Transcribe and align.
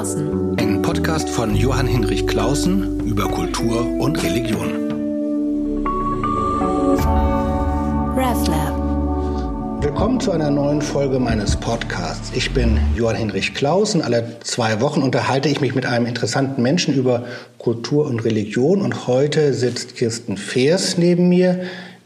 Klausen. 0.00 0.56
Ein 0.58 0.80
Podcast 0.80 1.28
von 1.28 1.54
Johann 1.54 1.86
Hinrich 1.86 2.26
Klausen 2.26 3.00
über 3.00 3.28
Kultur 3.28 3.86
und 3.98 4.22
Religion. 4.22 4.70
RevLab. 8.16 9.82
Willkommen 9.82 10.18
zu 10.18 10.32
einer 10.32 10.50
neuen 10.50 10.80
Folge 10.80 11.18
meines 11.18 11.54
Podcasts. 11.54 12.32
Ich 12.34 12.54
bin 12.54 12.80
Johann 12.96 13.16
Hinrich 13.16 13.52
Klausen. 13.52 14.00
Alle 14.00 14.38
zwei 14.40 14.80
Wochen 14.80 15.02
unterhalte 15.02 15.50
ich 15.50 15.60
mich 15.60 15.74
mit 15.74 15.84
einem 15.84 16.06
interessanten 16.06 16.62
Menschen 16.62 16.94
über 16.94 17.24
Kultur 17.58 18.06
und 18.06 18.24
Religion. 18.24 18.80
Und 18.80 19.06
heute 19.06 19.52
sitzt 19.52 19.96
Kirsten 19.96 20.38
Feers 20.38 20.96
neben 20.96 21.28
mir. 21.28 21.60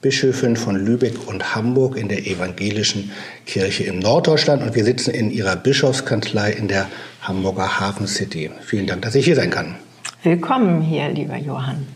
Bischöfin 0.04 0.54
von 0.56 0.76
Lübeck 0.76 1.14
und 1.28 1.54
Hamburg 1.54 1.96
in 1.96 2.08
der 2.08 2.26
evangelischen 2.26 3.10
Kirche 3.46 3.84
in 3.84 4.00
Norddeutschland 4.00 4.62
und 4.62 4.74
wir 4.74 4.84
sitzen 4.84 5.14
in 5.14 5.30
ihrer 5.30 5.56
Bischofskanzlei 5.56 6.52
in 6.52 6.68
der 6.68 6.88
Hamburger 7.22 7.80
Hafen 7.80 8.06
City. 8.06 8.50
Vielen 8.60 8.86
Dank, 8.86 9.00
dass 9.00 9.14
ich 9.14 9.24
hier 9.24 9.34
sein 9.34 9.48
kann. 9.48 9.76
Willkommen 10.22 10.82
hier, 10.82 11.08
lieber 11.08 11.38
Johann. 11.38 11.86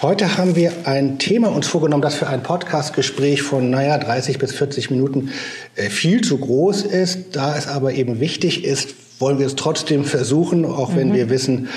Heute 0.00 0.38
haben 0.38 0.56
wir 0.56 0.72
ein 0.86 1.18
Thema 1.18 1.48
uns 1.48 1.66
vorgenommen, 1.66 2.00
das 2.00 2.14
für 2.14 2.26
ein 2.26 2.42
Podcastgespräch 2.42 3.42
von, 3.42 3.68
naja, 3.68 3.98
30 3.98 4.38
bis 4.38 4.54
40 4.54 4.90
Minuten 4.90 5.30
äh, 5.74 5.90
viel 5.90 6.22
zu 6.22 6.38
groß 6.38 6.84
ist. 6.84 7.36
Da 7.36 7.54
es 7.54 7.68
aber 7.68 7.92
eben 7.92 8.18
wichtig 8.18 8.64
ist, 8.64 8.94
wollen 9.18 9.38
wir 9.38 9.46
es 9.46 9.56
trotzdem 9.56 10.04
versuchen, 10.04 10.64
auch 10.64 10.94
wenn 10.94 11.08
mhm. 11.08 11.14
wir 11.14 11.30
wissen, 11.30 11.68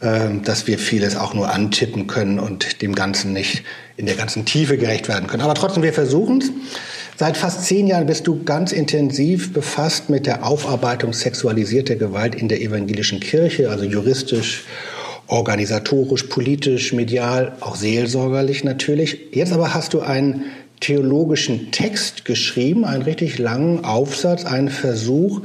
äh, 0.00 0.28
dass 0.42 0.66
wir 0.66 0.78
vieles 0.78 1.16
auch 1.16 1.34
nur 1.34 1.52
antippen 1.52 2.06
können 2.06 2.38
und 2.38 2.82
dem 2.82 2.94
Ganzen 2.94 3.32
nicht 3.32 3.62
in 3.96 4.06
der 4.06 4.16
ganzen 4.16 4.44
Tiefe 4.44 4.78
gerecht 4.78 5.08
werden 5.08 5.28
können. 5.28 5.42
Aber 5.42 5.54
trotzdem, 5.54 5.82
wir 5.82 5.92
versuchen 5.92 6.40
es. 6.40 6.50
Seit 7.16 7.36
fast 7.36 7.64
zehn 7.64 7.88
Jahren 7.88 8.06
bist 8.06 8.28
du 8.28 8.44
ganz 8.44 8.70
intensiv 8.70 9.52
befasst 9.52 10.08
mit 10.08 10.26
der 10.26 10.46
Aufarbeitung 10.46 11.12
sexualisierter 11.12 11.96
Gewalt 11.96 12.36
in 12.36 12.48
der 12.48 12.60
evangelischen 12.60 13.18
Kirche, 13.18 13.70
also 13.70 13.84
juristisch, 13.84 14.64
organisatorisch, 15.26 16.24
politisch, 16.24 16.92
medial, 16.92 17.56
auch 17.58 17.74
seelsorgerlich 17.74 18.62
natürlich. 18.62 19.18
Jetzt 19.32 19.52
aber 19.52 19.74
hast 19.74 19.94
du 19.94 20.00
einen 20.00 20.44
theologischen 20.78 21.72
Text 21.72 22.24
geschrieben, 22.24 22.84
einen 22.84 23.02
richtig 23.02 23.38
langen 23.38 23.84
Aufsatz, 23.84 24.44
einen 24.44 24.68
Versuch, 24.68 25.42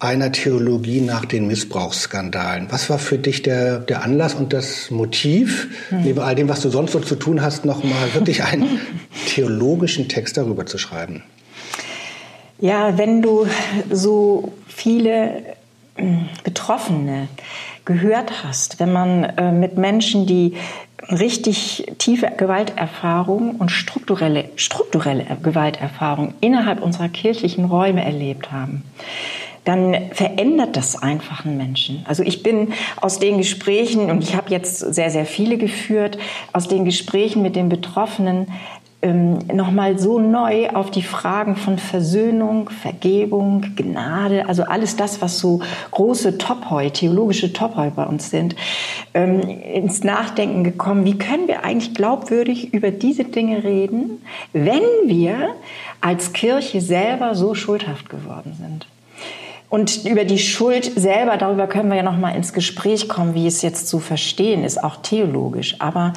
einer 0.00 0.32
Theologie 0.32 1.02
nach 1.02 1.26
den 1.26 1.46
Missbrauchsskandalen. 1.46 2.68
Was 2.70 2.88
war 2.88 2.98
für 2.98 3.18
dich 3.18 3.42
der, 3.42 3.78
der 3.78 4.02
Anlass 4.02 4.34
und 4.34 4.52
das 4.52 4.90
Motiv, 4.90 5.68
hm. 5.90 6.02
neben 6.02 6.20
all 6.20 6.34
dem, 6.34 6.48
was 6.48 6.62
du 6.62 6.70
sonst 6.70 6.92
so 6.92 7.00
zu 7.00 7.16
tun 7.16 7.42
hast, 7.42 7.64
nochmal 7.64 8.14
wirklich 8.14 8.42
einen 8.42 8.80
theologischen 9.26 10.08
Text 10.08 10.38
darüber 10.38 10.66
zu 10.66 10.78
schreiben? 10.78 11.22
Ja, 12.58 12.98
wenn 12.98 13.22
du 13.22 13.46
so 13.90 14.52
viele 14.66 15.42
hm, 15.96 16.28
Betroffene 16.44 17.28
gehört 17.84 18.44
hast, 18.44 18.80
wenn 18.80 18.92
man 18.92 19.24
äh, 19.24 19.52
mit 19.52 19.76
Menschen, 19.78 20.26
die 20.26 20.54
richtig 21.10 21.86
tiefe 21.98 22.30
Gewalterfahrung 22.36 23.56
und 23.56 23.70
strukturelle, 23.70 24.50
strukturelle 24.56 25.24
Gewalterfahrung 25.42 26.34
innerhalb 26.40 26.82
unserer 26.82 27.08
kirchlichen 27.08 27.64
Räume 27.64 28.04
erlebt 28.04 28.52
haben, 28.52 28.84
dann 29.64 30.10
verändert 30.12 30.76
das 30.76 31.00
einfach 31.02 31.44
einen 31.44 31.56
Menschen. 31.56 32.04
Also 32.08 32.22
ich 32.22 32.42
bin 32.42 32.72
aus 33.00 33.18
den 33.18 33.38
Gesprächen, 33.38 34.10
und 34.10 34.22
ich 34.22 34.34
habe 34.34 34.50
jetzt 34.50 34.78
sehr, 34.78 35.10
sehr 35.10 35.26
viele 35.26 35.58
geführt, 35.58 36.18
aus 36.52 36.68
den 36.68 36.84
Gesprächen 36.84 37.42
mit 37.42 37.56
den 37.56 37.68
Betroffenen 37.68 38.46
ähm, 39.02 39.38
nochmal 39.52 39.98
so 39.98 40.18
neu 40.18 40.68
auf 40.70 40.90
die 40.90 41.02
Fragen 41.02 41.56
von 41.56 41.78
Versöhnung, 41.78 42.68
Vergebung, 42.68 43.64
Gnade, 43.74 44.46
also 44.46 44.64
alles 44.64 44.96
das, 44.96 45.22
was 45.22 45.38
so 45.38 45.60
große 45.90 46.36
Topheu, 46.36 46.90
theologische 46.90 47.52
Topheu 47.52 47.90
bei 47.90 48.04
uns 48.04 48.28
sind, 48.28 48.56
ähm, 49.14 49.40
ins 49.40 50.04
Nachdenken 50.04 50.64
gekommen, 50.64 51.06
wie 51.06 51.16
können 51.16 51.48
wir 51.48 51.64
eigentlich 51.64 51.94
glaubwürdig 51.94 52.74
über 52.74 52.90
diese 52.90 53.24
Dinge 53.24 53.64
reden, 53.64 54.22
wenn 54.52 54.82
wir 55.06 55.54
als 56.02 56.32
Kirche 56.34 56.80
selber 56.80 57.34
so 57.34 57.54
schuldhaft 57.54 58.10
geworden 58.10 58.54
sind. 58.60 58.86
Und 59.70 60.04
über 60.04 60.24
die 60.24 60.38
Schuld 60.38 60.84
selber, 60.96 61.36
darüber 61.36 61.68
können 61.68 61.90
wir 61.90 61.96
ja 61.96 62.02
noch 62.02 62.16
mal 62.16 62.34
ins 62.34 62.52
Gespräch 62.52 63.08
kommen, 63.08 63.34
wie 63.34 63.46
es 63.46 63.62
jetzt 63.62 63.86
zu 63.86 64.00
verstehen 64.00 64.64
ist, 64.64 64.82
auch 64.82 64.96
theologisch. 64.96 65.76
Aber 65.78 66.12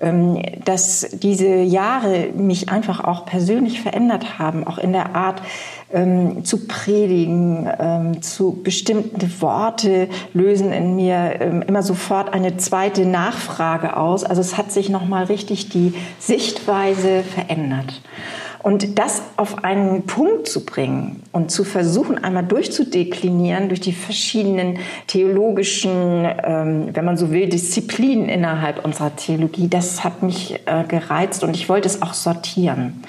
ähm, 0.00 0.40
dass 0.64 1.06
diese 1.12 1.56
Jahre 1.56 2.30
mich 2.34 2.70
einfach 2.70 3.04
auch 3.04 3.26
persönlich 3.26 3.82
verändert 3.82 4.38
haben, 4.38 4.66
auch 4.66 4.78
in 4.78 4.92
der 4.92 5.14
Art 5.14 5.42
ähm, 5.92 6.46
zu 6.46 6.66
predigen, 6.66 7.68
ähm, 7.78 8.22
zu 8.22 8.62
bestimmte 8.62 9.42
Worte 9.42 10.08
lösen 10.32 10.72
in 10.72 10.96
mir 10.96 11.40
ähm, 11.40 11.60
immer 11.60 11.82
sofort 11.82 12.32
eine 12.32 12.56
zweite 12.56 13.04
Nachfrage 13.04 13.98
aus. 13.98 14.24
Also 14.24 14.40
es 14.40 14.56
hat 14.56 14.72
sich 14.72 14.88
noch 14.88 15.04
mal 15.04 15.24
richtig 15.24 15.68
die 15.68 15.92
Sichtweise 16.18 17.22
verändert. 17.22 18.00
Und 18.64 18.98
das 18.98 19.20
auf 19.36 19.62
einen 19.62 20.04
Punkt 20.06 20.48
zu 20.48 20.64
bringen 20.64 21.22
und 21.32 21.50
zu 21.50 21.64
versuchen, 21.64 22.24
einmal 22.24 22.44
durchzudeklinieren 22.44 23.68
durch 23.68 23.82
die 23.82 23.92
verschiedenen 23.92 24.78
theologischen, 25.06 26.24
ähm, 26.42 26.88
wenn 26.94 27.04
man 27.04 27.18
so 27.18 27.30
will, 27.30 27.46
Disziplinen 27.50 28.30
innerhalb 28.30 28.82
unserer 28.82 29.14
Theologie, 29.16 29.68
das 29.68 30.02
hat 30.02 30.22
mich 30.22 30.62
äh, 30.64 30.84
gereizt 30.88 31.44
und 31.44 31.54
ich 31.54 31.68
wollte 31.68 31.88
es 31.88 32.00
auch 32.00 32.14
sortieren. 32.14 33.04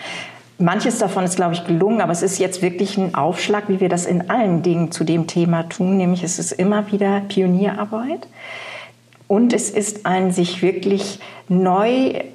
Manches 0.57 0.97
davon 0.97 1.23
ist, 1.23 1.37
glaube 1.37 1.53
ich, 1.53 1.63
gelungen, 1.63 2.01
aber 2.01 2.11
es 2.11 2.21
ist 2.21 2.37
jetzt 2.37 2.61
wirklich 2.61 2.97
ein 2.97 3.15
Aufschlag, 3.15 3.69
wie 3.69 3.79
wir 3.79 3.87
das 3.87 4.05
in 4.05 4.29
allen 4.29 4.61
Dingen 4.61 4.91
zu 4.91 5.05
dem 5.05 5.25
Thema 5.25 5.63
tun, 5.63 5.95
nämlich 5.95 6.25
es 6.25 6.37
ist 6.37 6.51
immer 6.51 6.91
wieder 6.91 7.21
Pionierarbeit 7.29 8.27
und 9.29 9.53
es 9.53 9.69
ist 9.69 10.05
ein 10.05 10.33
sich 10.33 10.61
wirklich 10.61 11.19
neu 11.47 12.25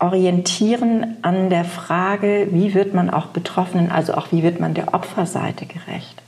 orientieren 0.00 1.18
an 1.22 1.50
der 1.50 1.64
Frage, 1.64 2.48
wie 2.50 2.74
wird 2.74 2.94
man 2.94 3.10
auch 3.10 3.26
Betroffenen, 3.26 3.90
also 3.90 4.14
auch 4.14 4.32
wie 4.32 4.42
wird 4.42 4.60
man 4.60 4.74
der 4.74 4.94
Opferseite 4.94 5.66
gerecht. 5.66 6.22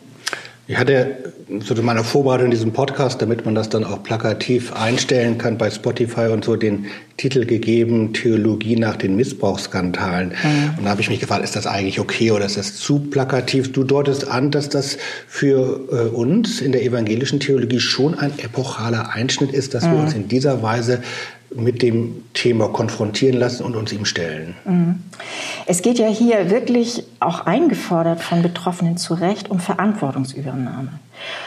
Ich 0.68 0.78
hatte 0.78 1.16
so 1.60 1.74
in 1.74 1.84
meiner 1.84 2.04
Vorbereitung 2.04 2.46
in 2.46 2.50
diesem 2.52 2.72
Podcast, 2.72 3.20
damit 3.20 3.44
man 3.44 3.54
das 3.54 3.68
dann 3.68 3.84
auch 3.84 4.02
plakativ 4.02 4.72
einstellen 4.72 5.36
kann 5.36 5.58
bei 5.58 5.70
Spotify 5.70 6.28
und 6.32 6.44
so, 6.44 6.54
den 6.54 6.86
Titel 7.16 7.44
gegeben, 7.44 8.12
Theologie 8.12 8.76
nach 8.76 8.96
den 8.96 9.16
Missbrauchsskandalen. 9.16 10.28
Mhm. 10.28 10.78
Und 10.78 10.84
da 10.84 10.90
habe 10.90 11.00
ich 11.00 11.10
mich 11.10 11.18
gefragt, 11.18 11.42
ist 11.42 11.56
das 11.56 11.66
eigentlich 11.66 11.98
okay 11.98 12.30
oder 12.30 12.46
ist 12.46 12.56
das 12.56 12.76
zu 12.76 13.00
plakativ? 13.00 13.72
Du 13.72 13.82
deutest 13.82 14.28
an, 14.28 14.52
dass 14.52 14.68
das 14.68 14.98
für 15.26 15.80
äh, 15.90 16.14
uns 16.14 16.60
in 16.60 16.70
der 16.70 16.84
evangelischen 16.84 17.40
Theologie 17.40 17.80
schon 17.80 18.16
ein 18.16 18.38
epochaler 18.38 19.10
Einschnitt 19.12 19.52
ist, 19.52 19.74
dass 19.74 19.84
mhm. 19.84 19.90
wir 19.90 19.98
uns 19.98 20.14
in 20.14 20.28
dieser 20.28 20.62
Weise 20.62 21.02
mit 21.54 21.82
dem 21.82 22.24
Thema 22.34 22.68
konfrontieren 22.68 23.38
lassen 23.38 23.64
und 23.64 23.76
uns 23.76 23.92
ihm 23.92 24.04
stellen. 24.04 24.54
Mhm. 24.64 25.02
Es 25.66 25.82
geht 25.82 25.98
ja 25.98 26.08
hier 26.08 26.50
wirklich 26.50 27.04
auch 27.20 27.46
eingefordert 27.46 28.22
von 28.22 28.42
Betroffenen 28.42 28.96
zu 28.96 29.14
Recht 29.14 29.50
um 29.50 29.60
Verantwortungsübernahme. 29.60 30.90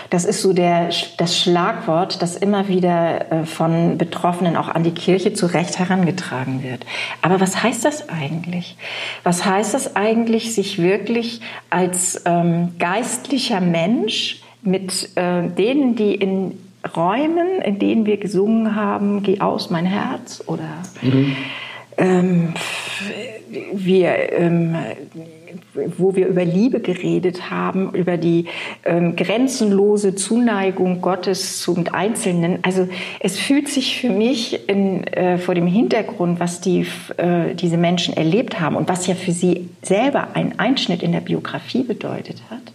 Das 0.09 0.25
ist 0.25 0.41
so 0.41 0.53
der, 0.53 0.89
das 1.17 1.37
Schlagwort, 1.37 2.21
das 2.21 2.35
immer 2.37 2.67
wieder 2.67 3.31
äh, 3.31 3.45
von 3.45 3.97
Betroffenen 3.97 4.55
auch 4.55 4.69
an 4.69 4.83
die 4.83 4.91
Kirche 4.91 5.33
zu 5.33 5.47
Recht 5.47 5.79
herangetragen 5.79 6.63
wird. 6.63 6.85
Aber 7.21 7.41
was 7.41 7.61
heißt 7.61 7.83
das 7.83 8.07
eigentlich? 8.07 8.77
Was 9.23 9.45
heißt 9.45 9.73
das 9.73 9.95
eigentlich, 9.95 10.53
sich 10.53 10.81
wirklich 10.81 11.41
als 11.69 12.21
ähm, 12.25 12.73
geistlicher 12.79 13.59
Mensch 13.59 14.41
mit 14.61 15.09
äh, 15.15 15.47
denen, 15.49 15.95
die 15.95 16.15
in 16.15 16.57
Räumen, 16.95 17.61
in 17.63 17.79
denen 17.79 18.05
wir 18.05 18.17
gesungen 18.17 18.75
haben, 18.75 19.23
Geh 19.23 19.39
aus 19.39 19.69
mein 19.69 19.85
Herz 19.85 20.43
oder 20.45 20.83
mhm. 21.01 21.35
ähm, 21.97 22.53
wir, 23.73 24.33
ähm, 24.33 24.75
wo 25.97 26.15
wir 26.15 26.27
über 26.27 26.43
Liebe 26.43 26.79
geredet 26.79 27.49
haben, 27.49 27.93
über 27.93 28.17
die 28.17 28.45
ähm, 28.83 29.15
grenzenlose 29.15 30.15
Zuneigung 30.15 31.01
Gottes 31.01 31.61
zum 31.61 31.85
Einzelnen. 31.91 32.59
Also 32.63 32.87
es 33.19 33.39
fühlt 33.39 33.67
sich 33.69 33.99
für 33.99 34.09
mich 34.09 34.67
in, 34.67 35.05
äh, 35.07 35.37
vor 35.37 35.55
dem 35.55 35.67
Hintergrund, 35.67 36.39
was 36.39 36.61
die, 36.61 36.85
äh, 37.17 37.55
diese 37.55 37.77
Menschen 37.77 38.15
erlebt 38.15 38.59
haben 38.59 38.75
und 38.75 38.89
was 38.89 39.07
ja 39.07 39.15
für 39.15 39.31
sie 39.31 39.69
selber 39.81 40.29
ein 40.33 40.59
Einschnitt 40.59 41.03
in 41.03 41.11
der 41.11 41.21
Biografie 41.21 41.83
bedeutet 41.83 42.41
hat, 42.49 42.73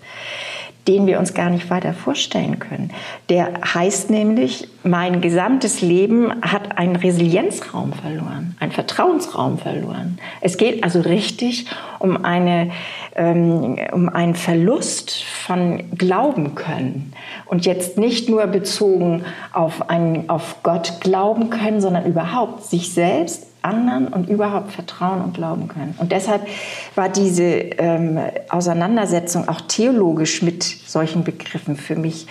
den 0.89 1.07
wir 1.07 1.19
uns 1.19 1.35
gar 1.35 1.51
nicht 1.51 1.71
weiter 1.71 1.93
vorstellen 1.93 2.59
können. 2.59 2.91
Der 3.29 3.53
heißt 3.75 4.11
nämlich, 4.11 4.69
mein 4.83 5.21
gesamtes 5.21 5.83
Leben 5.83 6.33
hat 6.43 6.79
einen 6.79 6.97
Resilienzraum 6.97 7.93
verloren, 7.93 8.57
einen 8.61 8.73
Vertrauensraum 8.73 9.59
verloren. 9.59 10.19
Es 10.41 10.57
geht 10.57 10.83
also 10.83 11.01
richtig 11.01 11.67
um, 11.99 12.25
eine, 12.25 12.71
ähm, 13.15 13.77
um 13.93 14.09
einen 14.09 14.35
Verlust 14.35 15.23
von 15.23 15.83
Glauben 15.97 16.55
können. 16.55 17.13
Und 17.47 17.67
jetzt 17.67 17.99
nicht 17.99 18.29
nur 18.29 18.47
bezogen 18.47 19.25
auf, 19.53 19.91
einen, 19.91 20.31
auf 20.31 20.63
Gott 20.63 21.01
glauben 21.01 21.51
können, 21.51 21.81
sondern 21.81 22.07
überhaupt 22.07 22.65
sich 22.65 22.93
selbst 22.95 23.50
anderen 23.63 24.09
und 24.09 24.29
überhaupt 24.29 24.73
vertrauen 24.73 25.21
und 25.23 25.35
glauben 25.35 25.69
können. 25.69 25.95
Und 25.99 26.13
deshalb 26.13 26.47
war 26.95 27.09
diese 27.09 27.45
ähm, 27.45 28.19
Auseinandersetzung 28.49 29.49
auch 29.49 29.61
theologisch 29.63 30.43
mit 30.43 30.63
solchen 30.63 31.25
Begriffen 31.25 31.77
für 31.77 31.97
mich 31.97 32.27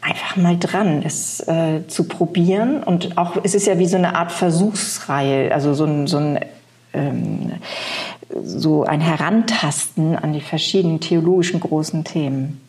einfach 0.00 0.36
mal 0.36 0.58
dran, 0.58 1.02
es 1.04 1.40
äh, 1.48 1.86
zu 1.88 2.04
probieren. 2.04 2.82
Und 2.82 3.16
auch, 3.16 3.36
es 3.42 3.54
ist 3.54 3.66
ja 3.66 3.78
wie 3.78 3.86
so 3.86 3.96
eine 3.96 4.14
Art 4.14 4.32
Versuchsreihe, 4.32 5.52
also 5.52 5.74
so 5.74 5.84
ein, 5.84 6.06
so 6.06 6.18
ein, 6.18 6.40
ähm, 6.92 7.52
so 8.44 8.84
ein 8.84 9.00
Herantasten 9.00 10.16
an 10.16 10.32
die 10.32 10.40
verschiedenen 10.40 11.00
theologischen 11.00 11.60
großen 11.60 12.04
Themen. 12.04 12.60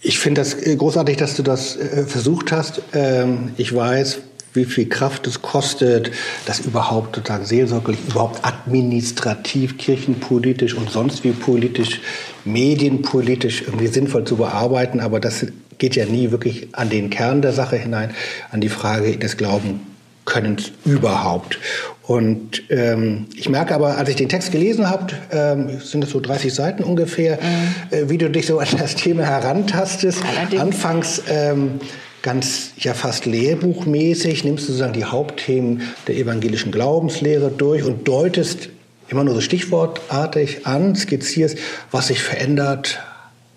Ich 0.00 0.18
finde 0.18 0.40
das 0.40 0.54
äh, 0.54 0.74
großartig, 0.74 1.16
dass 1.16 1.36
du 1.36 1.44
das 1.44 1.76
äh, 1.76 2.04
versucht 2.04 2.50
hast. 2.50 2.82
Ähm, 2.92 3.52
ich 3.56 3.74
weiß, 3.74 4.18
wie 4.54 4.64
viel 4.64 4.88
Kraft 4.88 5.26
es 5.26 5.42
kostet, 5.42 6.10
das 6.46 6.60
überhaupt 6.60 7.14
total 7.14 7.44
seelsorglich, 7.44 7.98
überhaupt 8.08 8.44
administrativ, 8.44 9.78
kirchenpolitisch 9.78 10.74
und 10.74 10.90
sonst 10.90 11.24
wie 11.24 11.32
politisch, 11.32 12.00
medienpolitisch 12.44 13.62
irgendwie 13.62 13.86
sinnvoll 13.86 14.24
zu 14.24 14.36
bearbeiten. 14.36 15.00
Aber 15.00 15.20
das 15.20 15.46
geht 15.78 15.96
ja 15.96 16.04
nie 16.04 16.30
wirklich 16.30 16.68
an 16.72 16.90
den 16.90 17.10
Kern 17.10 17.42
der 17.42 17.52
Sache 17.52 17.76
hinein, 17.76 18.14
an 18.50 18.60
die 18.60 18.68
Frage 18.68 19.16
des 19.16 19.36
Glaubenkönnens 19.36 20.72
überhaupt. 20.84 21.58
Und 22.02 22.64
ähm, 22.68 23.26
ich 23.36 23.48
merke 23.48 23.74
aber, 23.74 23.96
als 23.96 24.08
ich 24.08 24.16
den 24.16 24.28
Text 24.28 24.52
gelesen 24.52 24.90
habe, 24.90 25.14
ähm, 25.30 25.80
sind 25.80 26.04
es 26.04 26.10
so 26.10 26.20
30 26.20 26.52
Seiten 26.52 26.82
ungefähr, 26.82 27.38
mhm. 27.40 27.96
äh, 27.96 28.10
wie 28.10 28.18
du 28.18 28.28
dich 28.28 28.46
so 28.46 28.58
an 28.58 28.68
das 28.76 28.96
Thema 28.96 29.22
herantastest. 29.22 30.18
Allerdings. 30.36 30.62
Anfangs 30.62 31.22
ähm, 31.28 31.80
ganz 32.22 32.70
ja 32.78 32.94
fast 32.94 33.26
lehrbuchmäßig 33.26 34.44
nimmst 34.44 34.64
du 34.64 34.68
sozusagen 34.68 34.92
die 34.92 35.04
Hauptthemen 35.04 35.82
der 36.06 36.16
evangelischen 36.16 36.72
Glaubenslehre 36.72 37.50
durch 37.50 37.84
und 37.84 38.06
deutest 38.06 38.68
immer 39.08 39.24
nur 39.24 39.34
so 39.34 39.40
stichwortartig 39.40 40.66
an, 40.66 40.96
skizzierst, 40.96 41.58
was 41.90 42.06
sich 42.06 42.22
verändert 42.22 43.00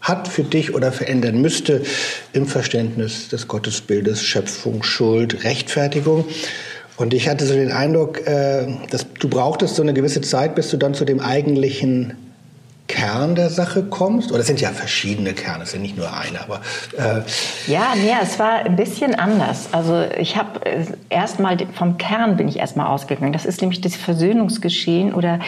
hat 0.02 0.28
für 0.28 0.44
dich 0.44 0.76
oder 0.76 0.92
verändern 0.92 1.42
müsste 1.42 1.84
im 2.34 2.46
Verständnis 2.46 3.30
des 3.30 3.48
Gottesbildes, 3.48 4.22
Schöpfung, 4.22 4.84
Schuld, 4.84 5.44
Rechtfertigung. 5.44 6.26
Und 6.98 7.14
ich 7.14 7.28
hatte 7.28 7.46
so 7.46 7.54
den 7.54 7.72
Eindruck, 7.72 8.26
äh, 8.28 8.68
dass 8.92 9.08
du 9.14 9.28
brauchtest 9.28 9.76
so 9.76 9.82
eine 9.82 9.94
gewisse 9.94 10.22
Zeit, 10.22 10.56
bis 10.56 10.70
du 10.70 10.78
dann 10.78 10.94
zu 10.94 11.06
dem 11.06 11.20
eigentlichen 11.20 12.14
Kern 12.96 13.36
der 13.36 13.50
Sache 13.50 13.84
kommst? 13.84 14.32
Oder 14.32 14.40
es 14.40 14.48
sind 14.48 14.62
ja 14.62 14.70
verschiedene 14.70 15.34
Kerne, 15.34 15.64
es 15.64 15.72
sind 15.72 15.82
nicht 15.82 15.98
nur 15.98 16.08
eine, 16.14 16.40
aber. 16.42 16.62
Äh 16.98 17.22
ja, 17.70 17.94
nee, 17.96 18.14
es 18.22 18.40
war 18.40 18.66
ein 18.66 18.78
bisschen 18.78 19.16
anders. 19.16 19.68
Also 19.74 20.06
ich 20.18 20.38
habe 20.38 20.66
äh, 20.66 20.86
erstmal 21.10 21.58
vom 21.74 21.98
Kern 21.98 22.38
bin 22.38 22.48
ich 22.48 22.58
erstmal 22.58 22.88
ausgegangen. 22.88 23.34
Das 23.34 23.46
ist 23.46 23.60
nämlich 23.60 23.82
das 23.82 23.98
Versöhnungsgeschehen 23.98 25.14
oder 25.14 25.40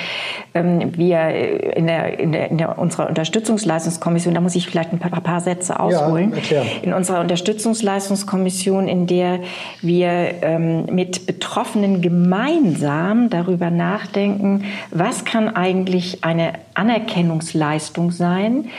ähm, 0.54 0.98
wir 0.98 1.30
in, 1.76 1.88
der, 1.88 2.20
in, 2.20 2.32
der, 2.34 2.52
in 2.52 2.58
der, 2.58 2.78
unserer 2.78 3.08
Unterstützungsleistungskommission, 3.08 4.34
da 4.34 4.42
muss 4.42 4.56
ich 4.56 4.68
vielleicht 4.68 4.92
ein 4.92 5.00
paar, 5.00 5.10
paar 5.22 5.40
Sätze 5.40 5.80
ausholen. 5.80 6.34
Ja, 6.50 6.64
in 6.82 6.94
unserer 6.94 7.22
Unterstützungsleistungskommission, 7.22 8.90
in 8.90 9.08
der 9.08 9.40
wir 9.82 10.10
ähm, 10.42 10.86
mit 10.88 11.26
Betroffenen 11.26 12.02
gemeinsam 12.02 13.30
darüber 13.30 13.70
nachdenken, 13.70 14.66
was 14.92 15.24
kann 15.24 15.56
eigentlich 15.56 16.26
eine 16.26 16.54
Anerkennungsleistung 17.38 18.12
sein, 18.12 18.69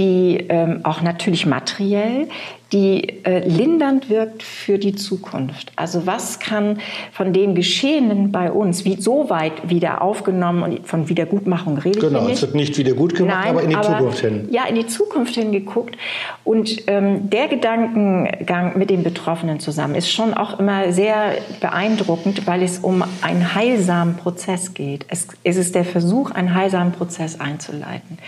die 0.00 0.46
ähm, 0.48 0.80
auch 0.82 1.02
natürlich 1.02 1.44
materiell, 1.44 2.26
die 2.72 3.24
äh, 3.24 3.46
lindernd 3.46 4.08
wirkt 4.08 4.42
für 4.42 4.78
die 4.78 4.94
Zukunft. 4.94 5.72
Also 5.76 6.06
was 6.06 6.38
kann 6.38 6.78
von 7.12 7.34
dem 7.34 7.54
Geschehenen 7.54 8.32
bei 8.32 8.50
uns 8.50 8.86
wie 8.86 8.98
so 8.98 9.28
weit 9.28 9.68
wieder 9.68 10.00
aufgenommen 10.00 10.62
und 10.62 10.88
von 10.88 11.08
Wiedergutmachung 11.10 11.76
rede 11.76 12.00
genau, 12.00 12.20
ich 12.20 12.24
nicht. 12.28 12.34
es 12.36 12.42
wird 12.42 12.54
nicht 12.54 12.78
wieder 12.78 12.94
gut 12.94 13.14
gemacht, 13.14 13.36
Nein, 13.44 13.50
aber 13.50 13.62
in 13.62 13.70
die 13.70 13.76
aber, 13.76 13.98
Zukunft 13.98 14.20
hin. 14.20 14.48
Ja, 14.50 14.64
in 14.64 14.76
die 14.76 14.86
Zukunft 14.86 15.34
hingeguckt. 15.34 15.98
Und 16.44 16.84
ähm, 16.86 17.28
der 17.28 17.48
Gedankengang 17.48 18.78
mit 18.78 18.88
den 18.88 19.02
Betroffenen 19.02 19.60
zusammen 19.60 19.96
ist 19.96 20.10
schon 20.10 20.32
auch 20.32 20.58
immer 20.58 20.92
sehr 20.92 21.34
beeindruckend, 21.60 22.46
weil 22.46 22.62
es 22.62 22.78
um 22.78 23.04
einen 23.20 23.54
heilsamen 23.54 24.16
Prozess 24.16 24.72
geht. 24.72 25.04
Es, 25.08 25.28
es 25.44 25.58
ist 25.58 25.74
der 25.74 25.84
Versuch, 25.84 26.30
einen 26.30 26.54
heilsamen 26.54 26.92
Prozess 26.92 27.38
einzuleiten. 27.38 28.18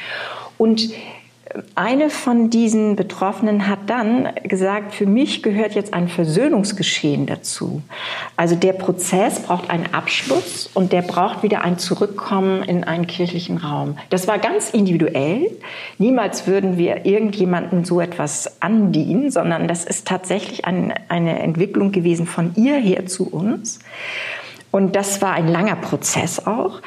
Und 0.59 0.91
eine 1.75 2.10
von 2.10 2.50
diesen 2.50 2.96
Betroffenen 2.96 3.69
hat 3.69 3.81
dann 3.87 4.28
gesagt, 4.44 4.94
für 4.94 5.06
mich 5.06 5.43
gehört 5.43 5.75
jetzt 5.75 5.93
ein 5.93 6.08
Versöhnungsgeschehen 6.08 7.26
dazu. 7.26 7.82
Also 8.37 8.54
der 8.54 8.72
Prozess 8.72 9.40
braucht 9.40 9.70
einen 9.70 9.93
Abschluss 9.93 10.70
und 10.72 10.93
der 10.93 11.02
braucht 11.02 11.43
wieder 11.43 11.62
ein 11.62 11.78
Zurückkommen 11.78 12.62
in 12.62 12.84
einen 12.84 13.06
kirchlichen 13.06 13.58
Raum. 13.58 13.99
Das 14.10 14.28
war 14.28 14.38
ganz 14.38 14.70
individuell. 14.70 15.50
Niemals 15.99 16.46
würden 16.46 16.78
wir 16.78 17.04
irgendjemandem 17.04 17.84
so 17.84 18.00
etwas 18.00 18.62
andienen, 18.62 19.31
sondern 19.31 19.69
das 19.69 19.84
ist 19.84 20.06
tatsächlich 20.06 20.64
ein, 20.64 20.94
eine 21.08 21.40
Entwicklung 21.40 21.93
gewesen 21.93 22.26
von 22.26 22.52
ihr 22.56 22.76
her 22.76 23.06
zu 23.06 23.28
uns. 23.28 23.78
Und 24.70 24.96
das 24.96 25.20
war 25.20 25.34
ein 25.34 25.49
langer 25.49 25.76
Prozess 25.76 26.46
auch 26.46 26.81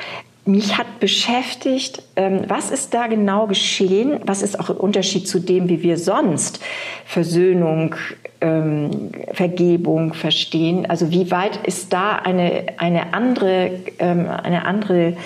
mich 0.45 0.77
hat 0.77 0.99
beschäftigt, 0.99 2.03
ähm, 2.15 2.43
was 2.47 2.69
ist 2.69 2.93
da 2.93 3.07
genau 3.07 3.47
geschehen? 3.47 4.19
Was 4.25 4.43
ist 4.43 4.59
auch 4.59 4.69
im 4.69 4.77
Unterschied 4.77 5.27
zu 5.27 5.39
dem, 5.39 5.67
wie 5.69 5.81
wir 5.81 5.97
sonst 5.97 6.59
Versöhnung, 7.05 7.95
ähm, 8.41 9.09
Vergebung 9.33 10.13
verstehen? 10.13 10.87
Also 10.87 11.09
wie 11.11 11.31
weit 11.31 11.65
ist 11.65 11.93
da 11.93 12.17
eine, 12.17 12.67
eine 12.77 13.13
andere, 13.13 13.71
ähm, 13.99 14.29
eine 14.29 14.65
andere 14.65 15.17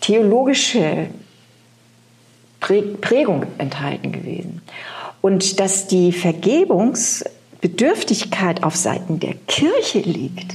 theologische 0.00 1.08
Prägung 2.60 3.46
enthalten 3.58 4.12
gewesen? 4.12 4.62
Und 5.20 5.58
dass 5.58 5.88
die 5.88 6.12
Vergebungsbedürftigkeit 6.12 8.62
auf 8.62 8.76
Seiten 8.76 9.18
der 9.18 9.34
Kirche 9.48 9.98
liegt, 9.98 10.54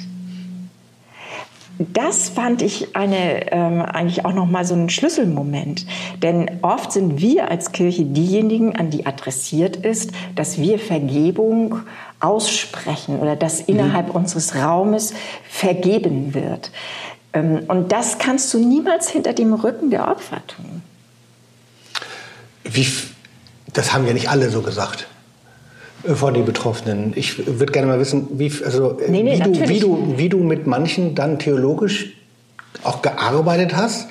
das 1.94 2.30
fand 2.30 2.62
ich 2.62 2.96
eine, 2.96 3.52
ähm, 3.52 3.82
eigentlich 3.82 4.26
auch 4.26 4.34
nochmal 4.34 4.66
so 4.66 4.76
ein 4.76 4.90
Schlüsselmoment. 4.90 5.86
Denn 6.22 6.60
oft 6.62 6.92
sind 6.92 7.20
wir 7.20 7.50
als 7.50 7.72
Kirche 7.72 8.06
diejenigen, 8.06 8.76
an 8.76 8.90
die 8.90 9.06
adressiert 9.06 9.76
ist, 9.76 10.12
dass 10.36 10.58
wir 10.58 10.80
Vergebung 10.80 11.82
aussprechen 12.20 13.20
oder 13.20 13.36
dass 13.36 13.60
mhm. 13.60 13.76
innerhalb 13.76 14.08
mhm. 14.10 14.16
unseres 14.16 14.56
Raumes 14.56 15.14
vergeben 15.50 16.34
wird. 16.34 16.72
Ähm, 17.34 17.64
und 17.68 17.92
das 17.92 18.20
kannst 18.20 18.54
du 18.54 18.60
niemals 18.60 19.10
hinter 19.10 19.34
dem 19.34 19.54
Rücken 19.54 19.90
der 19.90 20.08
Opfer 20.08 20.46
tun. 20.48 20.82
Wie, 22.64 22.88
das 23.74 23.94
haben 23.94 24.08
ja 24.08 24.14
nicht 24.14 24.30
alle 24.30 24.50
so 24.50 24.62
gesagt 24.62 25.08
von 26.06 26.34
den 26.34 26.46
Betroffenen. 26.46 27.14
Ich 27.16 27.60
würde 27.60 27.72
gerne 27.72 27.88
mal 27.88 28.00
wissen, 28.00 28.28
wie, 28.34 28.52
also, 28.64 28.98
nee, 29.08 29.24
nee, 29.24 29.40
wie, 29.40 29.44
du, 29.44 29.70
wie, 29.70 29.80
du, 29.80 30.14
wie 30.18 30.30
du 30.30 30.38
mit 30.40 30.68
manchen 30.68 31.16
dann 31.16 31.40
theologisch 31.40 32.14
auch 32.84 33.02
gearbeitet 33.02 33.76
hast, 33.76 34.08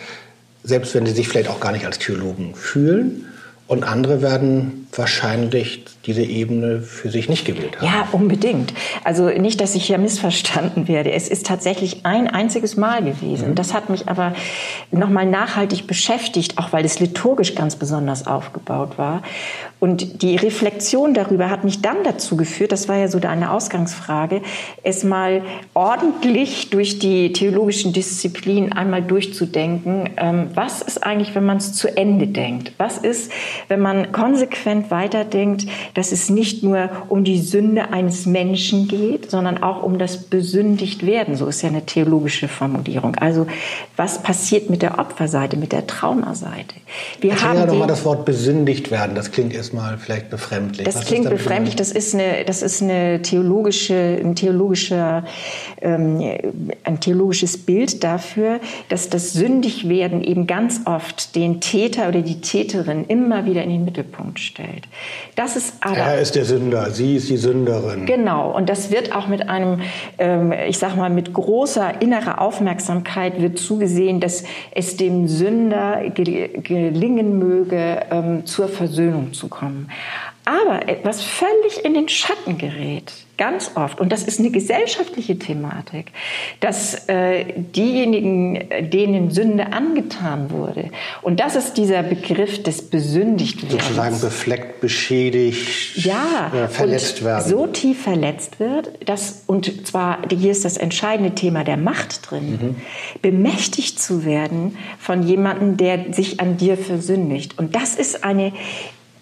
selbst 0.65 0.95
wenn 0.95 1.05
sie 1.05 1.13
sich 1.13 1.29
vielleicht 1.29 1.49
auch 1.49 1.61
gar 1.61 1.73
nicht 1.73 1.85
als 1.85 1.99
Theologen 1.99 2.55
fühlen. 2.55 3.27
Und 3.67 3.85
andere 3.85 4.23
werden 4.23 4.82
wahrscheinlich 4.93 5.85
diese 6.05 6.23
Ebene 6.23 6.83
für 6.83 7.11
sich 7.11 7.29
nicht 7.29 7.47
gewählt 7.47 7.79
haben. 7.79 7.87
Ja, 7.87 8.09
unbedingt. 8.13 8.75
Also 9.05 9.29
nicht, 9.29 9.61
dass 9.61 9.75
ich 9.75 9.87
hier 9.87 9.99
missverstanden 9.99 10.87
werde. 10.87 11.13
Es 11.13 11.29
ist 11.29 11.47
tatsächlich 11.47 12.05
ein 12.05 12.29
einziges 12.29 12.77
Mal 12.77 13.03
gewesen. 13.03 13.51
Mhm. 13.51 13.55
Das 13.55 13.73
hat 13.73 13.89
mich 13.89 14.09
aber 14.09 14.35
nochmal 14.91 15.27
nachhaltig 15.27 15.87
beschäftigt, 15.87 16.59
auch 16.59 16.73
weil 16.73 16.85
es 16.85 17.01
liturgisch 17.01 17.55
ganz 17.55 17.77
besonders 17.77 18.27
aufgebaut 18.27 18.99
war. 18.99 19.23
Und 19.81 20.23
die 20.23 20.37
Reflexion 20.37 21.15
darüber 21.15 21.51
hat 21.51 21.65
mich 21.65 21.83
dann 21.83 22.05
dazu 22.05 22.37
geführt, 22.37 22.71
das 22.71 22.89
war 22.89 22.97
ja 22.97 23.09
so 23.09 23.19
eine 23.19 23.51
Ausgangsfrage, 23.51 24.43
es 24.83 25.05
mal 25.05 25.43
ordentlich 25.75 26.71
durch 26.71 26.99
die 26.99 27.33
theologischen 27.33 27.93
Disziplinen 27.93 28.73
einmal 28.73 29.03
durchzudenken. 29.03 30.11
Ähm, 30.17 30.51
was 30.55 30.83
ist 30.83 31.05
eigentlich, 31.05 31.35
wenn 31.35 31.45
man 31.45 31.57
es 31.57 31.73
zu 31.73 31.97
Ende 31.97 32.27
denkt? 32.29 32.73
Was 32.79 32.99
ist, 32.99 33.33
wenn 33.69 33.81
man 33.81 34.13
konsequent 34.13 34.82
weiterdenkt, 34.91 35.67
dass 35.95 36.12
es 36.12 36.31
nicht 36.31 36.62
nur 36.62 36.91
um 37.09 37.25
die 37.25 37.41
Sünde 37.41 37.91
eines 37.91 38.27
Menschen 38.27 38.89
geht, 38.89 39.31
sondern 39.31 39.62
auch 39.62 39.83
um 39.83 39.99
das 39.99 40.19
besündigt 40.19 41.07
werden. 41.07 41.37
So 41.37 41.47
ist 41.47 41.62
ja 41.62 41.69
eine 41.69 41.87
theologische 41.87 42.49
Formulierung. 42.49 43.17
Also 43.17 43.47
was 43.97 44.23
passiert 44.23 44.71
mit 44.71 44.83
der 44.83 44.99
Opferseite, 44.99 45.57
mit 45.57 45.73
der 45.73 45.87
Traumaseite? 45.87 46.75
Wir 47.21 47.33
Erklär 47.33 47.49
haben 47.49 47.59
ja 47.59 47.67
nochmal 47.67 47.89
das 47.89 48.05
Wort 48.05 48.25
besündigt 48.25 48.91
werden. 48.91 49.15
Das 49.15 49.31
klingt 49.31 49.55
erstmal 49.55 49.99
vielleicht 49.99 50.31
befremdlich. 50.31 50.85
Das 50.85 50.97
was 50.97 51.05
klingt 51.07 51.29
befremdlich. 51.29 51.77
Das 51.77 51.93
ist 51.93 52.15
eine, 52.15 52.45
das 52.45 52.62
ist 52.62 52.83
eine 52.83 53.23
theologische, 53.23 54.19
ein 54.23 54.35
theologischer, 54.35 55.25
ähm, 55.81 56.21
ein 56.85 57.01
theologisches 57.01 57.59
Bild 57.59 58.03
dafür, 58.05 58.61
dass 58.89 59.09
das 59.09 59.33
Sündigwerden 59.33 60.23
eben 60.23 60.47
ganz 60.47 60.81
oft 60.85 61.35
den 61.35 61.61
Täter 61.61 62.09
oder 62.09 62.23
die 62.23 62.41
Täterin 62.41 63.05
immer 63.07 63.45
wieder 63.47 63.62
in 63.62 63.71
den 63.71 63.85
Mittelpunkt 63.85 64.41
stellt. 64.41 64.72
Das 65.35 65.57
ist 65.57 65.75
aber, 65.81 65.97
er 65.97 66.21
ist 66.21 66.35
der 66.35 66.45
Sünder, 66.45 66.91
sie 66.91 67.17
ist 67.17 67.29
die 67.29 67.37
Sünderin. 67.37 68.07
Genau, 68.07 68.50
und 68.50 68.69
das 68.69 68.91
wird 68.91 69.14
auch 69.14 69.26
mit 69.26 69.49
einem, 69.49 69.81
ähm, 70.19 70.52
ich 70.69 70.79
sag 70.79 70.97
mal, 70.97 71.11
mit 71.11 71.33
großer 71.33 72.00
innerer 72.00 72.41
Aufmerksamkeit 72.41 73.41
wird 73.41 73.59
zugesehen, 73.59 74.21
dass 74.21 74.45
es 74.73 74.97
dem 74.97 75.29
Sünder 75.29 76.02
gelingen 76.11 77.38
möge, 77.38 78.00
ähm, 78.11 78.47
zur 78.47 78.69
Versöhnung 78.69 79.33
zu 79.33 79.49
kommen. 79.49 79.91
Aber 80.45 80.89
etwas 80.89 81.23
völlig 81.23 81.85
in 81.85 81.95
den 81.95 82.09
Schatten 82.09 82.59
gerät, 82.59 83.13
ganz 83.39 83.73
oft, 83.77 84.01
und 84.01 84.11
das 84.11 84.25
ist 84.25 84.41
eine 84.41 84.51
gesellschaftliche 84.51 85.39
Thematik, 85.39 86.07
dass 86.59 87.09
äh, 87.09 87.45
diejenigen, 87.57 88.69
denen 88.91 89.31
Sünde 89.31 89.73
angetan 89.73 90.51
wurde, 90.51 90.91
und 91.23 91.39
das 91.39 91.55
ist 91.55 91.75
dieser 91.75 92.03
Begriff 92.03 92.61
des 92.65 92.83
Besündigtwerdens. 92.91 93.85
Sozusagen 93.85 94.21
befleckt, 94.21 94.81
beschädigt, 94.81 95.97
ja, 96.05 96.51
äh, 96.53 96.67
verletzt 96.67 97.25
werden. 97.25 97.49
So 97.49 97.69
tief 97.69 98.03
verletzt 98.03 98.59
wird, 98.59 99.09
dass, 99.09 99.45
und 99.47 99.87
zwar, 99.87 100.19
hier 100.29 100.51
ist 100.51 100.65
das 100.65 100.77
entscheidende 100.77 101.37
Thema 101.37 101.63
der 101.63 101.77
Macht 101.77 102.31
drin, 102.31 102.51
mhm. 102.51 102.77
bemächtigt 103.23 104.01
zu 104.01 104.25
werden 104.25 104.77
von 104.99 105.23
jemandem, 105.23 105.77
der 105.77 106.13
sich 106.13 106.41
an 106.41 106.57
dir 106.57 106.77
versündigt. 106.77 107.59
Und 107.61 107.77
das 107.77 107.95
ist 107.95 108.25
eine 108.25 108.53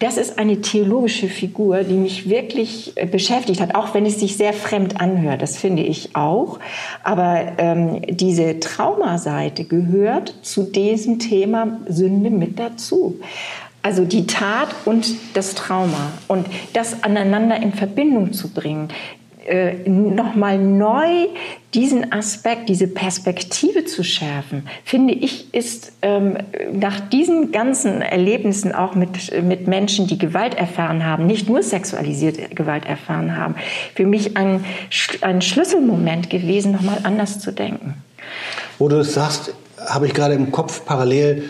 das 0.01 0.17
ist 0.17 0.39
eine 0.39 0.61
theologische 0.61 1.27
Figur, 1.27 1.83
die 1.83 1.93
mich 1.93 2.27
wirklich 2.27 2.93
äh, 2.95 3.05
beschäftigt 3.05 3.61
hat, 3.61 3.75
auch 3.75 3.93
wenn 3.93 4.05
es 4.05 4.19
sich 4.19 4.35
sehr 4.35 4.51
fremd 4.51 4.99
anhört. 4.99 5.43
Das 5.43 5.57
finde 5.57 5.83
ich 5.83 6.15
auch. 6.15 6.59
Aber 7.03 7.53
ähm, 7.59 8.01
diese 8.09 8.59
Traumaseite 8.59 9.63
gehört 9.63 10.33
zu 10.41 10.63
diesem 10.63 11.19
Thema 11.19 11.79
Sünde 11.87 12.31
mit 12.31 12.59
dazu. 12.59 13.19
Also 13.83 14.03
die 14.03 14.25
Tat 14.25 14.69
und 14.85 15.13
das 15.35 15.53
Trauma 15.53 16.11
und 16.27 16.47
das 16.73 17.03
aneinander 17.03 17.61
in 17.61 17.73
Verbindung 17.73 18.33
zu 18.33 18.49
bringen, 18.49 18.89
äh, 19.51 19.89
nochmal 19.89 20.57
neu 20.57 21.27
diesen 21.73 22.13
Aspekt, 22.13 22.69
diese 22.69 22.87
Perspektive 22.87 23.83
zu 23.83 24.03
schärfen, 24.03 24.67
finde 24.85 25.13
ich, 25.13 25.53
ist 25.53 25.91
ähm, 26.01 26.37
nach 26.71 27.01
diesen 27.01 27.51
ganzen 27.51 28.01
Erlebnissen 28.01 28.73
auch 28.73 28.95
mit, 28.95 29.43
mit 29.43 29.67
Menschen, 29.67 30.07
die 30.07 30.17
Gewalt 30.17 30.55
erfahren 30.55 31.05
haben, 31.05 31.25
nicht 31.25 31.49
nur 31.49 31.63
sexualisierte 31.63 32.55
Gewalt 32.55 32.85
erfahren 32.85 33.35
haben, 33.35 33.55
für 33.93 34.05
mich 34.05 34.37
ein, 34.37 34.63
ein 35.21 35.41
Schlüsselmoment 35.41 36.29
gewesen, 36.29 36.71
nochmal 36.71 36.99
anders 37.03 37.39
zu 37.39 37.51
denken. 37.51 37.95
Wo 38.79 38.87
du 38.87 38.99
es 38.99 39.13
sagst, 39.13 39.53
habe 39.85 40.07
ich 40.07 40.13
gerade 40.13 40.33
im 40.33 40.51
Kopf 40.51 40.85
parallel 40.85 41.49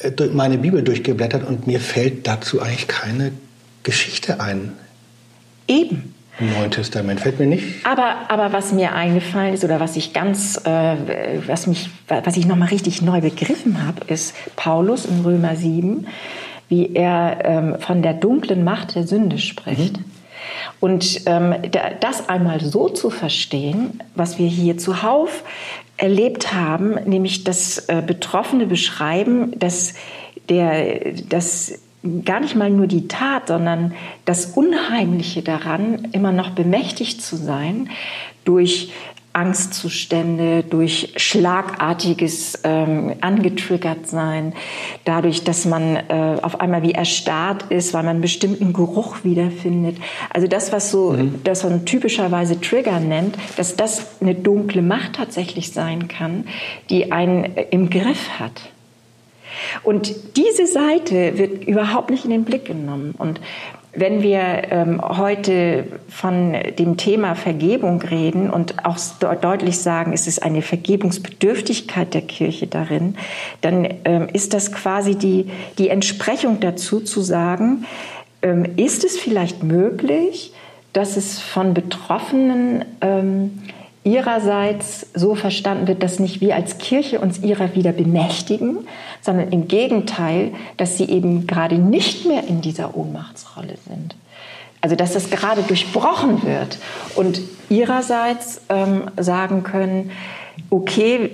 äh, 0.00 0.10
meine 0.32 0.56
Bibel 0.56 0.82
durchgeblättert 0.82 1.46
und 1.46 1.66
mir 1.66 1.80
fällt 1.80 2.26
dazu 2.26 2.62
eigentlich 2.62 2.88
keine 2.88 3.32
Geschichte 3.82 4.40
ein. 4.40 4.72
Eben. 5.68 6.11
Im 6.40 6.50
Neuen 6.54 6.70
Testament 6.70 7.20
fällt 7.20 7.38
mir 7.38 7.46
nicht. 7.46 7.84
Aber, 7.84 8.14
aber 8.28 8.52
was 8.52 8.72
mir 8.72 8.94
eingefallen 8.94 9.52
ist 9.52 9.64
oder 9.64 9.80
was 9.80 9.96
ich 9.96 10.12
ganz, 10.12 10.56
äh, 10.64 10.96
was 11.46 11.66
mich, 11.66 11.90
was 12.08 12.36
ich 12.36 12.46
nochmal 12.46 12.68
richtig 12.68 13.02
neu 13.02 13.20
begriffen 13.20 13.86
habe, 13.86 14.00
ist 14.06 14.34
Paulus 14.56 15.04
in 15.04 15.20
Römer 15.20 15.56
7, 15.56 16.06
wie 16.68 16.94
er 16.94 17.44
ähm, 17.44 17.76
von 17.78 18.02
der 18.02 18.14
dunklen 18.14 18.64
Macht 18.64 18.94
der 18.94 19.06
Sünde 19.06 19.38
spricht. 19.38 19.98
Mhm. 19.98 20.04
Und 20.80 21.22
ähm, 21.26 21.54
das 22.00 22.28
einmal 22.28 22.60
so 22.60 22.88
zu 22.88 23.10
verstehen, 23.10 24.02
was 24.14 24.38
wir 24.38 24.48
hier 24.48 24.78
zuhauf 24.78 25.44
erlebt 25.96 26.52
haben, 26.52 26.94
nämlich 27.04 27.44
das 27.44 27.88
äh, 27.88 28.02
Betroffene 28.04 28.66
beschreiben, 28.66 29.52
dass 29.58 29.94
der, 30.48 31.12
dass 31.28 31.78
gar 32.24 32.40
nicht 32.40 32.56
mal 32.56 32.70
nur 32.70 32.86
die 32.86 33.08
Tat, 33.08 33.48
sondern 33.48 33.94
das 34.24 34.46
Unheimliche 34.46 35.42
daran, 35.42 36.08
immer 36.12 36.32
noch 36.32 36.50
bemächtigt 36.50 37.22
zu 37.22 37.36
sein 37.36 37.90
durch 38.44 38.92
Angstzustände, 39.34 40.62
durch 40.62 41.14
schlagartiges 41.16 42.60
ähm, 42.64 43.14
angetriggert 43.22 44.06
sein, 44.06 44.52
dadurch, 45.04 45.42
dass 45.42 45.64
man 45.64 45.96
äh, 45.96 46.36
auf 46.42 46.60
einmal 46.60 46.82
wie 46.82 46.92
erstarrt 46.92 47.70
ist, 47.70 47.94
weil 47.94 48.02
man 48.02 48.16
einen 48.16 48.20
bestimmten 48.20 48.74
Geruch 48.74 49.24
wiederfindet. 49.24 49.96
Also 50.30 50.48
das, 50.48 50.70
was 50.72 50.90
so, 50.90 51.12
mhm. 51.12 51.40
das 51.44 51.64
man 51.64 51.86
typischerweise 51.86 52.60
Trigger 52.60 53.00
nennt, 53.00 53.36
dass 53.56 53.74
das 53.76 54.20
eine 54.20 54.34
dunkle 54.34 54.82
Macht 54.82 55.14
tatsächlich 55.14 55.72
sein 55.72 56.08
kann, 56.08 56.44
die 56.90 57.10
einen 57.10 57.44
im 57.70 57.88
Griff 57.88 58.38
hat. 58.38 58.60
Und 59.82 60.36
diese 60.36 60.66
Seite 60.66 61.38
wird 61.38 61.64
überhaupt 61.64 62.10
nicht 62.10 62.24
in 62.24 62.30
den 62.30 62.44
Blick 62.44 62.64
genommen. 62.64 63.14
Und 63.16 63.40
wenn 63.94 64.22
wir 64.22 64.40
ähm, 64.40 65.02
heute 65.02 65.84
von 66.08 66.56
dem 66.78 66.96
Thema 66.96 67.34
Vergebung 67.34 68.00
reden 68.00 68.48
und 68.48 68.86
auch 68.86 68.96
deutlich 69.40 69.78
sagen, 69.78 70.14
es 70.14 70.26
ist 70.26 70.42
eine 70.42 70.62
Vergebungsbedürftigkeit 70.62 72.14
der 72.14 72.22
Kirche 72.22 72.66
darin, 72.66 73.16
dann 73.60 73.86
ähm, 74.04 74.28
ist 74.32 74.54
das 74.54 74.72
quasi 74.72 75.14
die, 75.14 75.50
die 75.76 75.90
Entsprechung 75.90 76.60
dazu 76.60 77.00
zu 77.00 77.20
sagen, 77.20 77.84
ähm, 78.40 78.64
ist 78.76 79.04
es 79.04 79.18
vielleicht 79.18 79.62
möglich, 79.62 80.54
dass 80.94 81.18
es 81.18 81.38
von 81.40 81.74
Betroffenen 81.74 82.86
ähm, 83.02 83.62
ihrerseits 84.04 85.06
so 85.14 85.34
verstanden 85.34 85.86
wird, 85.86 86.02
dass 86.02 86.18
nicht 86.18 86.40
wir 86.40 86.56
als 86.56 86.78
Kirche 86.78 87.20
uns 87.20 87.38
ihrer 87.40 87.74
wieder 87.74 87.92
bemächtigen, 87.92 88.78
sondern 89.20 89.50
im 89.50 89.68
Gegenteil, 89.68 90.52
dass 90.76 90.98
sie 90.98 91.08
eben 91.08 91.46
gerade 91.46 91.76
nicht 91.76 92.26
mehr 92.26 92.46
in 92.48 92.60
dieser 92.60 92.96
Ohnmachtsrolle 92.96 93.74
sind. 93.88 94.16
Also 94.80 94.96
dass 94.96 95.12
das 95.12 95.30
gerade 95.30 95.62
durchbrochen 95.62 96.42
wird 96.42 96.78
und 97.14 97.40
ihrerseits 97.68 98.62
ähm, 98.68 99.04
sagen 99.16 99.62
können, 99.62 100.10
okay, 100.70 101.30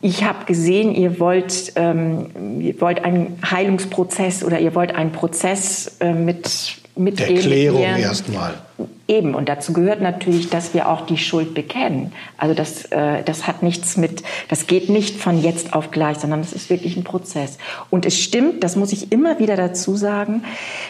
ich 0.00 0.24
habe 0.24 0.46
gesehen, 0.46 0.94
ihr 0.94 1.20
wollt, 1.20 1.72
ähm, 1.76 2.60
ihr 2.62 2.80
wollt 2.80 3.04
einen 3.04 3.38
Heilungsprozess 3.48 4.42
oder 4.42 4.58
ihr 4.58 4.74
wollt 4.74 4.94
einen 4.94 5.12
Prozess 5.12 5.98
äh, 6.00 6.14
mit 6.14 6.80
mit 6.96 7.18
der 7.18 7.34
Klärung 7.34 7.82
erstmal. 7.82 8.54
Eben, 9.10 9.34
und 9.34 9.48
dazu 9.48 9.72
gehört 9.72 10.00
natürlich, 10.00 10.50
dass 10.50 10.72
wir 10.72 10.88
auch 10.88 11.04
die 11.04 11.18
Schuld 11.18 11.52
bekennen. 11.52 12.12
Also 12.36 12.54
das, 12.54 12.84
äh, 12.92 13.24
das 13.24 13.48
hat 13.48 13.60
nichts 13.60 13.96
mit, 13.96 14.22
das 14.48 14.68
geht 14.68 14.88
nicht 14.88 15.16
von 15.16 15.42
jetzt 15.42 15.72
auf 15.72 15.90
gleich, 15.90 16.18
sondern 16.18 16.42
das 16.42 16.52
ist 16.52 16.70
wirklich 16.70 16.96
ein 16.96 17.02
Prozess. 17.02 17.58
Und 17.90 18.06
es 18.06 18.20
stimmt, 18.20 18.62
das 18.62 18.76
muss 18.76 18.92
ich 18.92 19.10
immer 19.10 19.40
wieder 19.40 19.56
dazu 19.56 19.96
sagen, 19.96 20.44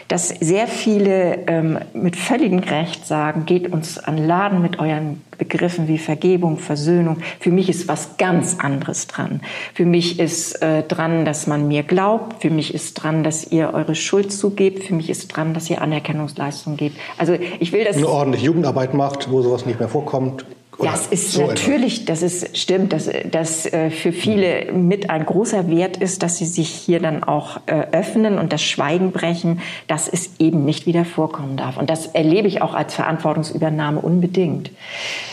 dass 0.08 0.28
sehr 0.28 0.66
viele 0.66 1.46
ähm, 1.46 1.78
mit 1.94 2.14
völligem 2.14 2.58
Recht 2.58 3.06
sagen, 3.06 3.46
geht 3.46 3.72
uns 3.72 3.96
an 3.96 4.18
Laden 4.18 4.60
mit 4.60 4.78
euren 4.78 5.22
Begriffen 5.40 5.88
wie 5.88 5.96
Vergebung, 5.96 6.58
Versöhnung. 6.58 7.16
Für 7.38 7.50
mich 7.50 7.70
ist 7.70 7.88
was 7.88 8.18
ganz 8.18 8.58
anderes 8.58 9.06
dran. 9.06 9.40
Für 9.72 9.86
mich 9.86 10.20
ist 10.20 10.60
äh, 10.60 10.82
dran, 10.82 11.24
dass 11.24 11.46
man 11.46 11.66
mir 11.66 11.82
glaubt. 11.82 12.42
Für 12.42 12.50
mich 12.50 12.74
ist 12.74 12.92
dran, 12.94 13.24
dass 13.24 13.50
ihr 13.50 13.72
eure 13.72 13.94
Schuld 13.94 14.30
zugebt. 14.34 14.84
Für 14.84 14.92
mich 14.94 15.08
ist 15.08 15.28
dran, 15.28 15.54
dass 15.54 15.70
ihr 15.70 15.80
Anerkennungsleistung 15.80 16.76
gebt. 16.76 16.98
Also 17.16 17.38
ich 17.58 17.72
will 17.72 17.84
das 17.84 18.02
ordentlich 18.10 18.42
Jugendarbeit 18.42 18.94
macht, 18.94 19.30
wo 19.30 19.42
sowas 19.42 19.66
nicht 19.66 19.78
mehr 19.78 19.88
vorkommt. 19.88 20.44
Das 20.82 21.06
ist 21.08 21.32
so 21.32 21.46
natürlich, 21.46 22.02
etwas. 22.02 22.20
das 22.20 22.32
ist 22.32 22.58
stimmt, 22.58 22.92
dass 22.92 23.10
das 23.30 23.66
äh, 23.66 23.90
für 23.90 24.12
viele 24.12 24.72
mit 24.72 25.10
ein 25.10 25.26
großer 25.26 25.68
Wert 25.68 25.96
ist, 25.96 26.22
dass 26.22 26.38
sie 26.38 26.46
sich 26.46 26.68
hier 26.68 27.00
dann 27.00 27.22
auch 27.22 27.60
äh, 27.66 27.86
öffnen 27.92 28.38
und 28.38 28.52
das 28.52 28.62
Schweigen 28.62 29.12
brechen, 29.12 29.60
dass 29.88 30.08
es 30.08 30.30
eben 30.38 30.64
nicht 30.64 30.86
wieder 30.86 31.04
vorkommen 31.04 31.56
darf. 31.56 31.76
Und 31.76 31.90
das 31.90 32.06
erlebe 32.06 32.48
ich 32.48 32.62
auch 32.62 32.74
als 32.74 32.94
Verantwortungsübernahme 32.94 34.00
unbedingt. 34.00 34.70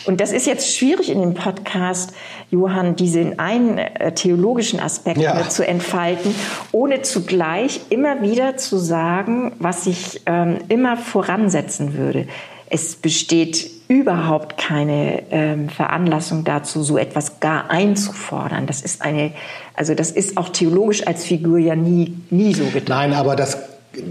Und 0.05 0.21
das 0.21 0.31
ist 0.31 0.47
jetzt 0.47 0.75
schwierig 0.75 1.09
in 1.09 1.21
dem 1.21 1.33
Podcast, 1.33 2.13
Johann, 2.49 2.95
diesen 2.95 3.39
einen 3.39 3.77
äh, 3.77 4.13
theologischen 4.13 4.79
Aspekt 4.79 5.19
ja. 5.19 5.47
zu 5.49 5.67
entfalten, 5.67 6.33
ohne 6.71 7.01
zugleich 7.01 7.81
immer 7.89 8.21
wieder 8.21 8.57
zu 8.57 8.77
sagen, 8.77 9.53
was 9.59 9.85
ich 9.87 10.21
ähm, 10.25 10.57
immer 10.69 10.97
voransetzen 10.97 11.97
würde. 11.97 12.27
Es 12.69 12.95
besteht 12.95 13.69
überhaupt 13.87 14.57
keine 14.57 15.23
ähm, 15.31 15.69
Veranlassung 15.69 16.43
dazu, 16.43 16.83
so 16.83 16.97
etwas 16.97 17.39
gar 17.39 17.69
einzufordern. 17.69 18.67
Das 18.67 18.81
ist 18.81 19.01
eine, 19.01 19.31
also 19.75 19.93
das 19.93 20.11
ist 20.11 20.37
auch 20.37 20.49
theologisch 20.49 21.07
als 21.07 21.23
Figur 21.23 21.57
ja 21.57 21.75
nie, 21.75 22.17
nie 22.29 22.53
so 22.53 22.65
getan. 22.65 23.09
Nein, 23.09 23.13
aber 23.13 23.35
das, 23.37 23.57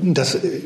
das 0.03 0.37
äh, 0.37 0.63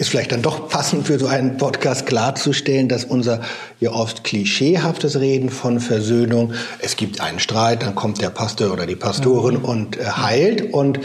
ist 0.00 0.08
vielleicht 0.08 0.32
dann 0.32 0.40
doch 0.40 0.68
passend 0.68 1.06
für 1.06 1.18
so 1.18 1.26
einen 1.26 1.58
Podcast 1.58 2.06
klarzustellen, 2.06 2.88
dass 2.88 3.04
unser 3.04 3.40
ja 3.80 3.90
oft 3.90 4.24
klischeehaftes 4.24 5.20
Reden 5.20 5.50
von 5.50 5.78
Versöhnung, 5.78 6.54
es 6.78 6.96
gibt 6.96 7.20
einen 7.20 7.38
Streit, 7.40 7.82
dann 7.82 7.96
kommt 7.96 8.22
der 8.22 8.30
Pastor 8.30 8.72
oder 8.72 8.86
die 8.86 8.96
Pastorin 8.96 9.58
mhm. 9.58 9.64
und 9.64 9.96
äh, 9.98 10.04
heilt 10.04 10.72
und 10.72 11.00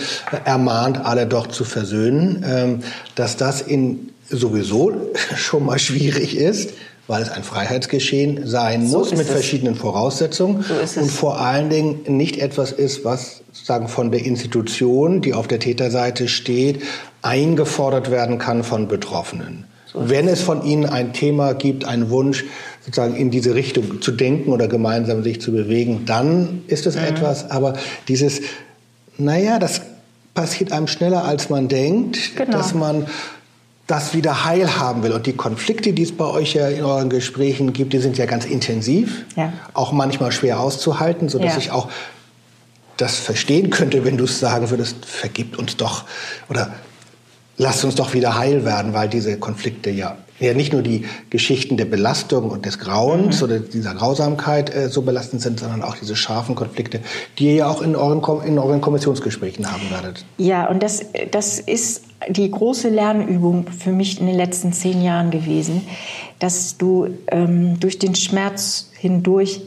ermahnt 0.45 1.03
alle 1.03 1.25
doch 1.25 1.47
zu 1.47 1.65
versöhnen, 1.65 2.45
ähm, 2.47 2.79
dass 3.15 3.35
das 3.35 3.62
in 3.62 4.12
sowieso 4.29 4.91
schon 5.36 5.65
mal 5.65 5.79
schwierig 5.79 6.36
ist, 6.36 6.72
weil 7.08 7.22
es 7.22 7.29
ein 7.29 7.44
Freiheitsgeschehen 7.44 8.48
sein 8.48 8.88
so 8.88 9.00
muss 9.00 9.12
mit 9.12 9.22
es. 9.22 9.29
verschiedenen 9.29 9.75
Voraussetzungen 9.75 10.63
so 10.63 11.00
und 11.00 11.12
vor 11.12 11.39
allen 11.39 11.70
Dingen 11.70 12.00
nicht 12.08 12.38
etwas 12.38 12.72
ist, 12.72 13.05
was 13.05 13.41
sozusagen 13.51 13.88
von 13.88 14.12
der 14.12 14.25
Institution, 14.25 15.22
die 15.22 15.34
auf 15.34 15.48
der 15.48 15.60
Täterseite 15.60 16.27
steht, 16.27 16.82
eingefordert 17.22 18.10
werden 18.10 18.38
kann 18.39 18.63
von 18.63 18.88
Betroffenen. 18.88 19.65
So 19.86 20.10
Wenn 20.10 20.27
es 20.27 20.41
von 20.41 20.65
ihnen 20.65 20.88
ein 20.88 21.13
Thema 21.13 21.53
gibt, 21.53 21.86
einen 21.86 22.10
Wunsch, 22.10 22.44
sozusagen 22.82 23.15
in 23.15 23.32
diese 23.32 23.55
Richtung 23.55 24.01
zu 24.01 24.12
denken 24.12 24.51
oder 24.51 24.67
gemeinsam 24.67 25.24
sich 25.24 25.41
zu 25.41 25.51
bewegen, 25.51 26.03
dann 26.05 26.63
ist 26.67 26.86
es 26.86 26.96
mhm. 26.96 27.03
etwas. 27.03 27.50
Aber 27.50 27.74
dieses, 28.08 28.41
naja, 29.17 29.58
das 29.58 29.82
passiert 30.34 30.72
einem 30.72 30.88
schneller, 30.88 31.24
als 31.24 31.50
man 31.50 31.67
denkt, 31.67 32.36
genau. 32.36 32.58
dass 32.58 32.74
man 32.74 33.08
das 33.88 34.13
wieder 34.13 34.46
heil 34.46 34.77
haben 34.77 35.04
will. 35.04 35.12
Und 35.12 35.27
die 35.27 35.34
Konflikte, 35.34 35.94
die 35.94 36.04
es 36.04 36.12
bei 36.12 36.25
euch 36.25 36.54
ja 36.54 36.68
in 36.68 36.84
euren 36.84 37.10
Gesprächen 37.10 37.74
gibt, 37.74 37.94
die 37.94 38.00
sind 38.00 38.18
ja 38.18 38.25
ganz 38.25 38.46
intensiv, 38.46 39.25
ja. 39.36 39.54
auch 39.74 39.92
manchmal 39.92 40.32
schwer 40.32 40.60
auszuhalten, 40.60 41.30
sodass 41.30 41.54
ja. 41.54 41.60
ich 41.60 41.72
auch 41.72 41.89
das 42.98 43.18
verstehen 43.18 43.70
könnte, 43.70 44.06
wenn 44.06 44.18
du 44.18 44.24
es 44.24 44.39
sagen 44.39 44.70
würdest, 44.70 45.06
vergibt 45.06 45.58
uns 45.58 45.75
doch 45.77 46.06
oder 46.50 46.74
lasst 47.58 47.84
uns 47.84 47.96
doch 47.96 48.13
wieder 48.13 48.38
heil 48.38 48.65
werden, 48.65 48.94
weil 48.94 49.10
diese 49.10 49.38
Konflikte 49.38 49.89
ja, 49.89 50.18
ja 50.39 50.54
nicht 50.54 50.74
nur 50.74 50.82
die 50.82 51.06
Geschichten 51.30 51.77
der 51.77 51.86
Belastung 51.86 52.50
und 52.50 52.65
des 52.65 52.80
Grauens 52.80 53.39
mhm. 53.39 53.44
oder 53.44 53.60
dieser 53.60 53.94
Grausamkeit 53.96 54.74
äh, 54.74 54.89
so 54.89 55.01
belastend 55.01 55.42
sind, 55.42 55.60
sondern 55.60 55.82
auch 55.82 55.96
diese 55.96 56.15
scharfen 56.15 56.56
Konflikte, 56.56 57.00
die 57.39 57.48
ihr 57.48 57.54
ja 57.56 57.70
auch 57.70 57.82
in 57.82 57.96
euren, 57.96 58.22
in 58.46 58.60
euren 58.60 58.82
Kommissionsgesprächen 58.82 59.72
haben 59.72 59.89
werdet. 59.89 60.25
Ja, 60.38 60.68
und 60.70 60.84
das, 60.84 61.06
das 61.32 61.60
ist 61.60 62.04
die 62.30 62.50
große 62.50 62.89
Lernübung 62.89 63.68
für 63.68 63.92
mich 63.92 64.20
in 64.20 64.27
den 64.27 64.36
letzten 64.36 64.74
zehn 64.74 65.01
Jahren 65.01 65.32
gewesen, 65.32 65.82
dass 66.39 66.77
du 66.77 67.08
ähm, 67.27 67.80
durch 67.80 68.00
den 68.00 68.15
Schmerz 68.15 68.89
hindurch 68.94 69.62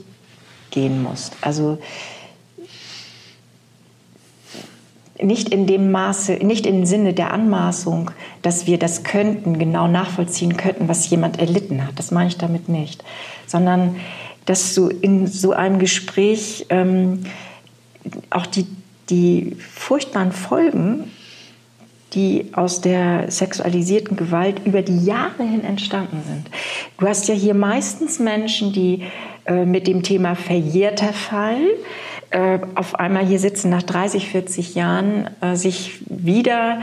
gehen 0.70 1.02
musst. 1.02 1.32
Also 1.40 1.78
nicht 5.22 5.48
in 5.48 5.66
dem 5.66 5.90
Maße, 5.90 6.34
nicht 6.34 6.66
im 6.66 6.84
Sinne 6.84 7.12
der 7.12 7.32
Anmaßung, 7.32 8.10
dass 8.42 8.66
wir 8.66 8.78
das 8.78 9.02
könnten, 9.04 9.58
genau 9.58 9.88
nachvollziehen 9.88 10.56
könnten, 10.56 10.88
was 10.88 11.10
jemand 11.10 11.38
erlitten 11.38 11.86
hat. 11.86 11.98
Das 11.98 12.10
meine 12.10 12.28
ich 12.28 12.38
damit 12.38 12.68
nicht. 12.68 13.04
Sondern, 13.46 13.96
dass 14.46 14.74
du 14.74 14.88
in 14.88 15.26
so 15.26 15.52
einem 15.52 15.78
Gespräch 15.78 16.66
ähm, 16.70 17.24
auch 18.30 18.46
die, 18.46 18.66
die 19.10 19.56
furchtbaren 19.58 20.32
Folgen, 20.32 21.10
die 22.14 22.46
aus 22.52 22.80
der 22.80 23.30
sexualisierten 23.30 24.16
Gewalt 24.16 24.64
über 24.64 24.82
die 24.82 25.04
Jahre 25.04 25.42
hin 25.42 25.62
entstanden 25.62 26.22
sind. 26.26 26.50
Du 26.98 27.06
hast 27.06 27.28
ja 27.28 27.34
hier 27.34 27.54
meistens 27.54 28.18
Menschen, 28.18 28.72
die 28.72 29.02
äh, 29.48 29.64
mit 29.64 29.86
dem 29.86 30.02
Thema 30.02 30.34
verjährter 30.34 31.12
Fall, 31.12 31.60
äh, 32.30 32.58
auf 32.74 32.94
einmal 32.96 33.24
hier 33.24 33.38
sitzen 33.38 33.70
nach 33.70 33.82
30, 33.82 34.28
40 34.28 34.74
Jahren, 34.74 35.30
äh, 35.40 35.56
sich 35.56 36.02
wieder 36.06 36.80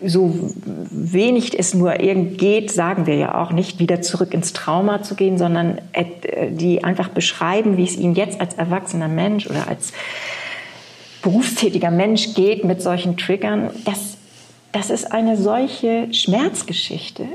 so 0.00 0.34
wenig 0.90 1.58
es 1.58 1.74
nur 1.74 2.00
irgend 2.00 2.38
geht, 2.38 2.70
sagen 2.70 3.06
wir 3.06 3.16
ja 3.16 3.42
auch 3.42 3.52
nicht, 3.52 3.78
wieder 3.78 4.02
zurück 4.02 4.34
ins 4.34 4.52
Trauma 4.52 5.02
zu 5.02 5.14
gehen, 5.14 5.38
sondern 5.38 5.80
die 6.50 6.84
einfach 6.84 7.08
beschreiben, 7.08 7.78
wie 7.78 7.84
es 7.84 7.96
ihnen 7.96 8.14
jetzt 8.14 8.38
als 8.38 8.54
erwachsener 8.54 9.08
Mensch 9.08 9.46
oder 9.46 9.66
als 9.66 9.92
berufstätiger 11.22 11.90
Mensch 11.90 12.34
geht 12.34 12.64
mit 12.64 12.82
solchen 12.82 13.16
Triggern. 13.16 13.70
Das, 13.86 14.18
das 14.72 14.90
ist 14.90 15.10
eine 15.10 15.38
solche 15.38 16.12
Schmerzgeschichte. 16.12 17.26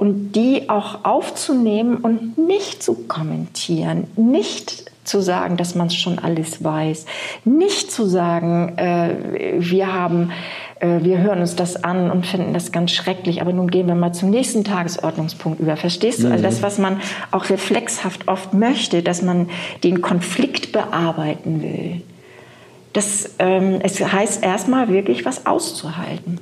Und 0.00 0.32
die 0.32 0.70
auch 0.70 1.04
aufzunehmen 1.04 1.98
und 1.98 2.38
nicht 2.38 2.82
zu 2.82 2.94
kommentieren, 3.06 4.04
nicht 4.16 4.90
zu 5.04 5.20
sagen, 5.20 5.58
dass 5.58 5.74
man 5.74 5.90
schon 5.90 6.18
alles 6.18 6.64
weiß, 6.64 7.04
nicht 7.44 7.92
zu 7.92 8.06
sagen, 8.06 8.78
äh, 8.78 9.58
wir 9.58 9.92
haben, 9.92 10.32
äh, 10.76 11.00
wir 11.02 11.18
hören 11.18 11.40
uns 11.40 11.54
das 11.54 11.84
an 11.84 12.10
und 12.10 12.24
finden 12.24 12.54
das 12.54 12.72
ganz 12.72 12.92
schrecklich, 12.92 13.42
aber 13.42 13.52
nun 13.52 13.70
gehen 13.70 13.88
wir 13.88 13.94
mal 13.94 14.14
zum 14.14 14.30
nächsten 14.30 14.64
Tagesordnungspunkt 14.64 15.60
über. 15.60 15.76
Verstehst 15.76 16.22
du? 16.22 16.28
Mhm. 16.28 16.32
Also 16.32 16.44
das, 16.44 16.62
was 16.62 16.78
man 16.78 17.02
auch 17.30 17.50
reflexhaft 17.50 18.26
oft 18.26 18.54
möchte, 18.54 19.02
dass 19.02 19.20
man 19.20 19.50
den 19.84 20.00
Konflikt 20.00 20.72
bearbeiten 20.72 21.60
will. 21.60 22.00
Das, 22.94 23.34
ähm, 23.38 23.80
es 23.82 24.00
heißt 24.00 24.42
erstmal 24.42 24.88
wirklich 24.88 25.26
was 25.26 25.44
auszuhalten 25.44 26.38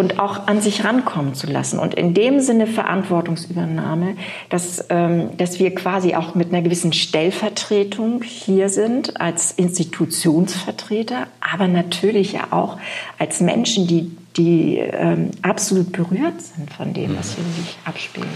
und 0.00 0.18
auch 0.18 0.46
an 0.46 0.62
sich 0.62 0.82
rankommen 0.82 1.34
zu 1.34 1.46
lassen. 1.46 1.78
Und 1.78 1.92
in 1.92 2.14
dem 2.14 2.40
Sinne 2.40 2.66
Verantwortungsübernahme, 2.66 4.16
dass, 4.48 4.86
ähm, 4.88 5.36
dass 5.36 5.58
wir 5.58 5.74
quasi 5.74 6.14
auch 6.14 6.34
mit 6.34 6.48
einer 6.48 6.62
gewissen 6.62 6.94
Stellvertretung 6.94 8.22
hier 8.22 8.70
sind 8.70 9.20
als 9.20 9.52
Institutionsvertreter, 9.52 11.26
aber 11.42 11.68
natürlich 11.68 12.32
ja 12.32 12.48
auch 12.50 12.78
als 13.18 13.40
Menschen, 13.40 13.86
die, 13.86 14.10
die 14.38 14.78
ähm, 14.78 15.32
absolut 15.42 15.92
berührt 15.92 16.40
sind 16.40 16.72
von 16.72 16.94
dem, 16.94 17.18
was 17.18 17.34
hier 17.34 17.44
sich 17.62 17.76
abspielt. 17.84 18.26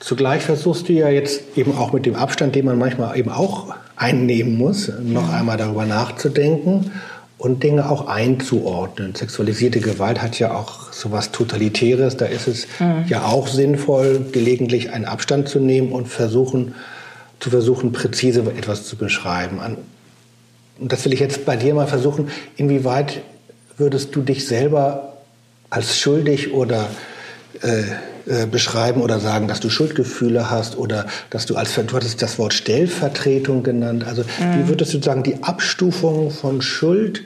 Zugleich 0.00 0.42
versuchst 0.42 0.88
du 0.88 0.94
ja 0.94 1.10
jetzt 1.10 1.56
eben 1.56 1.78
auch 1.78 1.92
mit 1.92 2.06
dem 2.06 2.16
Abstand, 2.16 2.56
den 2.56 2.64
man 2.64 2.76
manchmal 2.76 3.16
eben 3.16 3.30
auch 3.30 3.72
einnehmen 3.94 4.58
muss, 4.58 4.90
noch 5.00 5.32
einmal 5.32 5.58
darüber 5.58 5.86
nachzudenken 5.86 6.90
und 7.42 7.64
Dinge 7.64 7.90
auch 7.90 8.06
einzuordnen. 8.06 9.16
Sexualisierte 9.16 9.80
Gewalt 9.80 10.22
hat 10.22 10.38
ja 10.38 10.54
auch 10.54 10.92
so 10.92 11.10
was 11.10 11.32
Totalitäres. 11.32 12.16
Da 12.16 12.26
ist 12.26 12.46
es 12.46 12.68
mhm. 12.78 13.04
ja 13.08 13.24
auch 13.24 13.48
sinnvoll, 13.48 14.26
gelegentlich 14.30 14.92
einen 14.92 15.06
Abstand 15.06 15.48
zu 15.48 15.58
nehmen 15.58 15.90
und 15.90 16.06
versuchen, 16.06 16.76
zu 17.40 17.50
versuchen, 17.50 17.90
präzise 17.90 18.42
etwas 18.56 18.84
zu 18.84 18.94
beschreiben. 18.94 19.58
Und 20.78 20.92
das 20.92 21.04
will 21.04 21.12
ich 21.12 21.18
jetzt 21.18 21.44
bei 21.44 21.56
dir 21.56 21.74
mal 21.74 21.88
versuchen. 21.88 22.28
Inwieweit 22.56 23.22
würdest 23.76 24.14
du 24.14 24.22
dich 24.22 24.46
selber 24.46 25.14
als 25.68 25.98
schuldig 25.98 26.52
oder 26.52 26.90
äh, 27.62 27.82
äh, 28.26 28.46
beschreiben 28.46 29.00
oder 29.02 29.18
sagen, 29.18 29.48
dass 29.48 29.60
du 29.60 29.68
Schuldgefühle 29.68 30.50
hast 30.50 30.78
oder 30.78 31.06
dass 31.30 31.46
du 31.46 31.56
als, 31.56 31.74
du 31.74 31.96
hattest 31.96 32.22
das 32.22 32.38
Wort 32.38 32.54
Stellvertretung 32.54 33.62
genannt. 33.62 34.04
Also 34.06 34.22
mhm. 34.22 34.58
wie 34.64 34.68
würdest 34.68 34.94
du 34.94 35.02
sagen, 35.02 35.22
die 35.22 35.42
Abstufung 35.42 36.30
von 36.30 36.62
Schuld 36.62 37.24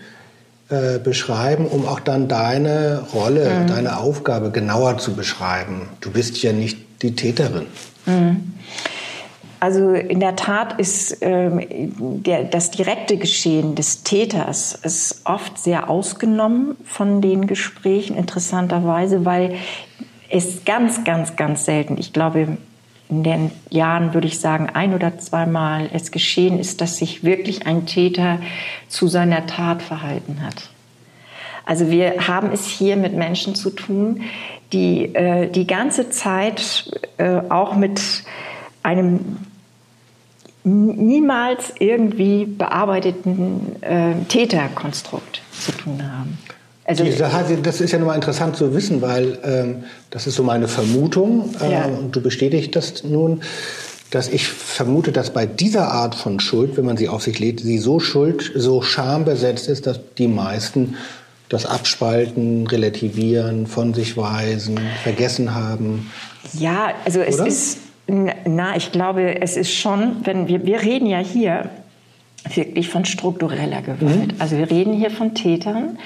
äh, 0.69 0.99
beschreiben, 0.99 1.67
um 1.67 1.87
auch 1.87 2.01
dann 2.01 2.29
deine 2.29 3.05
Rolle, 3.13 3.51
mhm. 3.51 3.67
deine 3.67 3.99
Aufgabe 3.99 4.51
genauer 4.51 4.99
zu 4.99 5.15
beschreiben? 5.15 5.89
Du 6.01 6.11
bist 6.11 6.43
ja 6.43 6.53
nicht 6.53 6.79
die 7.03 7.15
Täterin. 7.15 7.67
Mhm. 8.07 8.55
Also 9.59 9.93
in 9.95 10.21
der 10.21 10.37
Tat 10.37 10.79
ist 10.79 11.19
ähm, 11.23 11.61
der, 12.23 12.45
das 12.45 12.71
direkte 12.71 13.17
Geschehen 13.17 13.75
des 13.75 14.03
Täters 14.03 14.79
ist 14.83 15.23
oft 15.25 15.59
sehr 15.59 15.89
ausgenommen 15.89 16.77
von 16.85 17.23
den 17.23 17.47
Gesprächen, 17.47 18.17
interessanterweise, 18.17 19.25
weil 19.25 19.57
ist 20.31 20.67
ganz, 20.67 21.05
ganz, 21.05 21.37
ganz 21.37 21.65
selten. 21.65 21.97
Ich 21.99 22.13
glaube, 22.13 22.59
in 23.09 23.23
den 23.23 23.53
Jahren 23.71 24.15
würde 24.15 24.27
ich 24.27 24.41
sagen, 24.41 24.69
ein 24.73 24.95
oder 24.95 25.19
zweimal 25.19 25.89
es 25.93 26.11
geschehen 26.11 26.59
ist, 26.59 26.81
dass 26.81 26.99
sich 26.99 27.23
wirklich 27.23 27.67
ein 27.67 27.87
Täter 27.87 28.41
zu 28.89 29.07
seiner 29.07 29.47
Tat 29.47 29.83
verhalten 29.83 30.43
hat. 30.43 30.71
Also 31.65 31.91
wir 31.91 32.29
haben 32.29 32.53
es 32.53 32.67
hier 32.67 32.97
mit 32.97 33.15
Menschen 33.15 33.55
zu 33.55 33.71
tun, 33.71 34.23
die 34.73 35.15
äh, 35.15 35.51
die 35.51 35.67
ganze 35.67 36.11
Zeit 36.11 36.91
äh, 37.19 37.41
auch 37.49 37.77
mit 37.77 38.25
einem 38.83 39.39
niemals 40.65 41.75
irgendwie 41.79 42.45
bearbeiteten 42.45 43.83
äh, 43.83 44.15
Täterkonstrukt 44.29 45.43
zu 45.53 45.73
tun 45.73 46.03
haben. 46.03 46.39
Also, 46.87 47.05
das 47.63 47.81
ist 47.81 47.93
ja 47.93 47.99
nochmal 47.99 48.15
interessant 48.15 48.57
zu 48.57 48.73
wissen, 48.73 49.03
weil 49.03 49.39
ähm, 49.43 49.85
das 50.11 50.27
ist 50.27 50.37
so 50.37 50.45
meine 50.45 50.69
Vermutung 50.69 51.51
äh, 51.61 51.73
ja. 51.73 51.85
und 51.87 52.15
du 52.15 52.21
bestätigst 52.21 52.77
das 52.77 53.03
nun, 53.03 53.43
dass 54.11 54.29
ich 54.29 54.47
vermute, 54.47 55.11
dass 55.11 55.31
bei 55.31 55.47
dieser 55.47 55.91
Art 55.91 56.15
von 56.15 56.39
Schuld, 56.39 56.77
wenn 56.77 56.85
man 56.85 56.97
sie 56.97 57.09
auf 57.09 57.23
sich 57.23 57.41
lädt, 57.41 57.61
sie 57.61 57.79
so 57.79 57.99
schuld, 57.99 58.53
so 58.55 58.83
schambesetzt 58.83 59.69
ist, 59.69 59.87
dass 59.87 59.99
die 60.17 60.29
meisten 60.29 60.95
das 61.49 61.67
Abspalten, 61.67 62.67
Relativieren, 62.67 63.67
von 63.67 63.95
sich 63.95 64.17
weisen, 64.17 64.79
vergessen 65.03 65.55
haben. 65.55 66.11
Ja, 66.59 66.93
also 67.05 67.21
es 67.21 67.37
Oder? 67.37 67.47
ist, 67.47 67.79
na, 68.07 68.77
ich 68.77 68.93
glaube, 68.93 69.41
es 69.41 69.57
ist 69.57 69.73
schon, 69.73 70.17
wenn 70.25 70.49
wir, 70.49 70.65
wir 70.65 70.83
reden 70.83 71.07
ja 71.07 71.19
hier 71.19 71.71
wirklich 72.55 72.89
von 72.89 73.05
struktureller 73.05 73.83
Gewalt. 73.83 74.33
Mhm. 74.33 74.41
Also 74.41 74.57
wir 74.57 74.71
reden 74.71 74.95
hier 74.95 75.11
von 75.11 75.35
Tätern, 75.35 75.99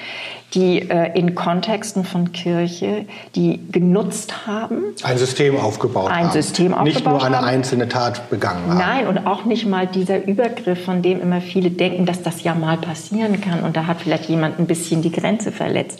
die 0.53 0.89
äh, 0.89 1.17
in 1.17 1.33
Kontexten 1.33 2.03
von 2.03 2.31
Kirche, 2.33 3.05
die 3.35 3.59
genutzt 3.71 4.47
haben. 4.47 4.83
Ein 5.03 5.17
System 5.17 5.57
aufgebaut 5.57 6.11
ein 6.11 6.25
haben. 6.25 6.31
System 6.31 6.73
aufgebaut 6.73 6.93
Nicht 6.93 7.05
nur 7.05 7.23
eine 7.23 7.37
haben. 7.37 7.45
einzelne 7.45 7.87
Tat 7.87 8.29
begangen 8.29 8.67
haben. 8.67 8.77
Nein, 8.77 9.07
und 9.07 9.25
auch 9.25 9.45
nicht 9.45 9.65
mal 9.65 9.87
dieser 9.87 10.25
Übergriff, 10.25 10.83
von 10.83 11.01
dem 11.01 11.21
immer 11.21 11.39
viele 11.39 11.71
denken, 11.71 12.05
dass 12.05 12.21
das 12.21 12.43
ja 12.43 12.53
mal 12.53 12.77
passieren 12.77 13.39
kann 13.39 13.63
und 13.63 13.77
da 13.77 13.87
hat 13.87 14.01
vielleicht 14.01 14.27
jemand 14.27 14.59
ein 14.59 14.67
bisschen 14.67 15.01
die 15.01 15.11
Grenze 15.11 15.51
verletzt. 15.51 15.99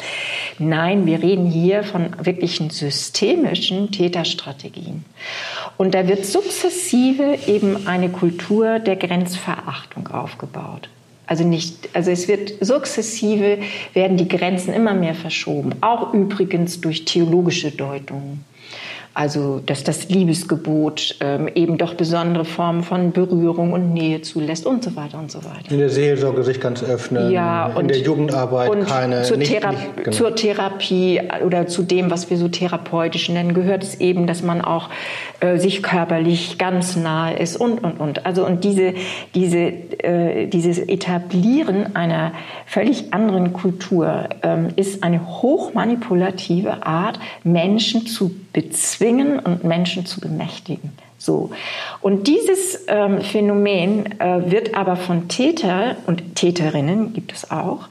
Nein, 0.59 1.05
wir 1.05 1.21
reden 1.21 1.45
hier 1.45 1.83
von 1.83 2.09
wirklichen 2.21 2.69
systemischen 2.69 3.91
Täterstrategien. 3.91 5.05
Und 5.77 5.93
da 5.93 6.07
wird 6.07 6.25
sukzessive 6.25 7.37
eben 7.47 7.87
eine 7.87 8.09
Kultur 8.09 8.79
der 8.79 8.97
Grenzverachtung 8.97 10.07
aufgebaut. 10.07 10.89
Also 11.27 11.43
nicht, 11.43 11.89
also 11.93 12.11
es 12.11 12.27
wird 12.27 12.53
sukzessive 12.59 13.59
werden 13.93 14.17
die 14.17 14.27
Grenzen 14.27 14.73
immer 14.73 14.93
mehr 14.93 15.15
verschoben, 15.15 15.75
auch 15.81 16.13
übrigens 16.13 16.81
durch 16.81 17.05
theologische 17.05 17.71
Deutungen. 17.71 18.43
Also, 19.13 19.61
dass 19.65 19.83
das 19.83 20.07
Liebesgebot 20.07 21.17
ähm, 21.19 21.49
eben 21.53 21.77
doch 21.77 21.95
besondere 21.95 22.45
Formen 22.45 22.81
von 22.81 23.11
Berührung 23.11 23.73
und 23.73 23.93
Nähe 23.93 24.21
zulässt 24.21 24.65
und 24.65 24.85
so 24.85 24.95
weiter 24.95 25.19
und 25.19 25.29
so 25.29 25.39
weiter. 25.43 25.69
In 25.69 25.79
der 25.79 25.89
Seelsorge 25.89 26.43
sich 26.43 26.61
ganz 26.61 26.81
öffnen, 26.81 27.29
ja, 27.29 27.67
in 27.77 27.89
der 27.89 27.99
Jugendarbeit 27.99 28.69
und 28.69 28.87
keine... 28.87 29.23
Zur, 29.23 29.39
Thera 29.39 29.71
nicht, 29.71 29.97
genau. 29.97 30.11
zur 30.11 30.35
Therapie 30.35 31.21
oder 31.45 31.67
zu 31.67 31.83
dem, 31.83 32.09
was 32.09 32.29
wir 32.29 32.37
so 32.37 32.47
therapeutisch 32.47 33.27
nennen, 33.27 33.53
gehört 33.53 33.83
es 33.83 33.99
eben, 33.99 34.27
dass 34.27 34.43
man 34.43 34.61
auch 34.61 34.89
äh, 35.41 35.57
sich 35.57 35.83
körperlich 35.83 36.57
ganz 36.57 36.95
nahe 36.95 37.37
ist 37.37 37.57
und, 37.57 37.83
und, 37.83 37.99
und. 37.99 38.25
Also, 38.25 38.45
und 38.45 38.63
diese, 38.63 38.93
diese, 39.35 39.57
äh, 39.57 40.47
dieses 40.47 40.77
Etablieren 40.79 41.97
einer 41.97 42.31
völlig 42.65 43.13
anderen 43.13 43.51
Kultur 43.51 44.29
ähm, 44.41 44.69
ist 44.77 45.03
eine 45.03 45.41
hochmanipulative 45.41 46.85
Art, 46.85 47.19
Menschen 47.43 48.07
zu 48.07 48.31
bezwingen 48.53 49.39
und 49.39 49.63
Menschen 49.63 50.05
zu 50.05 50.19
bemächtigen. 50.19 50.91
So. 51.17 51.51
Und 52.01 52.27
dieses 52.27 52.85
ähm, 52.87 53.21
Phänomen 53.21 54.19
äh, 54.19 54.51
wird 54.51 54.75
aber 54.75 54.95
von 54.95 55.27
Täter 55.27 55.97
und 56.07 56.35
Täterinnen, 56.35 57.13
gibt 57.13 57.31
es 57.31 57.51
auch, 57.51 57.89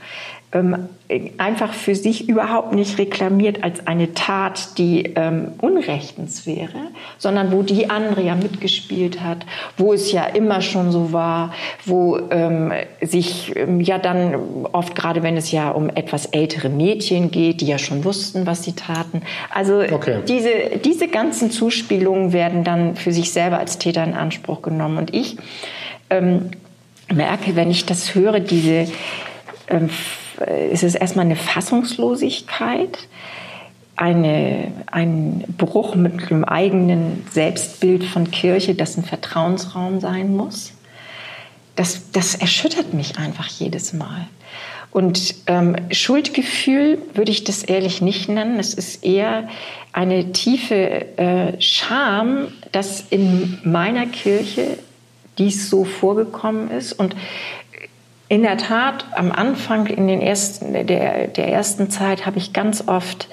einfach 1.38 1.74
für 1.74 1.94
sich 1.94 2.28
überhaupt 2.28 2.72
nicht 2.72 2.98
reklamiert 2.98 3.62
als 3.62 3.86
eine 3.86 4.14
Tat, 4.14 4.78
die 4.78 5.12
ähm, 5.14 5.52
unrechtens 5.60 6.44
wäre, 6.44 6.88
sondern 7.18 7.52
wo 7.52 7.62
die 7.62 7.88
andere 7.88 8.22
ja 8.22 8.34
mitgespielt 8.34 9.20
hat, 9.20 9.46
wo 9.76 9.92
es 9.92 10.10
ja 10.10 10.24
immer 10.24 10.60
schon 10.60 10.90
so 10.90 11.12
war, 11.12 11.52
wo 11.84 12.18
ähm, 12.30 12.72
sich 13.00 13.54
ähm, 13.54 13.80
ja 13.80 13.98
dann 13.98 14.34
oft 14.72 14.96
gerade, 14.96 15.22
wenn 15.22 15.36
es 15.36 15.52
ja 15.52 15.70
um 15.70 15.88
etwas 15.88 16.26
ältere 16.26 16.68
Mädchen 16.68 17.30
geht, 17.30 17.60
die 17.60 17.66
ja 17.66 17.78
schon 17.78 18.04
wussten, 18.04 18.44
was 18.44 18.64
sie 18.64 18.72
taten. 18.72 19.22
Also 19.54 19.82
okay. 19.82 20.18
diese, 20.26 20.78
diese 20.84 21.06
ganzen 21.06 21.52
Zuspielungen 21.52 22.32
werden 22.32 22.64
dann 22.64 22.96
für 22.96 23.12
sich 23.12 23.30
selber 23.30 23.58
als 23.58 23.78
Täter 23.78 24.02
in 24.02 24.14
Anspruch 24.14 24.62
genommen. 24.62 24.98
Und 24.98 25.14
ich 25.14 25.36
ähm, 26.10 26.50
merke, 27.12 27.54
wenn 27.54 27.70
ich 27.70 27.86
das 27.86 28.14
höre, 28.16 28.40
diese 28.40 28.72
ähm, 28.82 28.90
ist 30.70 30.82
es 30.82 30.94
erstmal 30.94 31.26
eine 31.26 31.36
Fassungslosigkeit, 31.36 32.98
eine, 33.96 34.72
ein 34.90 35.44
Bruch 35.58 35.94
mit 35.94 36.30
dem 36.30 36.44
eigenen 36.44 37.26
Selbstbild 37.30 38.04
von 38.04 38.30
Kirche, 38.30 38.74
das 38.74 38.96
ein 38.96 39.04
Vertrauensraum 39.04 40.00
sein 40.00 40.34
muss. 40.34 40.72
Das, 41.76 42.10
das 42.12 42.34
erschüttert 42.34 42.94
mich 42.94 43.18
einfach 43.18 43.46
jedes 43.46 43.92
Mal. 43.92 44.26
Und 44.90 45.34
ähm, 45.46 45.76
Schuldgefühl 45.92 46.98
würde 47.14 47.30
ich 47.30 47.44
das 47.44 47.62
ehrlich 47.62 48.00
nicht 48.00 48.28
nennen. 48.28 48.58
Es 48.58 48.74
ist 48.74 49.04
eher 49.04 49.48
eine 49.92 50.32
tiefe 50.32 51.16
äh, 51.16 51.60
Scham, 51.60 52.48
dass 52.72 53.04
in 53.10 53.58
meiner 53.62 54.06
Kirche 54.06 54.78
dies 55.38 55.70
so 55.70 55.84
vorgekommen 55.84 56.70
ist. 56.70 56.92
Und 56.92 57.14
in 58.30 58.42
der 58.42 58.56
Tat, 58.56 59.04
am 59.16 59.32
Anfang 59.32 59.86
in 59.86 60.06
den 60.06 60.20
ersten, 60.20 60.72
der, 60.72 61.26
der 61.26 61.48
ersten 61.48 61.90
Zeit 61.90 62.26
habe 62.26 62.38
ich 62.38 62.52
ganz 62.52 62.86
oft 62.86 63.28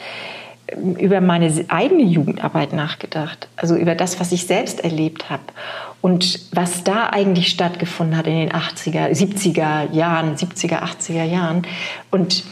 ähm, 0.68 0.96
über 0.96 1.22
meine 1.22 1.54
eigene 1.68 2.02
Jugendarbeit 2.02 2.74
nachgedacht, 2.74 3.48
also 3.56 3.76
über 3.76 3.94
das, 3.94 4.20
was 4.20 4.32
ich 4.32 4.48
selbst 4.48 4.84
erlebt 4.84 5.30
habe 5.30 5.44
und 6.02 6.40
was 6.52 6.84
da 6.84 7.12
eigentlich 7.12 7.50
stattgefunden 7.50 8.18
hat 8.18 8.26
in 8.26 8.40
den 8.40 8.52
80er, 8.52 9.10
70er 9.10 9.94
Jahren, 9.94 10.36
70er, 10.36 10.82
80er 10.82 11.26
Jahren. 11.26 11.68
Und 12.10 12.44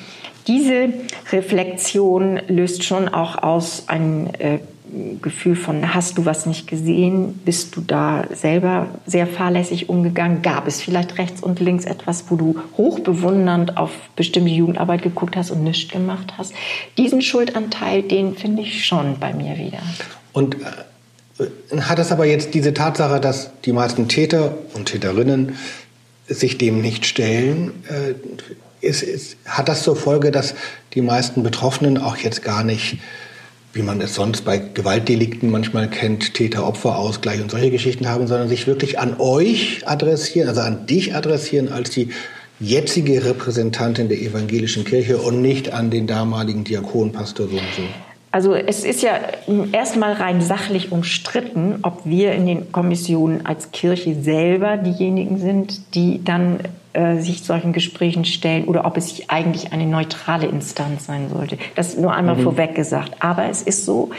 diese 0.46 0.90
Reflexion 1.32 2.40
löst 2.48 2.84
schon 2.84 3.10
auch 3.10 3.42
aus 3.42 3.86
ein 3.88 4.32
äh, 4.36 4.60
Gefühl 5.22 5.56
von, 5.56 5.94
hast 5.94 6.18
du 6.18 6.26
was 6.26 6.46
nicht 6.46 6.68
gesehen? 6.68 7.40
Bist 7.46 7.76
du 7.76 7.82
da 7.82 8.26
selber 8.34 8.88
sehr 9.06 9.28
fahrlässig 9.28 9.90
umgegangen? 9.90 10.42
Gab 10.42 10.68
es 10.68 10.82
vielleicht 10.82 11.18
rechts 11.18 11.42
und 11.42 11.60
links 11.60 11.86
etwas, 11.86 12.26
wo 12.30 12.36
du 12.36 12.60
hochbewundernd 12.78 13.78
auf 13.78 13.92
bestimmte 14.16 14.52
Jugendarbeit 14.52 15.02
geguckt 15.02 15.36
hast 15.36 15.52
und 15.52 15.64
nichts 15.64 15.92
gemacht 15.92 16.34
hast? 16.38 16.54
Diesen 16.98 17.22
Schuldanteil, 17.22 18.04
den 18.04 18.36
finde 18.36 18.62
ich 18.62 18.86
schon 18.86 19.20
bei 19.20 19.34
mir 19.34 19.58
wieder. 19.58 19.80
Und 20.34 20.58
äh, 20.62 21.82
hat 21.82 22.00
es 22.00 22.12
aber 22.12 22.26
jetzt 22.26 22.54
diese 22.54 22.74
Tatsache, 22.74 23.20
dass 23.20 23.52
die 23.66 23.74
meisten 23.74 24.08
Täter 24.08 24.58
und 24.74 24.86
Täterinnen 24.86 25.56
sich 26.28 26.58
dem 26.58 26.82
nicht 26.82 27.06
stellen, 27.06 27.84
äh, 27.90 28.14
ist, 28.86 29.04
ist, 29.04 29.38
hat 29.46 29.68
das 29.68 29.84
zur 29.84 29.96
Folge, 29.96 30.32
dass 30.32 30.56
die 30.94 31.02
meisten 31.02 31.44
Betroffenen 31.44 31.98
auch 31.98 32.18
jetzt 32.18 32.44
gar 32.44 32.64
nicht 32.64 32.98
wie 33.76 33.82
man 33.82 34.00
es 34.00 34.16
sonst 34.16 34.46
bei 34.46 34.58
Gewaltdelikten 34.58 35.52
manchmal 35.52 35.90
kennt, 35.90 36.34
Täter-Opfer-Ausgleich 36.34 37.42
und 37.42 37.52
solche 37.52 37.72
Geschichten 37.72 38.08
haben, 38.08 38.26
sondern 38.26 38.48
sich 38.48 38.68
wirklich 38.68 39.00
an 39.00 39.18
euch 39.20 39.86
adressieren, 39.86 40.48
also 40.48 40.62
an 40.62 40.88
dich 40.88 41.14
adressieren 41.14 41.68
als 41.68 41.90
die 41.90 42.10
jetzige 42.62 43.26
Repräsentantin 43.26 44.08
der 44.08 44.22
evangelischen 44.22 44.86
Kirche 44.86 45.18
und 45.18 45.42
nicht 45.42 45.74
an 45.74 45.92
den 45.92 46.08
damaligen 46.08 46.64
Diakon, 46.64 47.12
Pastor 47.12 47.50
so 47.50 47.58
und 47.58 47.68
so. 47.76 48.15
Also 48.36 48.54
es 48.54 48.84
ist 48.84 49.02
ja 49.02 49.18
erstmal 49.72 50.12
rein 50.12 50.42
sachlich 50.42 50.92
umstritten, 50.92 51.80
ob 51.84 52.02
wir 52.04 52.34
in 52.34 52.46
den 52.46 52.70
Kommissionen 52.74 53.46
als 53.46 53.72
Kirche 53.72 54.14
selber 54.14 54.76
diejenigen 54.76 55.38
sind, 55.38 55.96
die 55.96 56.22
dann 56.22 56.60
äh, 56.92 57.16
sich 57.22 57.44
solchen 57.44 57.72
Gesprächen 57.72 58.26
stellen 58.26 58.66
oder 58.66 58.84
ob 58.84 58.98
es 58.98 59.08
sich 59.08 59.32
eigentlich 59.32 59.72
eine 59.72 59.86
neutrale 59.86 60.48
Instanz 60.48 61.06
sein 61.06 61.30
sollte. 61.34 61.58
Das 61.76 61.96
nur 61.96 62.14
einmal 62.14 62.36
mhm. 62.36 62.42
vorweg 62.42 62.76
gesagt. 62.76 63.14
Aber 63.22 63.46
es 63.46 63.62
ist 63.62 63.86
so, 63.86 64.10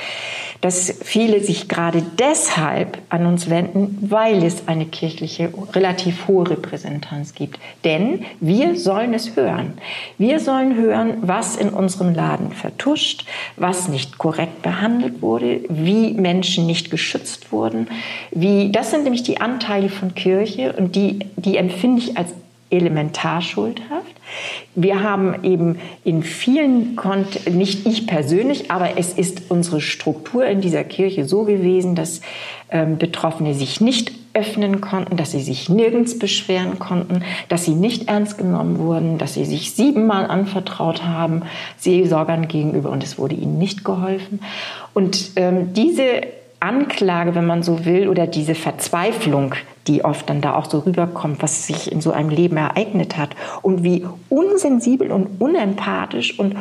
dass 0.60 0.92
viele 1.02 1.40
sich 1.42 1.68
gerade 1.68 2.02
deshalb 2.18 2.98
an 3.08 3.26
uns 3.26 3.50
wenden, 3.50 3.98
weil 4.00 4.42
es 4.42 4.68
eine 4.68 4.86
kirchliche, 4.86 5.52
relativ 5.72 6.28
hohe 6.28 6.50
Repräsentanz 6.50 7.34
gibt. 7.34 7.58
Denn 7.84 8.24
wir 8.40 8.76
sollen 8.76 9.14
es 9.14 9.36
hören. 9.36 9.74
Wir 10.18 10.40
sollen 10.40 10.76
hören, 10.76 11.18
was 11.22 11.56
in 11.56 11.70
unserem 11.70 12.14
Laden 12.14 12.52
vertuscht, 12.52 13.26
was 13.56 13.88
nicht 13.88 14.18
korrekt 14.18 14.62
behandelt 14.62 15.22
wurde, 15.22 15.60
wie 15.68 16.12
Menschen 16.12 16.66
nicht 16.66 16.90
geschützt 16.90 17.52
wurden. 17.52 17.88
Wie, 18.30 18.70
das 18.72 18.90
sind 18.90 19.04
nämlich 19.04 19.22
die 19.22 19.40
Anteile 19.40 19.88
von 19.88 20.14
Kirche 20.14 20.72
und 20.72 20.96
die, 20.96 21.20
die 21.36 21.56
empfinde 21.56 22.02
ich 22.02 22.16
als 22.16 22.32
elementar 22.70 23.40
schuldhaft. 23.42 24.14
Wir 24.74 25.02
haben 25.02 25.44
eben 25.44 25.78
in 26.04 26.22
vielen, 26.22 26.96
Kont 26.96 27.48
nicht 27.54 27.86
ich 27.86 28.06
persönlich, 28.06 28.70
aber 28.70 28.98
es 28.98 29.12
ist 29.12 29.50
unsere 29.50 29.80
Struktur 29.80 30.46
in 30.46 30.60
dieser 30.60 30.84
Kirche 30.84 31.24
so 31.24 31.44
gewesen, 31.44 31.94
dass 31.94 32.20
ähm, 32.70 32.98
Betroffene 32.98 33.54
sich 33.54 33.80
nicht 33.80 34.12
öffnen 34.34 34.80
konnten, 34.80 35.16
dass 35.16 35.30
sie 35.30 35.40
sich 35.40 35.68
nirgends 35.68 36.18
beschweren 36.18 36.78
konnten, 36.78 37.22
dass 37.48 37.64
sie 37.64 37.74
nicht 37.74 38.08
ernst 38.08 38.36
genommen 38.36 38.78
wurden, 38.78 39.16
dass 39.16 39.34
sie 39.34 39.46
sich 39.46 39.72
siebenmal 39.72 40.26
anvertraut 40.26 41.04
haben, 41.04 41.42
Seelsorgern 41.78 42.46
gegenüber 42.46 42.90
und 42.90 43.02
es 43.02 43.18
wurde 43.18 43.34
ihnen 43.34 43.58
nicht 43.58 43.84
geholfen. 43.84 44.40
Und 44.92 45.30
ähm, 45.36 45.72
diese 45.72 46.22
Anklage, 46.60 47.34
wenn 47.34 47.46
man 47.46 47.62
so 47.62 47.84
will, 47.84 48.08
oder 48.08 48.26
diese 48.26 48.54
Verzweiflung, 48.54 49.54
die 49.86 50.04
oft 50.04 50.28
dann 50.28 50.40
da 50.40 50.54
auch 50.54 50.68
so 50.68 50.80
rüberkommt, 50.80 51.42
was 51.42 51.66
sich 51.66 51.92
in 51.92 52.00
so 52.00 52.12
einem 52.12 52.30
Leben 52.30 52.56
ereignet 52.56 53.16
hat 53.16 53.30
und 53.62 53.82
wie 53.84 54.06
unsensibel 54.28 55.12
und 55.12 55.40
unempathisch 55.40 56.38
und 56.38 56.56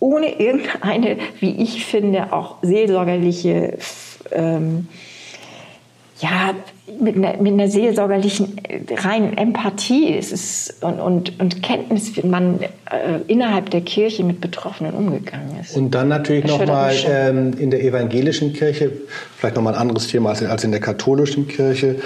ohne 0.00 0.38
irgendeine, 0.38 1.18
wie 1.40 1.62
ich 1.62 1.84
finde, 1.84 2.32
auch 2.32 2.56
seelsorgerliche 2.62 3.78
ähm, 4.32 4.88
ja, 6.20 6.54
mit 7.00 7.16
einer, 7.16 7.36
mit 7.36 7.52
einer 7.52 7.68
seelsorgerlichen 7.68 8.58
äh, 8.64 8.80
reinen 8.94 9.36
Empathie 9.36 10.16
es 10.16 10.32
ist 10.32 10.82
und, 10.82 10.98
und, 10.98 11.40
und 11.40 11.62
Kenntnis, 11.62 12.16
wie 12.16 12.26
man 12.26 12.60
äh, 12.60 12.66
innerhalb 13.26 13.70
der 13.70 13.82
Kirche 13.82 14.24
mit 14.24 14.40
Betroffenen 14.40 14.94
umgegangen 14.94 15.58
ist. 15.60 15.76
Und 15.76 15.92
dann 15.94 16.08
natürlich 16.08 16.44
nochmal 16.44 16.94
ähm, 17.06 17.52
in 17.58 17.70
der 17.70 17.84
evangelischen 17.84 18.52
Kirche, 18.52 18.90
vielleicht 19.36 19.56
nochmal 19.56 19.74
ein 19.74 19.80
anderes 19.80 20.08
Thema 20.08 20.30
als, 20.30 20.42
als 20.42 20.64
in 20.64 20.72
der 20.72 20.80
katholischen 20.80 21.46
Kirche, 21.46 21.96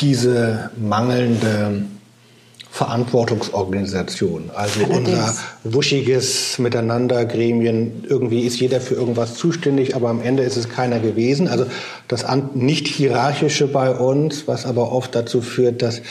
diese 0.00 0.70
mangelnde 0.76 1.86
Verantwortungsorganisation. 2.76 4.50
Also 4.54 4.84
Allerdings. 4.84 5.08
unser 5.08 5.34
wuschiges 5.64 6.58
Miteinander, 6.58 7.24
Gremien, 7.24 8.04
irgendwie 8.06 8.40
ist 8.40 8.60
jeder 8.60 8.82
für 8.82 8.94
irgendwas 8.94 9.34
zuständig, 9.36 9.96
aber 9.96 10.10
am 10.10 10.20
Ende 10.20 10.42
ist 10.42 10.58
es 10.58 10.68
keiner 10.68 10.98
gewesen. 10.98 11.48
Also 11.48 11.64
das 12.06 12.26
nicht 12.52 12.86
hierarchische 12.86 13.66
bei 13.66 13.90
uns, 13.90 14.46
was 14.46 14.66
aber 14.66 14.92
oft 14.92 15.14
dazu 15.14 15.40
führt, 15.40 15.80
dass 15.80 16.02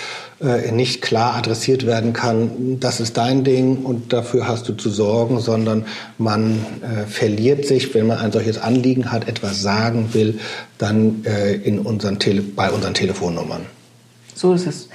äh, 0.41 0.71
nicht 0.71 1.03
klar 1.03 1.35
adressiert 1.35 1.85
werden 1.85 2.13
kann, 2.13 2.79
das 2.79 2.99
ist 2.99 3.15
dein 3.15 3.43
Ding 3.43 3.83
und 3.83 4.11
dafür 4.11 4.47
hast 4.47 4.67
du 4.67 4.73
zu 4.73 4.89
sorgen, 4.89 5.41
sondern 5.41 5.85
man 6.17 6.65
äh, 6.81 7.05
verliert 7.05 7.67
sich, 7.67 7.93
wenn 7.93 8.07
man 8.07 8.17
ein 8.17 8.31
solches 8.31 8.57
Anliegen 8.57 9.11
hat, 9.11 9.27
etwas 9.27 9.61
sagen 9.61 10.09
will, 10.13 10.39
dann 10.79 11.25
äh, 11.25 11.53
in 11.53 11.77
unseren 11.77 12.17
Tele 12.17 12.41
bei 12.41 12.71
unseren 12.71 12.95
Telefonnummern. 12.95 13.67
So 14.33 14.53
ist 14.53 14.67
es. 14.67 14.89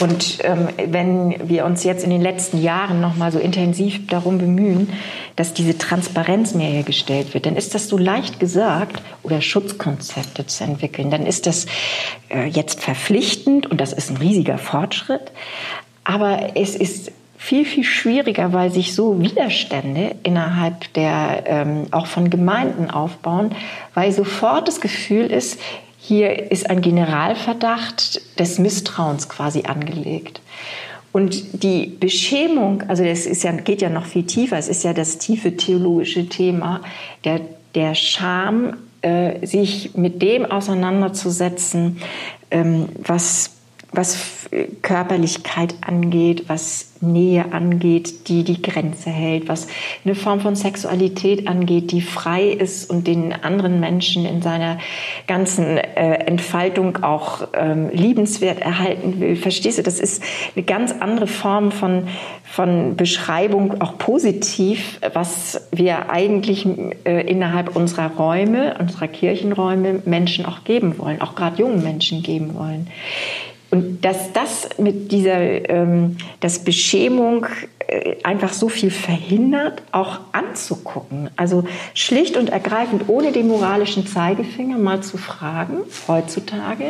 Und 0.00 0.38
ähm, 0.42 0.68
wenn 0.88 1.48
wir 1.48 1.64
uns 1.64 1.84
jetzt 1.84 2.04
in 2.04 2.10
den 2.10 2.22
letzten 2.22 2.60
Jahren 2.60 3.00
noch 3.00 3.16
mal 3.16 3.32
so 3.32 3.38
intensiv 3.38 4.06
darum 4.06 4.38
bemühen, 4.38 4.92
dass 5.36 5.54
diese 5.54 5.78
Transparenz 5.78 6.54
mehr 6.54 6.70
hergestellt 6.70 7.34
wird, 7.34 7.46
dann 7.46 7.56
ist 7.56 7.74
das 7.74 7.88
so 7.88 7.96
leicht 7.98 8.40
gesagt 8.40 9.02
oder 9.22 9.40
Schutzkonzepte 9.40 10.46
zu 10.46 10.64
entwickeln. 10.64 11.10
Dann 11.10 11.26
ist 11.26 11.46
das 11.46 11.66
äh, 12.30 12.46
jetzt 12.46 12.80
verpflichtend 12.80 13.70
und 13.70 13.80
das 13.80 13.92
ist 13.92 14.10
ein 14.10 14.16
riesiger 14.16 14.58
Fortschritt. 14.58 15.32
Aber 16.04 16.56
es 16.56 16.74
ist 16.74 17.12
viel, 17.42 17.64
viel 17.64 17.82
schwieriger, 17.84 18.52
weil 18.52 18.70
sich 18.70 18.94
so 18.94 19.20
Widerstände 19.20 20.14
innerhalb 20.22 20.92
der, 20.94 21.42
ähm, 21.46 21.86
auch 21.90 22.06
von 22.06 22.30
Gemeinden 22.30 22.88
aufbauen, 22.88 23.50
weil 23.94 24.12
sofort 24.12 24.68
das 24.68 24.80
Gefühl 24.80 25.26
ist, 25.26 25.58
hier 26.12 26.50
ist 26.50 26.68
ein 26.68 26.82
Generalverdacht 26.82 28.38
des 28.38 28.58
Misstrauens 28.58 29.30
quasi 29.30 29.62
angelegt. 29.62 30.42
Und 31.10 31.62
die 31.62 31.86
Beschämung, 31.86 32.82
also 32.88 33.02
das 33.02 33.24
ist 33.24 33.44
ja, 33.44 33.52
geht 33.52 33.80
ja 33.80 33.88
noch 33.88 34.04
viel 34.04 34.24
tiefer, 34.24 34.58
es 34.58 34.68
ist 34.68 34.84
ja 34.84 34.92
das 34.92 35.16
tiefe 35.16 35.56
theologische 35.56 36.28
Thema 36.28 36.82
der, 37.24 37.40
der 37.74 37.94
Scham, 37.94 38.76
äh, 39.00 39.46
sich 39.46 39.94
mit 39.94 40.20
dem 40.20 40.44
auseinanderzusetzen, 40.44 42.02
ähm, 42.50 42.90
was 42.98 43.52
was 43.92 44.48
Körperlichkeit 44.80 45.74
angeht, 45.82 46.44
was 46.48 46.92
Nähe 47.00 47.52
angeht, 47.52 48.28
die 48.28 48.44
die 48.44 48.62
Grenze 48.62 49.10
hält, 49.10 49.48
was 49.48 49.66
eine 50.04 50.14
Form 50.14 50.40
von 50.40 50.54
Sexualität 50.54 51.48
angeht, 51.48 51.90
die 51.90 52.00
frei 52.00 52.44
ist 52.48 52.88
und 52.88 53.06
den 53.06 53.32
anderen 53.32 53.80
Menschen 53.80 54.24
in 54.24 54.40
seiner 54.40 54.78
ganzen 55.26 55.78
äh, 55.78 56.14
Entfaltung 56.26 57.02
auch 57.02 57.48
ähm, 57.54 57.90
liebenswert 57.92 58.60
erhalten 58.60 59.20
will. 59.20 59.36
Verstehst 59.36 59.78
du, 59.78 59.82
das 59.82 60.00
ist 60.00 60.22
eine 60.54 60.64
ganz 60.64 60.92
andere 60.92 61.26
Form 61.26 61.72
von, 61.72 62.08
von 62.44 62.96
Beschreibung, 62.96 63.80
auch 63.80 63.98
positiv, 63.98 65.00
was 65.12 65.68
wir 65.72 66.10
eigentlich 66.10 66.66
äh, 67.04 67.28
innerhalb 67.28 67.74
unserer 67.74 68.12
Räume, 68.12 68.76
unserer 68.78 69.08
Kirchenräume 69.08 70.02
Menschen 70.04 70.46
auch 70.46 70.64
geben 70.64 70.98
wollen, 70.98 71.20
auch 71.20 71.34
gerade 71.34 71.58
jungen 71.58 71.82
Menschen 71.82 72.22
geben 72.22 72.54
wollen. 72.54 72.86
Und 73.72 74.04
dass 74.04 74.34
das 74.34 74.68
mit 74.76 75.10
dieser, 75.12 75.70
ähm, 75.70 76.18
dass 76.40 76.58
Beschämung 76.58 77.46
äh, 77.86 78.16
einfach 78.22 78.52
so 78.52 78.68
viel 78.68 78.90
verhindert, 78.90 79.82
auch 79.92 80.20
anzugucken. 80.32 81.30
Also 81.36 81.64
schlicht 81.94 82.36
und 82.36 82.50
ergreifend 82.50 83.08
ohne 83.08 83.32
den 83.32 83.48
moralischen 83.48 84.06
Zeigefinger 84.06 84.76
mal 84.76 85.00
zu 85.00 85.16
fragen, 85.16 85.78
heutzutage, 86.06 86.84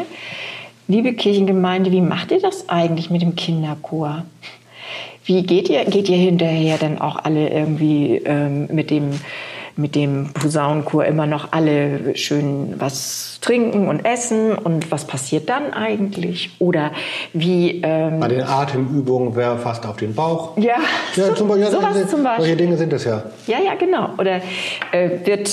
liebe 0.88 1.12
Kirchengemeinde, 1.12 1.92
wie 1.92 2.01
macht 2.01 2.33
ihr 2.33 2.40
das 2.40 2.68
eigentlich 2.68 3.11
mit 3.11 3.23
dem 3.23 3.37
Kinderchor? 3.37 4.25
Wie 5.25 5.45
geht 5.45 5.68
ihr, 5.68 5.85
geht 5.85 6.09
ihr 6.09 6.16
hinterher 6.16 6.79
denn 6.79 7.01
auch 7.01 7.14
alle 7.23 7.49
irgendwie 7.49 8.16
ähm, 8.25 8.66
mit 8.73 8.90
dem 8.90 9.12
mit 9.76 9.94
dem 9.94 10.30
Posaunenchor 10.35 11.04
immer 11.04 11.26
noch 11.26 11.52
alle 11.52 12.16
schön 12.16 12.74
was 12.78 13.38
trinken 13.40 13.88
und 13.88 14.04
essen 14.04 14.56
und 14.56 14.90
was 14.90 15.06
passiert 15.06 15.48
dann 15.48 15.72
eigentlich? 15.72 16.50
Oder 16.58 16.92
wie... 17.32 17.80
Ähm 17.82 18.20
Bei 18.20 18.28
den 18.28 18.42
Atemübungen 18.42 19.35
wäre 19.35 19.58
fast 19.58 19.85
auf 19.85 19.96
den 19.96 20.14
Bauch. 20.14 20.56
Ja, 20.56 20.76
ja 21.16 21.35
zum, 21.35 21.48
ja 21.58 21.70
sowas 21.70 21.94
solche, 21.94 22.08
zum 22.08 22.22
Beispiel. 22.22 22.44
Solche 22.44 22.56
Dinge 22.56 22.76
sind 22.76 22.92
es 22.92 23.04
ja. 23.04 23.24
Ja, 23.46 23.58
ja, 23.58 23.74
genau. 23.74 24.11
Oder 24.18 24.40
äh, 24.92 25.11
wird 25.24 25.50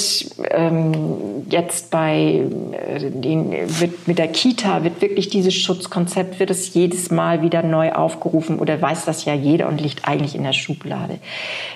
ähm, 0.51 1.45
jetzt 1.49 1.89
bei 1.89 2.43
äh, 2.71 3.09
den, 3.09 3.51
wird 3.51 4.07
mit 4.07 4.19
der 4.19 4.27
Kita 4.27 4.83
wird 4.83 5.01
wirklich 5.01 5.29
dieses 5.29 5.55
Schutzkonzept, 5.55 6.39
wird 6.39 6.51
es 6.51 6.73
jedes 6.73 7.09
Mal 7.09 7.41
wieder 7.41 7.63
neu 7.63 7.91
aufgerufen 7.91 8.59
oder 8.59 8.79
weiß 8.79 9.05
das 9.05 9.25
ja 9.25 9.33
jeder 9.33 9.67
und 9.67 9.81
liegt 9.81 10.07
eigentlich 10.07 10.35
in 10.35 10.43
der 10.43 10.53
Schublade. 10.53 11.19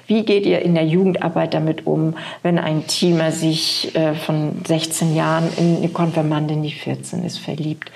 Wie 0.08 0.24
geht 0.24 0.46
ihr 0.46 0.62
in 0.62 0.76
der 0.76 0.86
Jugendarbeit 0.86 1.54
damit 1.54 1.88
um, 1.88 2.16
wenn 2.42 2.58
ein 2.58 2.88
Teamer 2.88 3.32
sich 3.32 3.96
äh, 3.96 4.16
von 4.16 4.62
16 4.66 5.16
Jahren 5.16 5.48
in 5.58 5.78
eine 5.78 5.90
Konfirmandin, 5.90 6.64
die 6.64 6.72
14 6.72 7.24
ist, 7.24 7.38
verliebt? 7.38 7.92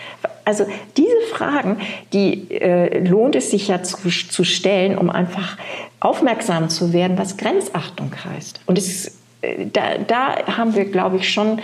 Also 0.45 0.65
diese 0.95 1.19
Fragen, 1.34 1.78
die 2.13 2.52
äh, 2.52 3.00
lohnt 3.00 3.36
es 3.36 3.52
sich 3.52 3.67
ja 3.67 3.84
zu, 3.84 3.97
zu 4.10 4.43
stellen, 4.43 4.97
um 4.97 5.10
einfach 5.10 5.58
aufmerksam 6.00 6.69
zu 6.69 6.93
werden, 6.93 7.17
was 7.17 7.38
Grenzachtung 7.38 8.12
heißt. 8.23 8.62
Und 8.65 8.78
es, 8.78 9.17
äh, 9.41 9.65
da, 9.71 9.97
da 9.97 10.58
haben 10.58 10.76
wir, 10.76 10.86
glaube 10.86 11.17
ich, 11.17 11.30
schon 11.32 11.60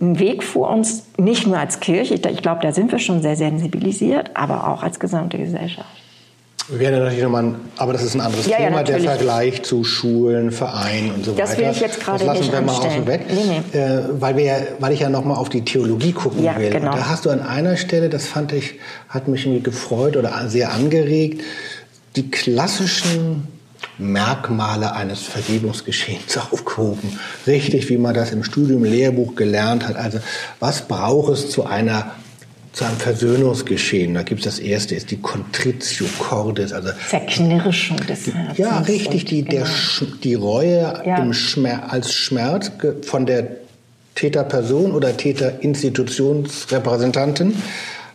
einen 0.00 0.18
Weg 0.18 0.42
vor 0.42 0.70
uns, 0.70 1.06
nicht 1.18 1.46
nur 1.46 1.58
als 1.58 1.80
Kirche, 1.80 2.14
ich 2.14 2.42
glaube, 2.42 2.60
da 2.62 2.72
sind 2.72 2.90
wir 2.90 2.98
schon 2.98 3.22
sehr 3.22 3.36
sensibilisiert, 3.36 4.30
aber 4.34 4.68
auch 4.68 4.82
als 4.82 4.98
gesamte 4.98 5.38
Gesellschaft. 5.38 6.03
Wäre 6.68 6.98
natürlich 6.98 7.22
nochmal, 7.22 7.44
ein, 7.44 7.56
aber 7.76 7.92
das 7.92 8.02
ist 8.02 8.14
ein 8.14 8.22
anderes 8.22 8.46
ja, 8.46 8.56
Thema, 8.56 8.78
ja, 8.78 8.82
der 8.84 9.00
Vergleich 9.00 9.62
zu 9.64 9.84
Schulen, 9.84 10.50
Vereinen 10.50 11.12
und 11.12 11.24
so 11.24 11.32
das 11.32 11.50
weiter. 11.50 11.62
Das 11.62 11.68
will 11.68 11.70
ich 11.72 11.80
jetzt 11.80 12.00
gerade 12.00 12.30
nicht 12.30 12.52
wir 12.52 12.60
mal 12.62 12.72
außen 12.72 13.06
weg, 13.06 13.26
nee, 13.28 13.60
nee. 13.72 13.78
Äh, 13.78 14.04
weil, 14.18 14.36
wir, 14.38 14.68
weil 14.78 14.92
ich 14.92 15.00
ja 15.00 15.10
nochmal 15.10 15.36
auf 15.36 15.50
die 15.50 15.62
Theologie 15.62 16.12
gucken 16.12 16.42
ja, 16.42 16.56
will. 16.58 16.70
Genau. 16.70 16.92
Da 16.92 17.08
hast 17.08 17.26
du 17.26 17.30
an 17.30 17.42
einer 17.42 17.76
Stelle, 17.76 18.08
das 18.08 18.26
fand 18.26 18.52
ich, 18.52 18.76
hat 19.10 19.28
mich 19.28 19.44
irgendwie 19.44 19.62
gefreut 19.62 20.16
oder 20.16 20.48
sehr 20.48 20.72
angeregt, 20.72 21.42
die 22.16 22.30
klassischen 22.30 23.46
Merkmale 23.98 24.94
eines 24.94 25.20
Vergebungsgeschehens 25.22 26.38
aufgehoben. 26.50 27.18
Richtig, 27.46 27.90
wie 27.90 27.98
man 27.98 28.14
das 28.14 28.30
im 28.32 28.42
Studium 28.42 28.84
Lehrbuch 28.84 29.34
gelernt 29.34 29.86
hat. 29.86 29.96
Also 29.96 30.18
was 30.60 30.88
braucht 30.88 31.32
es 31.34 31.50
zu 31.50 31.66
einer 31.66 32.12
zu 32.74 32.84
einem 32.84 32.98
Versöhnungsgeschehen. 32.98 34.12
Da 34.14 34.24
gibt 34.24 34.40
es 34.40 34.46
das 34.46 34.58
erste, 34.58 34.96
ist 34.96 35.12
die 35.12 35.20
Contritio 35.20 36.06
Cordis, 36.18 36.72
also 36.72 36.88
Verknirschung 36.98 37.98
des 37.98 38.26
Herzens. 38.26 38.58
Ja, 38.58 38.80
richtig, 38.80 39.26
die, 39.26 39.44
genau. 39.44 39.64
der, 39.64 39.68
die 40.24 40.34
Reue 40.34 41.02
ja. 41.06 41.18
im 41.18 41.32
Schmer 41.32 41.92
als 41.92 42.12
Schmerz 42.12 42.72
von 43.02 43.26
der 43.26 43.46
Täterperson 44.16 44.90
oder 44.90 45.16
Täterinstitutionsrepräsentanten. 45.16 47.54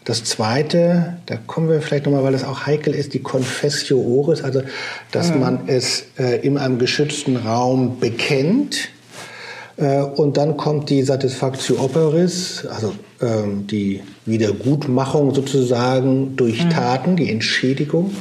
Das 0.04 0.26
zweite, 0.26 1.20
da 1.26 1.38
kommen 1.38 1.70
wir 1.70 1.82
vielleicht 1.82 2.06
nochmal, 2.06 2.24
weil 2.24 2.34
das 2.34 2.44
auch 2.44 2.66
heikel 2.66 2.94
ist, 2.94 3.14
die 3.14 3.20
Confessio 3.20 3.98
Oris, 3.98 4.44
also 4.44 4.62
dass 5.12 5.34
mhm. 5.34 5.40
man 5.40 5.62
es 5.68 6.04
äh, 6.18 6.46
in 6.46 6.58
einem 6.58 6.80
geschützten 6.80 7.38
Raum 7.38 7.98
bekennt. 8.00 8.90
Äh, 9.78 10.02
und 10.02 10.36
dann 10.36 10.58
kommt 10.58 10.90
die 10.90 11.02
Satisfactio 11.04 11.80
Operis, 11.80 12.66
also 12.66 12.94
die 13.22 14.02
Wiedergutmachung 14.26 15.36
sozusagen 15.36 16.38
durch 16.38 16.64
mhm. 16.64 16.70
Taten, 16.70 17.16
die 17.18 17.30
Entschädigung 17.30 18.16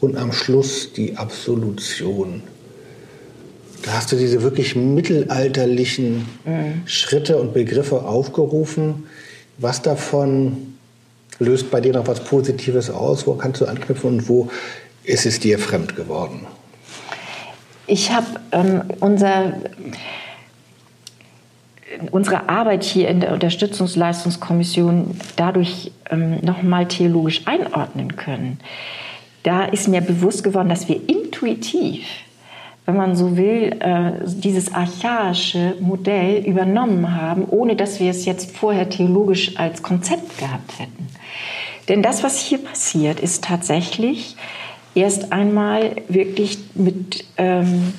und 0.00 0.16
am 0.16 0.32
Schluss 0.32 0.92
die 0.92 1.16
Absolution. 1.16 2.42
Da 3.82 3.92
hast 3.92 4.12
du 4.12 4.16
diese 4.16 4.42
wirklich 4.42 4.76
mittelalterlichen 4.76 6.26
mhm. 6.44 6.82
Schritte 6.84 7.38
und 7.38 7.54
Begriffe 7.54 8.02
aufgerufen. 8.02 9.04
Was 9.58 9.82
davon 9.82 10.74
löst 11.38 11.70
bei 11.70 11.80
dir 11.80 11.92
noch 11.92 12.06
was 12.06 12.24
Positives 12.24 12.90
aus? 12.90 13.26
Wo 13.26 13.34
kannst 13.34 13.60
du 13.60 13.66
anknüpfen 13.66 14.10
und 14.10 14.28
wo 14.28 14.48
ist 15.04 15.26
es 15.26 15.40
dir 15.40 15.58
fremd 15.58 15.96
geworden? 15.96 16.46
Ich 17.86 18.12
habe 18.12 18.26
ähm, 18.52 18.82
unser 19.00 19.54
unsere 22.10 22.48
Arbeit 22.48 22.84
hier 22.84 23.08
in 23.08 23.20
der 23.20 23.32
Unterstützungsleistungskommission 23.32 25.16
dadurch 25.36 25.92
ähm, 26.10 26.38
nochmal 26.42 26.86
theologisch 26.86 27.42
einordnen 27.46 28.16
können. 28.16 28.58
Da 29.42 29.64
ist 29.64 29.88
mir 29.88 30.00
bewusst 30.00 30.44
geworden, 30.44 30.68
dass 30.68 30.88
wir 30.88 31.00
intuitiv, 31.08 32.06
wenn 32.86 32.96
man 32.96 33.16
so 33.16 33.36
will, 33.36 33.76
äh, 33.80 34.12
dieses 34.24 34.72
archaische 34.74 35.74
Modell 35.80 36.44
übernommen 36.44 37.14
haben, 37.16 37.44
ohne 37.48 37.76
dass 37.76 38.00
wir 38.00 38.10
es 38.10 38.24
jetzt 38.24 38.56
vorher 38.56 38.88
theologisch 38.88 39.56
als 39.56 39.82
Konzept 39.82 40.38
gehabt 40.38 40.78
hätten. 40.78 41.08
Denn 41.88 42.02
das, 42.02 42.22
was 42.22 42.38
hier 42.38 42.58
passiert, 42.58 43.18
ist 43.18 43.44
tatsächlich 43.44 44.36
erst 44.94 45.32
einmal 45.32 45.96
wirklich 46.08 46.58
mit 46.74 47.24
ähm, 47.36 47.94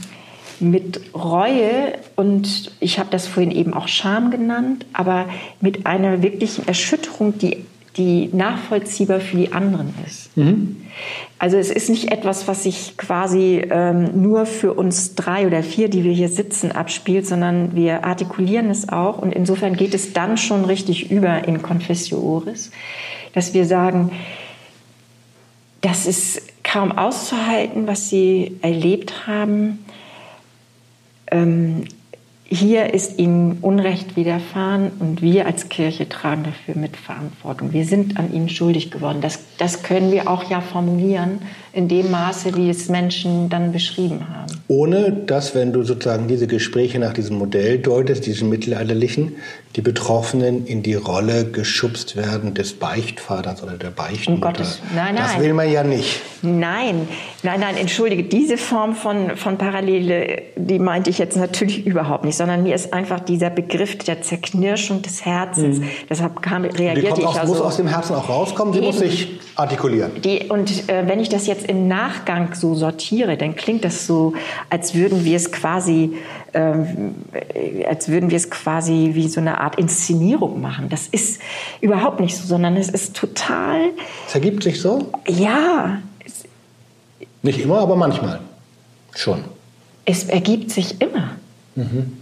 mit 0.62 1.02
Reue 1.14 1.94
und 2.16 2.72
ich 2.80 3.00
habe 3.00 3.10
das 3.12 3.28
vorhin 3.28 3.52
eben 3.52 3.74
auch 3.74 3.88
Scham 3.88 4.32
genannt, 4.32 4.86
aber 4.94 5.28
mit 5.60 5.86
einer 5.86 6.22
wirklichen 6.22 6.68
Erschütterung, 6.68 7.38
die, 7.38 7.66
die 7.98 8.30
nachvollziehbar 8.32 9.20
für 9.20 9.38
die 9.38 9.52
anderen 9.52 9.94
ist. 10.06 10.36
Mhm. 10.38 10.78
Also 11.40 11.58
es 11.58 11.72
ist 11.72 11.90
nicht 11.90 12.12
etwas, 12.12 12.48
was 12.48 12.64
sich 12.64 12.96
quasi 12.98 13.64
ähm, 13.70 14.22
nur 14.22 14.46
für 14.46 14.74
uns 14.74 15.16
drei 15.16 15.48
oder 15.48 15.64
vier, 15.64 15.90
die 15.90 16.04
wir 16.04 16.14
hier 16.14 16.30
sitzen, 16.30 16.72
abspielt, 16.72 17.26
sondern 17.26 17.76
wir 17.76 18.06
artikulieren 18.06 18.70
es 18.70 18.90
auch 18.90 19.18
und 19.18 19.34
insofern 19.34 19.76
geht 19.76 19.94
es 19.94 20.14
dann 20.14 20.38
schon 20.38 20.66
richtig 20.66 21.12
über 21.12 21.48
in 21.48 21.62
Confessio 21.62 22.20
Oris, 22.20 22.72
dass 23.34 23.54
wir 23.54 23.66
sagen, 23.66 24.12
das 25.82 26.06
ist 26.06 26.44
kaum 26.64 26.92
auszuhalten, 26.92 27.88
was 27.88 28.10
sie 28.10 28.58
erlebt 28.62 29.26
haben 29.26 29.80
ähm, 31.32 31.86
hier 32.54 32.94
ist 32.94 33.18
ihnen 33.18 33.60
Unrecht 33.62 34.18
widerfahren 34.18 34.92
und 35.00 35.22
wir 35.22 35.46
als 35.46 35.70
Kirche 35.70 36.10
tragen 36.10 36.44
dafür 36.44 36.76
mit 36.76 36.98
Verantwortung. 36.98 37.72
Wir 37.72 37.86
sind 37.86 38.20
an 38.20 38.34
ihnen 38.34 38.50
schuldig 38.50 38.92
geworden. 38.92 39.20
Das, 39.22 39.40
das 39.58 39.84
können 39.84 40.12
wir 40.12 40.30
auch 40.30 40.50
ja 40.50 40.60
formulieren 40.60 41.40
in 41.72 41.88
dem 41.88 42.12
Maße, 42.12 42.58
wie 42.58 42.70
es 42.70 42.90
Menschen 42.90 43.48
dann 43.48 43.72
beschrieben 43.72 44.28
haben. 44.28 44.52
Ohne 44.68 45.14
dass, 45.14 45.56
wenn 45.56 45.72
du 45.72 45.84
sozusagen 45.84 46.28
diese 46.28 46.46
Gespräche 46.46 47.00
nach 47.00 47.14
diesem 47.14 47.38
Modell 47.38 47.80
deutest, 47.80 48.26
diesem 48.26 48.50
mittelalterlichen, 48.50 49.38
die 49.76 49.82
Betroffenen 49.82 50.66
in 50.66 50.84
die 50.84 50.96
Rolle 50.96 51.46
geschubst 51.46 52.18
werden 52.18 52.54
des 52.54 52.74
Beichtvaters 52.74 53.64
oder 53.64 53.74
der 53.74 53.92
Beichtmutter. 53.92 54.34
Um 54.34 54.42
Gottes, 54.42 54.82
nein, 54.94 55.16
nein. 55.16 55.24
Das 55.24 55.40
will 55.40 55.54
man 55.54 55.72
ja 55.72 55.84
nicht. 55.84 56.22
Nein, 56.42 57.08
nein, 57.44 57.60
nein, 57.60 57.78
entschuldige, 57.78 58.24
diese 58.24 58.58
Form 58.58 58.96
von, 58.96 59.38
von 59.38 59.58
Parallele, 59.58 60.42
die 60.56 60.80
meinte 60.80 61.10
ich 61.10 61.20
jetzt 61.20 61.38
natürlich 61.38 61.86
überhaupt 61.86 62.26
nicht, 62.26 62.36
sondern 62.36 62.64
mir 62.64 62.76
ist 62.76 62.94
einfach 62.94 63.20
dieser 63.20 63.50
Begriff 63.50 63.98
der 64.00 64.22
Zerknirschung 64.22 65.02
des 65.04 65.24
Herzens, 65.24 65.80
mhm. 65.80 65.90
deshalb 66.10 66.42
kam, 66.42 66.66
reagierte 66.66 67.16
die 67.16 67.22
ich 67.22 67.28
aus, 67.28 67.48
muss 67.48 67.62
aus 67.62 67.78
dem 67.78 67.88
Herzen 67.88 68.16
auch 68.16 68.28
rauskommen, 68.28 68.74
sie 68.74 68.82
muss 68.82 69.00
sich 69.00 69.40
artikulieren. 69.56 70.22
Die, 70.22 70.50
und 70.50 70.90
äh, 70.90 71.08
wenn 71.08 71.20
ich 71.20 71.30
das 71.30 71.48
jetzt 71.48 71.68
im 71.68 71.88
Nachgang 71.88 72.54
so 72.56 72.74
sortiere, 72.74 73.38
dann 73.38 73.56
klingt 73.56 73.86
das 73.86 74.08
so, 74.08 74.34
als 74.70 74.96
würden 74.96 75.24
wir 75.24 75.38
es 75.38 75.52
quasi 75.52 76.18
ähm, 76.54 77.16
als 77.88 78.10
würden 78.10 78.30
wir 78.30 78.38
es 78.38 78.50
quasi 78.50 79.12
wie 79.14 79.28
so 79.28 79.40
eine 79.40 79.60
Art 79.60 79.78
Inszenierung 79.78 80.62
machen. 80.62 80.90
Das 80.90 81.08
ist 81.08 81.42
überhaupt 81.80 82.20
nicht 82.20 82.36
so, 82.36 82.46
sondern 82.46 82.78
es 82.78 82.90
ist 82.90 83.16
total. 83.16 83.90
Es 84.28 84.36
ergibt 84.36 84.64
sich 84.64 84.82
so? 84.82 85.12
Ja. 85.28 86.02
Nicht 87.42 87.60
immer, 87.60 87.80
aber 87.80 87.96
manchmal 87.96 88.40
schon. 89.16 89.44
Es 90.06 90.26
ergibt 90.26 90.72
sich 90.72 91.02
immer. 91.02 91.32
Mhm. 91.76 92.21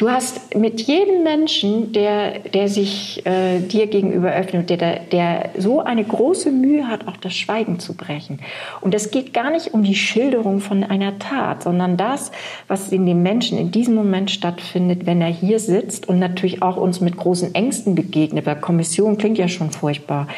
Du 0.00 0.10
hast 0.10 0.54
mit 0.54 0.80
jedem 0.80 1.24
Menschen, 1.24 1.92
der, 1.92 2.38
der 2.38 2.70
sich 2.70 3.20
äh, 3.26 3.60
dir 3.60 3.86
gegenüber 3.86 4.32
öffnet, 4.32 4.70
der, 4.70 5.00
der 5.00 5.50
so 5.58 5.80
eine 5.80 6.02
große 6.02 6.50
Mühe 6.50 6.88
hat, 6.88 7.06
auch 7.06 7.18
das 7.18 7.34
Schweigen 7.34 7.78
zu 7.80 7.92
brechen. 7.92 8.38
Und 8.80 8.94
es 8.94 9.10
geht 9.10 9.34
gar 9.34 9.50
nicht 9.50 9.74
um 9.74 9.82
die 9.82 9.94
Schilderung 9.94 10.60
von 10.60 10.84
einer 10.84 11.18
Tat, 11.18 11.64
sondern 11.64 11.98
das, 11.98 12.32
was 12.66 12.90
in 12.92 13.04
dem 13.04 13.22
Menschen 13.22 13.58
in 13.58 13.72
diesem 13.72 13.94
Moment 13.94 14.30
stattfindet, 14.30 15.04
wenn 15.04 15.20
er 15.20 15.28
hier 15.28 15.58
sitzt 15.58 16.08
und 16.08 16.18
natürlich 16.18 16.62
auch 16.62 16.78
uns 16.78 17.02
mit 17.02 17.18
großen 17.18 17.54
Ängsten 17.54 17.94
begegnet. 17.94 18.46
Weil 18.46 18.56
Kommission 18.56 19.18
klingt 19.18 19.36
ja 19.36 19.48
schon 19.48 19.70
furchtbar. 19.70 20.28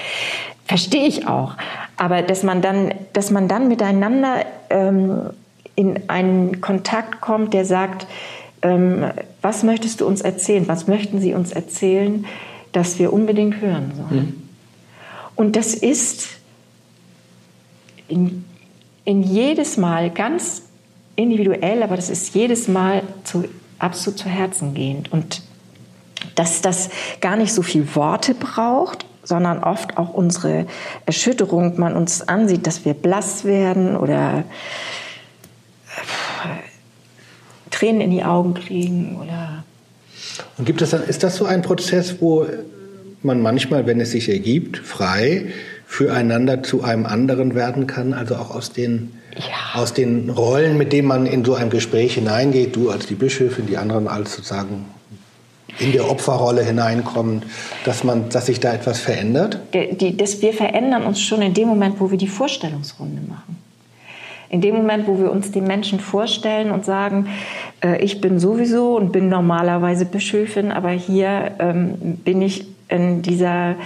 Verstehe 0.64 1.06
ich 1.06 1.28
auch. 1.28 1.54
Aber 1.96 2.22
dass 2.22 2.42
man 2.42 2.62
dann, 2.62 2.94
dass 3.12 3.30
man 3.30 3.46
dann 3.46 3.68
miteinander 3.68 4.44
ähm, 4.70 5.30
in 5.76 6.00
einen 6.08 6.60
Kontakt 6.60 7.20
kommt, 7.20 7.54
der 7.54 7.64
sagt, 7.64 8.08
was 8.62 9.62
möchtest 9.64 10.00
du 10.00 10.06
uns 10.06 10.20
erzählen? 10.20 10.68
Was 10.68 10.86
möchten 10.86 11.20
Sie 11.20 11.34
uns 11.34 11.52
erzählen, 11.52 12.26
dass 12.70 12.98
wir 12.98 13.12
unbedingt 13.12 13.60
hören 13.60 13.92
sollen? 13.96 14.24
Mhm. 14.24 14.48
Und 15.34 15.56
das 15.56 15.74
ist 15.74 16.28
in, 18.08 18.44
in 19.04 19.22
jedes 19.22 19.76
Mal 19.76 20.10
ganz 20.10 20.62
individuell, 21.16 21.82
aber 21.82 21.96
das 21.96 22.08
ist 22.08 22.34
jedes 22.34 22.68
Mal 22.68 23.02
zu, 23.24 23.44
absolut 23.78 24.18
zu 24.18 24.28
Herzen 24.28 24.74
gehend. 24.74 25.12
Und 25.12 25.42
dass 26.36 26.62
das 26.62 26.90
gar 27.20 27.36
nicht 27.36 27.52
so 27.52 27.62
viel 27.62 27.94
Worte 27.94 28.34
braucht, 28.34 29.04
sondern 29.24 29.62
oft 29.62 29.98
auch 29.98 30.14
unsere 30.14 30.66
Erschütterung 31.06 31.78
man 31.78 31.96
uns 31.96 32.26
ansieht, 32.26 32.66
dass 32.66 32.84
wir 32.84 32.94
blass 32.94 33.44
werden 33.44 33.96
oder 33.96 34.44
Tränen 37.72 38.00
in 38.00 38.10
die 38.10 38.22
Augen 38.22 38.54
kriegen 38.54 39.18
oder. 39.20 39.64
Und 40.56 40.64
gibt 40.64 40.80
es 40.82 40.90
dann, 40.90 41.02
ist 41.02 41.24
das 41.24 41.36
so 41.36 41.44
ein 41.44 41.62
Prozess, 41.62 42.16
wo 42.20 42.46
man 43.22 43.40
manchmal, 43.40 43.86
wenn 43.86 44.00
es 44.00 44.12
sich 44.12 44.28
ergibt, 44.28 44.78
frei 44.78 45.46
füreinander 45.86 46.62
zu 46.62 46.82
einem 46.82 47.04
anderen 47.04 47.54
werden 47.54 47.86
kann, 47.86 48.14
also 48.14 48.36
auch 48.36 48.54
aus 48.54 48.72
den, 48.72 49.12
ja. 49.36 49.78
aus 49.78 49.92
den 49.92 50.30
Rollen, 50.30 50.78
mit 50.78 50.92
denen 50.92 51.06
man 51.06 51.26
in 51.26 51.44
so 51.44 51.54
ein 51.54 51.68
Gespräch 51.68 52.14
hineingeht, 52.14 52.74
du 52.76 52.90
als 52.90 53.06
die 53.06 53.14
Bischöfin, 53.14 53.66
die 53.66 53.76
anderen 53.76 54.08
als 54.08 54.34
sozusagen 54.34 54.86
in 55.78 55.92
der 55.92 56.10
Opferrolle 56.10 56.62
hineinkommen, 56.64 57.42
dass 57.84 58.04
man, 58.04 58.28
dass 58.30 58.46
sich 58.46 58.60
da 58.60 58.72
etwas 58.72 59.00
verändert? 59.00 59.58
Die, 59.74 59.96
die, 59.96 60.16
das, 60.16 60.40
wir 60.42 60.52
verändern 60.52 61.04
uns 61.04 61.20
schon 61.20 61.42
in 61.42 61.54
dem 61.54 61.68
Moment, 61.68 62.00
wo 62.00 62.10
wir 62.10 62.18
die 62.18 62.28
Vorstellungsrunde 62.28 63.22
machen. 63.28 63.58
In 64.52 64.60
dem 64.60 64.76
Moment, 64.76 65.08
wo 65.08 65.18
wir 65.18 65.32
uns 65.32 65.50
den 65.50 65.64
Menschen 65.64 65.98
vorstellen 65.98 66.70
und 66.70 66.84
sagen, 66.84 67.28
äh, 67.82 68.00
ich 68.04 68.20
bin 68.20 68.38
sowieso 68.38 68.96
und 68.96 69.10
bin 69.10 69.28
normalerweise 69.28 70.04
Bischöfin, 70.04 70.70
aber 70.70 70.90
hier 70.90 71.52
ähm, 71.58 72.18
bin 72.24 72.40
ich 72.42 72.66
in 72.88 73.22
dieser 73.22 73.76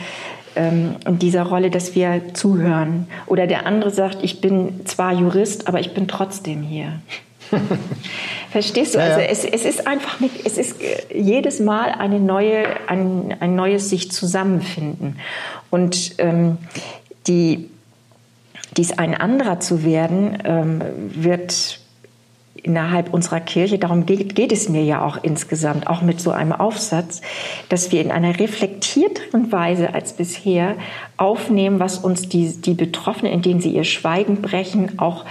ähm, 0.57 0.97
in 1.07 1.19
dieser 1.19 1.45
Rolle, 1.45 1.71
dass 1.71 1.95
wir 1.95 2.35
zuhören. 2.35 3.07
Oder 3.27 3.47
der 3.47 3.67
andere 3.67 3.91
sagt, 3.91 4.19
ich 4.23 4.41
bin 4.41 4.81
zwar 4.87 5.13
Jurist, 5.13 5.69
aber 5.69 5.81
ich 5.81 5.95
bin 5.95 6.09
trotzdem 6.09 6.63
hier. 6.63 7.01
Verstehst 8.51 8.95
du? 8.95 8.99
Ja, 8.99 9.05
also 9.05 9.21
es, 9.21 9.45
es, 9.45 9.65
ist 9.65 9.87
einfach 9.87 10.19
nicht, 10.19 10.35
es 10.45 10.59
ist 10.59 10.83
äh, 10.83 11.17
jedes 11.17 11.61
Mal 11.61 11.91
eine 11.93 12.19
neue, 12.19 12.65
ein, 12.89 13.37
ein 13.39 13.55
neues 13.55 13.91
sich 13.91 14.11
zusammenfinden. 14.11 15.17
Und 15.71 16.15
ähm, 16.19 16.59
die 17.27 17.69
dies 18.77 18.93
ein 18.99 19.15
anderer 19.15 19.61
zu 19.61 19.85
werden, 19.85 20.39
ähm, 20.45 20.83
wird 21.09 21.81
innerhalb 22.63 23.15
unserer 23.15 23.41
Kirche, 23.41 23.79
darum 23.79 24.07
geht, 24.07 24.35
geht, 24.35 24.51
es 24.51 24.69
mir 24.69 24.83
ja 24.83 25.05
auch 25.05 25.23
insgesamt, 25.23 25.87
auch 25.87 26.03
mit 26.03 26.21
so 26.21 26.31
einem 26.31 26.53
Aufsatz, 26.53 27.21
dass 27.69 27.93
wir 27.93 28.01
in 28.01 28.11
einer 28.11 28.41
reflektierteren 28.41 29.53
Weise 29.53 29.95
als 29.95 30.15
bisher 30.15 30.75
aufnehmen, 31.17 31.79
was 31.79 31.99
uns 31.99 32.29
die, 32.29 32.61
die 32.61 32.75
Betroffenen, 32.75 33.33
indem 33.33 33.61
sie 33.61 33.71
ihr 33.71 33.85
Schweigen 33.85 34.43
brechen, 34.43 34.99
auch 34.99 35.25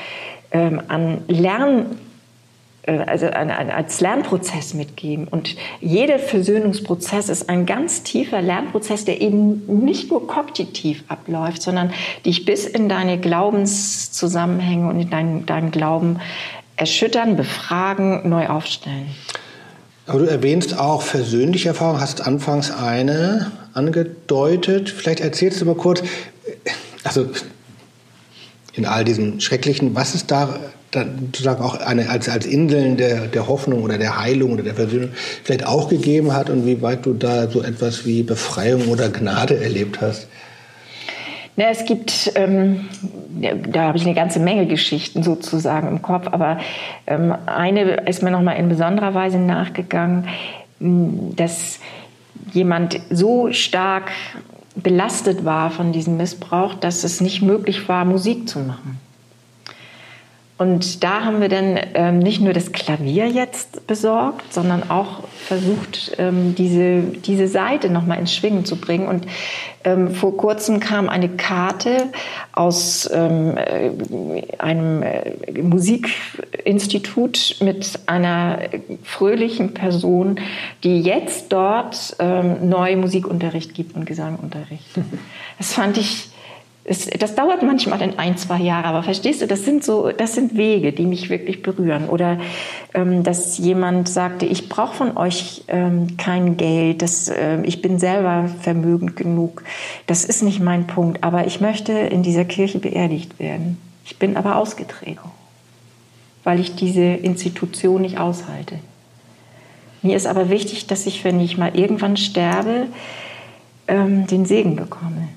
ähm, 0.52 0.82
an 0.88 1.24
Lern 1.28 1.82
äh, 1.82 2.05
also 2.88 3.28
als 3.28 4.02
Lernprozess 4.02 4.74
mitgeben. 4.74 5.28
Und 5.28 5.56
jeder 5.82 6.20
Versöhnungsprozess 6.20 7.30
ist 7.30 7.50
ein 7.50 7.66
ganz 7.66 8.04
tiefer 8.04 8.42
Lernprozess, 8.42 9.06
der 9.06 9.22
eben 9.22 9.86
nicht 9.86 10.12
nur 10.12 10.28
kognitiv 10.28 11.04
abläuft, 11.08 11.62
sondern 11.62 11.92
dich 12.26 12.46
bis 12.46 12.66
in 12.66 12.90
deine 12.90 13.20
Glaubenszusammenhänge 13.20 14.90
und 14.90 15.00
in 15.00 15.10
deinen, 15.10 15.46
deinen 15.46 15.72
Glauben 15.72 16.20
erschüttern, 16.76 17.36
befragen, 17.36 18.28
neu 18.30 18.48
aufstellen. 18.48 19.08
Aber 20.08 20.20
du 20.20 20.26
erwähnst 20.26 20.78
auch 20.78 21.02
versöhnliche 21.02 21.70
Erfahrungen, 21.70 22.00
hast 22.00 22.26
anfangs 22.26 22.70
eine 22.70 23.52
angedeutet. 23.74 24.90
Vielleicht 24.90 25.20
erzählst 25.20 25.62
du 25.62 25.66
mal 25.66 25.76
kurz, 25.76 26.04
also 27.04 27.28
in 28.76 28.86
all 28.86 29.04
diesem 29.04 29.40
Schrecklichen, 29.40 29.96
was 29.96 30.16
ist 30.16 30.32
da 30.32 30.60
sozusagen 30.94 31.62
auch 31.62 31.76
eine, 31.82 32.10
als, 32.10 32.30
als 32.30 32.46
Inseln 32.46 32.96
der, 32.98 33.28
der 33.28 33.48
Hoffnung 33.48 33.84
oder 33.84 33.98
der 33.98 34.20
Heilung 34.22 34.54
oder 34.54 34.64
der 34.64 34.76
Versöhnung 34.76 35.10
vielleicht 35.44 35.66
auch 35.66 35.90
gegeben 35.90 36.34
hat 36.34 36.50
und 36.50 36.66
wie 36.66 36.82
weit 36.82 37.06
du 37.06 37.14
da 37.14 37.50
so 37.50 37.62
etwas 37.62 38.06
wie 38.06 38.24
Befreiung 38.24 38.88
oder 38.88 39.10
Gnade 39.10 39.62
erlebt 39.62 40.00
hast? 40.02 40.28
Na, 41.58 41.66
es 41.70 41.86
gibt, 41.86 42.34
ähm, 42.36 42.90
da 43.70 43.84
habe 43.84 43.98
ich 43.98 44.06
eine 44.06 44.14
ganze 44.14 44.40
Menge 44.40 44.68
Geschichten 44.68 45.24
sozusagen 45.24 45.88
im 45.88 46.02
Kopf, 46.02 46.28
aber 46.30 46.60
ähm, 47.08 47.34
eine 47.46 48.08
ist 48.08 48.24
mir 48.24 48.32
nochmal 48.32 48.58
in 48.58 48.68
besonderer 48.68 49.14
Weise 49.14 49.38
nachgegangen, 49.40 50.28
dass 50.80 51.80
jemand 52.52 53.00
so 53.10 53.54
stark 53.54 54.12
belastet 54.76 55.46
war 55.46 55.72
von 55.72 55.92
diesem 55.92 56.18
Missbrauch, 56.18 56.74
dass 56.76 57.04
es 57.04 57.22
nicht 57.22 57.42
möglich 57.42 57.88
war, 57.88 58.06
Musik 58.06 58.48
zu 58.50 58.60
machen. 58.60 59.00
Und 60.58 61.04
da 61.04 61.26
haben 61.26 61.42
wir 61.42 61.50
dann 61.50 61.78
ähm, 61.96 62.20
nicht 62.20 62.40
nur 62.40 62.54
das 62.54 62.72
Klavier 62.72 63.28
jetzt 63.28 63.86
besorgt, 63.88 64.54
sondern 64.54 64.90
auch 64.90 65.28
versucht, 65.28 66.14
ähm, 66.18 66.56
diese, 66.56 67.02
diese 67.02 67.50
Seite 67.50 67.90
nochmal 67.90 68.20
ins 68.20 68.34
Schwingen 68.34 68.64
zu 68.64 68.78
bringen. 68.78 69.10
Und 69.10 69.28
ähm, 69.84 70.12
vor 70.12 70.38
kurzem 70.38 70.80
kam 70.80 71.10
eine 71.10 71.28
Karte 71.28 72.08
aus 72.54 73.10
ähm, 73.12 73.58
äh, 73.58 73.92
einem 74.58 75.04
äh, 75.04 75.62
Musikinstitut 75.62 77.58
mit 77.60 78.00
einer 78.06 78.60
fröhlichen 79.04 79.74
Person, 79.74 80.40
die 80.86 81.02
jetzt 81.02 81.52
dort 81.52 82.16
ähm, 82.20 82.70
neu 82.70 82.96
Musikunterricht 82.96 83.74
gibt 83.74 83.98
und 83.98 84.06
Gesangunterricht. 84.06 84.86
Das 85.58 85.72
fand 85.72 85.98
ich 85.98 86.28
es, 86.88 87.08
das 87.08 87.34
dauert 87.34 87.64
manchmal 87.64 88.00
in 88.04 88.20
ein, 88.20 88.38
zwei 88.38 88.60
Jahre, 88.60 88.86
aber 88.86 89.02
verstehst 89.02 89.42
du, 89.42 89.48
das 89.48 89.66
sind 89.66 89.84
so, 89.84 90.12
das 90.12 90.36
sind 90.36 90.56
Wege, 90.56 90.94
die 90.94 91.08
mich 91.08 91.32
wirklich 91.32 91.64
berühren. 91.64 92.08
Oder 92.10 92.38
ähm, 92.94 93.24
dass 93.24 93.58
jemand 93.58 94.08
sagte, 94.08 94.46
ich 94.46 94.70
brauche 94.70 94.96
von 94.96 95.18
euch 95.18 95.64
ähm, 95.68 96.16
kein 96.18 96.58
Geld, 96.58 97.02
das, 97.02 97.28
äh, 97.28 97.60
ich 97.64 97.82
bin 97.82 97.98
selber 97.98 98.50
vermögend 98.62 99.16
genug. 99.16 99.64
Das 100.06 100.26
ist 100.26 100.44
nicht 100.44 100.60
mein 100.60 100.86
Punkt, 100.86 101.24
aber 101.24 101.48
ich 101.48 101.60
möchte 101.60 101.92
in 101.92 102.22
dieser 102.22 102.46
Kirche 102.46 102.78
beerdigt 102.78 103.40
werden. 103.40 103.80
Ich 104.06 104.20
bin 104.20 104.38
aber 104.38 104.58
ausgetreten, 104.58 105.32
weil 106.44 106.60
ich 106.60 106.76
diese 106.76 107.02
Institution 107.02 108.04
nicht 108.04 108.20
aushalte. 108.20 108.78
Mir 110.04 110.16
ist 110.16 110.28
aber 110.28 110.52
wichtig, 110.52 110.86
dass 110.86 111.08
ich, 111.08 111.24
wenn 111.24 111.40
ich 111.40 111.58
mal 111.58 111.76
irgendwann 111.76 112.16
sterbe, 112.16 112.86
ähm, 113.88 114.28
den 114.28 114.46
Segen 114.46 114.76
bekomme. 114.76 115.30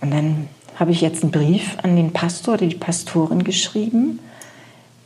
Und 0.00 0.10
dann 0.12 0.48
habe 0.76 0.90
ich 0.90 1.00
jetzt 1.00 1.22
einen 1.22 1.32
Brief 1.32 1.76
an 1.82 1.96
den 1.96 2.12
Pastor 2.12 2.54
oder 2.54 2.66
die 2.66 2.76
Pastorin 2.76 3.44
geschrieben, 3.44 4.20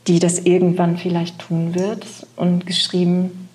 die 0.07 0.19
das 0.19 0.41
irgendwann 0.41 0.97
vielleicht 0.97 1.39
tun 1.39 1.75
wird 1.75 2.07
und 2.37 2.67
geschrieben, 2.67 3.49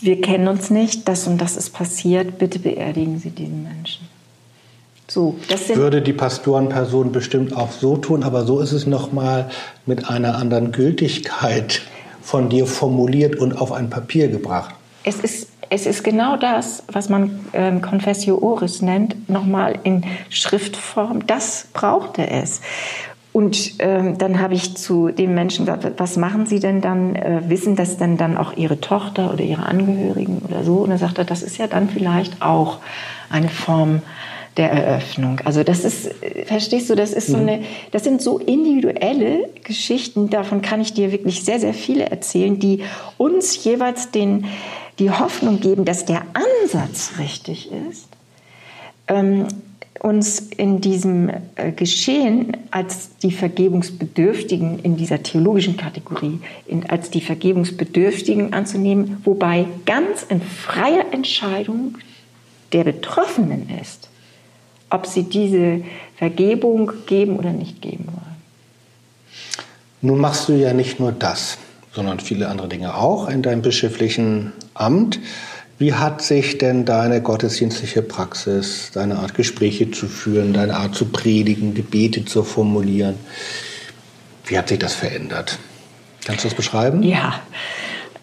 wir 0.00 0.20
kennen 0.20 0.48
uns 0.48 0.70
nicht, 0.70 1.08
das 1.08 1.26
und 1.26 1.38
das 1.38 1.56
ist 1.56 1.70
passiert, 1.70 2.38
bitte 2.38 2.58
beerdigen 2.58 3.18
Sie 3.18 3.30
diesen 3.30 3.64
Menschen. 3.64 4.08
So, 5.08 5.36
das 5.48 5.68
Würde 5.70 6.02
die 6.02 6.12
Pastorenperson 6.12 7.12
bestimmt 7.12 7.56
auch 7.56 7.72
so 7.72 7.96
tun, 7.96 8.22
aber 8.22 8.44
so 8.44 8.60
ist 8.60 8.72
es 8.72 8.86
nochmal 8.86 9.50
mit 9.86 10.08
einer 10.10 10.36
anderen 10.36 10.70
Gültigkeit 10.70 11.80
von 12.20 12.50
dir 12.50 12.66
formuliert 12.66 13.36
und 13.36 13.58
auf 13.58 13.72
ein 13.72 13.88
Papier 13.88 14.28
gebracht. 14.28 14.74
Es 15.04 15.16
ist, 15.20 15.47
es 15.70 15.86
ist 15.86 16.04
genau 16.04 16.36
das, 16.36 16.82
was 16.90 17.08
man 17.08 17.40
ähm, 17.52 17.82
Confessio 17.82 18.38
Oris 18.38 18.82
nennt, 18.82 19.28
nochmal 19.28 19.78
in 19.82 20.04
Schriftform. 20.30 21.26
Das 21.26 21.68
brauchte 21.72 22.28
es. 22.28 22.60
Und 23.32 23.74
ähm, 23.78 24.18
dann 24.18 24.40
habe 24.40 24.54
ich 24.54 24.76
zu 24.76 25.10
dem 25.10 25.34
Menschen 25.34 25.66
gesagt, 25.66 26.00
was 26.00 26.16
machen 26.16 26.46
Sie 26.46 26.60
denn 26.60 26.80
dann? 26.80 27.14
Äh, 27.14 27.42
wissen 27.48 27.76
das 27.76 27.98
denn 27.98 28.16
dann 28.16 28.36
auch 28.36 28.56
Ihre 28.56 28.80
Tochter 28.80 29.32
oder 29.32 29.44
Ihre 29.44 29.66
Angehörigen 29.66 30.42
oder 30.48 30.64
so? 30.64 30.78
Und 30.78 30.90
er 30.90 30.98
sagte, 30.98 31.24
das 31.24 31.42
ist 31.42 31.58
ja 31.58 31.66
dann 31.66 31.88
vielleicht 31.88 32.42
auch 32.42 32.78
eine 33.30 33.48
Form 33.48 34.02
der 34.56 34.72
Eröffnung. 34.72 35.40
Also 35.44 35.62
das 35.62 35.84
ist, 35.84 36.10
verstehst 36.46 36.90
du, 36.90 36.96
das 36.96 37.12
ist 37.12 37.28
so 37.28 37.36
mhm. 37.36 37.48
eine, 37.48 37.60
das 37.92 38.02
sind 38.02 38.20
so 38.20 38.38
individuelle 38.38 39.48
Geschichten, 39.62 40.30
davon 40.30 40.62
kann 40.62 40.80
ich 40.80 40.92
dir 40.92 41.12
wirklich 41.12 41.44
sehr, 41.44 41.60
sehr 41.60 41.74
viele 41.74 42.10
erzählen, 42.10 42.58
die 42.58 42.82
uns 43.18 43.62
jeweils 43.62 44.10
den, 44.10 44.46
die 44.98 45.10
Hoffnung 45.10 45.60
geben, 45.60 45.84
dass 45.84 46.04
der 46.04 46.22
Ansatz 46.34 47.12
richtig 47.18 47.70
ist. 47.90 48.08
Ähm, 49.06 49.46
uns 50.00 50.38
in 50.38 50.80
diesem 50.80 51.30
äh, 51.56 51.72
Geschehen 51.72 52.56
als 52.70 53.16
die 53.18 53.32
Vergebungsbedürftigen 53.32 54.78
in 54.80 54.96
dieser 54.96 55.22
theologischen 55.22 55.76
Kategorie, 55.76 56.40
in, 56.66 56.88
als 56.88 57.10
die 57.10 57.20
Vergebungsbedürftigen 57.20 58.52
anzunehmen, 58.52 59.20
wobei 59.24 59.66
ganz 59.86 60.22
in 60.28 60.40
freier 60.40 61.06
Entscheidung 61.10 61.98
der 62.72 62.84
Betroffenen 62.84 63.68
ist, 63.80 64.08
ob 64.90 65.06
sie 65.06 65.24
diese 65.24 65.82
Vergebung 66.16 66.92
geben 67.06 67.36
oder 67.36 67.52
nicht 67.52 67.82
geben 67.82 68.06
wollen. 68.06 68.28
Nun 70.00 70.20
machst 70.20 70.48
du 70.48 70.52
ja 70.52 70.72
nicht 70.72 71.00
nur 71.00 71.12
das, 71.12 71.58
sondern 71.92 72.20
viele 72.20 72.48
andere 72.48 72.68
Dinge 72.68 72.96
auch 72.96 73.28
in 73.28 73.42
deinem 73.42 73.62
bischöflichen 73.62 74.52
Amt. 74.80 75.20
Wie 75.78 75.94
hat 75.94 76.22
sich 76.22 76.58
denn 76.58 76.84
deine 76.84 77.22
gottesdienstliche 77.22 78.02
Praxis, 78.02 78.90
deine 78.92 79.18
Art 79.18 79.34
Gespräche 79.34 79.92
zu 79.92 80.08
führen, 80.08 80.52
deine 80.52 80.76
Art 80.76 80.96
zu 80.96 81.06
predigen, 81.06 81.74
Gebete 81.74 82.24
zu 82.24 82.42
formulieren, 82.42 83.14
wie 84.46 84.58
hat 84.58 84.68
sich 84.68 84.78
das 84.80 84.94
verändert? 84.94 85.58
Kannst 86.26 86.44
du 86.44 86.48
das 86.48 86.56
beschreiben? 86.56 87.02
Ja, 87.04 87.40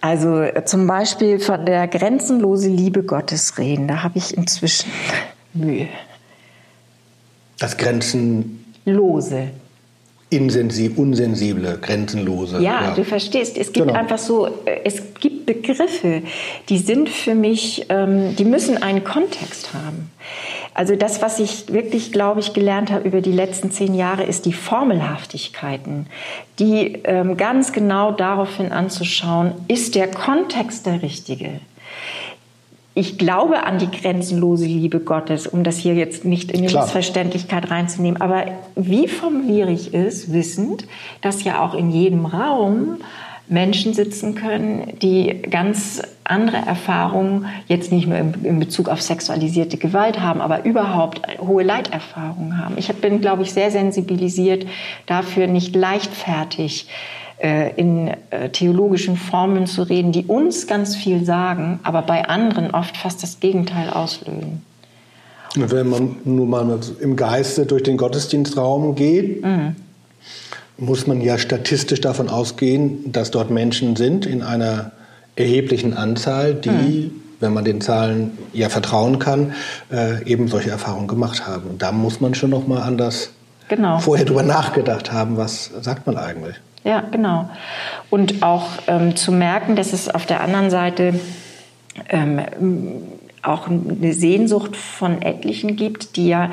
also 0.01 0.41
äh, 0.41 0.65
zum 0.65 0.85
Beispiel 0.85 1.39
von 1.39 1.65
der 1.65 1.87
grenzenlose 1.87 2.67
Liebe 2.67 3.03
Gottes 3.03 3.57
reden, 3.57 3.87
da 3.87 4.03
habe 4.03 4.17
ich 4.17 4.35
inzwischen 4.35 4.91
Mühe. 5.53 5.87
Das 7.57 7.77
Grenzenlose 7.77 9.51
insensible, 10.29 11.01
unsensible, 11.01 11.77
grenzenlose. 11.79 12.55
Ja, 12.61 12.83
ja, 12.83 12.93
du 12.95 13.03
verstehst, 13.03 13.57
es 13.57 13.71
gibt 13.71 13.87
genau. 13.87 13.99
einfach 13.99 14.17
so, 14.17 14.47
äh, 14.47 14.81
es 14.83 15.01
gibt 15.19 15.45
Begriffe, 15.45 16.23
die 16.69 16.79
sind 16.79 17.09
für 17.09 17.35
mich, 17.35 17.85
ähm, 17.89 18.35
die 18.35 18.45
müssen 18.45 18.81
einen 18.81 19.03
Kontext 19.03 19.73
haben. 19.73 20.11
Also 20.73 20.95
das, 20.95 21.21
was 21.21 21.39
ich 21.39 21.71
wirklich, 21.71 22.11
glaube 22.11 22.39
ich, 22.39 22.53
gelernt 22.53 22.91
habe 22.91 23.07
über 23.07 23.21
die 23.21 23.31
letzten 23.31 23.71
zehn 23.71 23.93
Jahre, 23.93 24.23
ist 24.23 24.45
die 24.45 24.53
Formelhaftigkeiten, 24.53 26.07
die 26.59 26.99
ähm, 27.03 27.37
ganz 27.37 27.71
genau 27.71 28.11
daraufhin 28.11 28.71
anzuschauen, 28.71 29.53
ist 29.67 29.95
der 29.95 30.09
Kontext 30.09 30.85
der 30.85 31.01
richtige? 31.01 31.61
Ich 32.95 33.17
glaube 33.17 33.63
an 33.63 33.77
die 33.77 33.91
grenzenlose 33.91 34.65
Liebe 34.65 35.01
Gottes, 35.01 35.47
um 35.47 35.63
das 35.63 35.77
hier 35.77 35.95
jetzt 35.95 36.23
nicht 36.23 36.49
in 36.49 36.61
die 36.61 36.67
Klar. 36.67 36.83
Missverständlichkeit 36.83 37.69
reinzunehmen. 37.69 38.21
Aber 38.21 38.45
wie 38.75 39.09
formuliere 39.09 39.71
ich 39.71 39.93
es, 39.93 40.31
wissend, 40.31 40.87
dass 41.21 41.43
ja 41.43 41.63
auch 41.63 41.73
in 41.73 41.91
jedem 41.91 42.25
Raum 42.25 42.97
Menschen 43.47 43.93
sitzen 43.93 44.33
können, 44.33 44.93
die 45.01 45.41
ganz 45.49 46.01
andere 46.23 46.57
Erfahrungen, 46.57 47.47
jetzt 47.67 47.91
nicht 47.91 48.07
nur 48.07 48.17
in 48.17 48.59
Bezug 48.59 48.87
auf 48.89 49.01
sexualisierte 49.01 49.77
Gewalt 49.77 50.21
haben, 50.21 50.41
aber 50.41 50.63
überhaupt 50.63 51.21
hohe 51.39 51.63
Leiterfahrungen 51.63 52.57
haben. 52.57 52.75
Ich 52.77 52.87
bin, 52.95 53.21
glaube 53.21 53.43
ich, 53.43 53.51
sehr 53.53 53.69
sensibilisiert 53.71 54.65
dafür, 55.05 55.47
nicht 55.47 55.75
leichtfertig 55.75 56.87
äh, 56.87 57.24
in 57.37 58.11
äh, 58.29 58.49
theologischen 58.49 59.17
Formeln 59.17 59.67
zu 59.67 59.83
reden, 59.83 60.11
die 60.11 60.25
uns 60.25 60.67
ganz 60.67 60.95
viel 60.95 61.25
sagen, 61.25 61.79
aber 61.83 62.01
bei 62.01 62.27
anderen 62.27 62.71
oft 62.71 62.95
fast 62.95 63.23
das 63.23 63.39
Gegenteil 63.39 63.89
auslösen. 63.89 64.63
Wenn 65.55 65.89
man 65.89 66.17
nun 66.25 66.49
mal 66.49 66.79
im 66.99 67.15
Geiste 67.15 67.65
durch 67.65 67.83
den 67.83 67.97
Gottesdienstraum 67.97 68.95
geht, 68.95 69.43
mhm. 69.43 69.75
muss 70.77 71.07
man 71.07 71.21
ja 71.21 71.37
statistisch 71.37 72.01
davon 72.01 72.29
ausgehen, 72.29 73.11
dass 73.11 73.31
dort 73.31 73.51
Menschen 73.51 73.95
sind 73.95 74.25
in 74.25 74.41
einer 74.41 74.91
erheblichen 75.35 75.93
Anzahl, 75.93 76.55
die, 76.55 76.69
mhm. 76.69 77.11
wenn 77.39 77.53
man 77.53 77.65
den 77.65 77.81
Zahlen 77.81 78.37
ja 78.53 78.69
vertrauen 78.69 79.19
kann, 79.19 79.53
äh, 79.91 80.23
eben 80.25 80.47
solche 80.47 80.69
Erfahrungen 80.69 81.07
gemacht 81.07 81.47
haben. 81.47 81.69
Und 81.69 81.81
da 81.81 81.91
muss 81.91 82.21
man 82.21 82.33
schon 82.33 82.49
noch 82.49 82.67
mal 82.67 82.81
anders 82.81 83.31
genau. 83.67 83.99
vorher 83.99 84.25
drüber 84.25 84.43
nachgedacht 84.43 85.11
haben, 85.11 85.37
was 85.37 85.71
sagt 85.81 86.07
man 86.07 86.17
eigentlich. 86.17 86.55
Ja, 86.85 87.01
genau. 87.01 87.49
Und 88.11 88.43
auch 88.43 88.69
ähm, 88.87 89.15
zu 89.15 89.31
merken, 89.31 89.75
dass 89.75 89.91
es 89.91 90.07
auf 90.07 90.27
der 90.27 90.41
anderen 90.41 90.69
Seite 90.69 91.19
ähm, 92.09 92.41
auch 93.41 93.67
eine 93.67 94.13
Sehnsucht 94.13 94.77
von 94.77 95.21
etlichen 95.21 95.75
gibt, 95.75 96.15
die 96.15 96.27
ja 96.27 96.51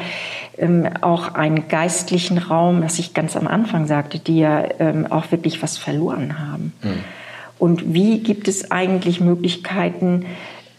ähm, 0.57 0.89
auch 1.03 1.35
einen 1.35 1.69
geistlichen 1.69 2.39
Raum, 2.39 2.83
was 2.83 2.99
ich 2.99 3.13
ganz 3.13 3.37
am 3.37 3.47
Anfang 3.47 3.87
sagte, 3.87 4.19
die 4.19 4.39
ja 4.39 4.65
ähm, 4.79 5.07
auch 5.11 5.31
wirklich 5.33 5.63
was 5.63 5.77
verloren 5.77 6.39
haben. 6.39 6.73
Mhm. 6.83 7.05
Und 7.59 7.95
wie 7.95 8.19
gibt 8.21 8.49
es 8.49 8.71
eigentlich 8.71 9.21
Möglichkeiten, 9.21 10.25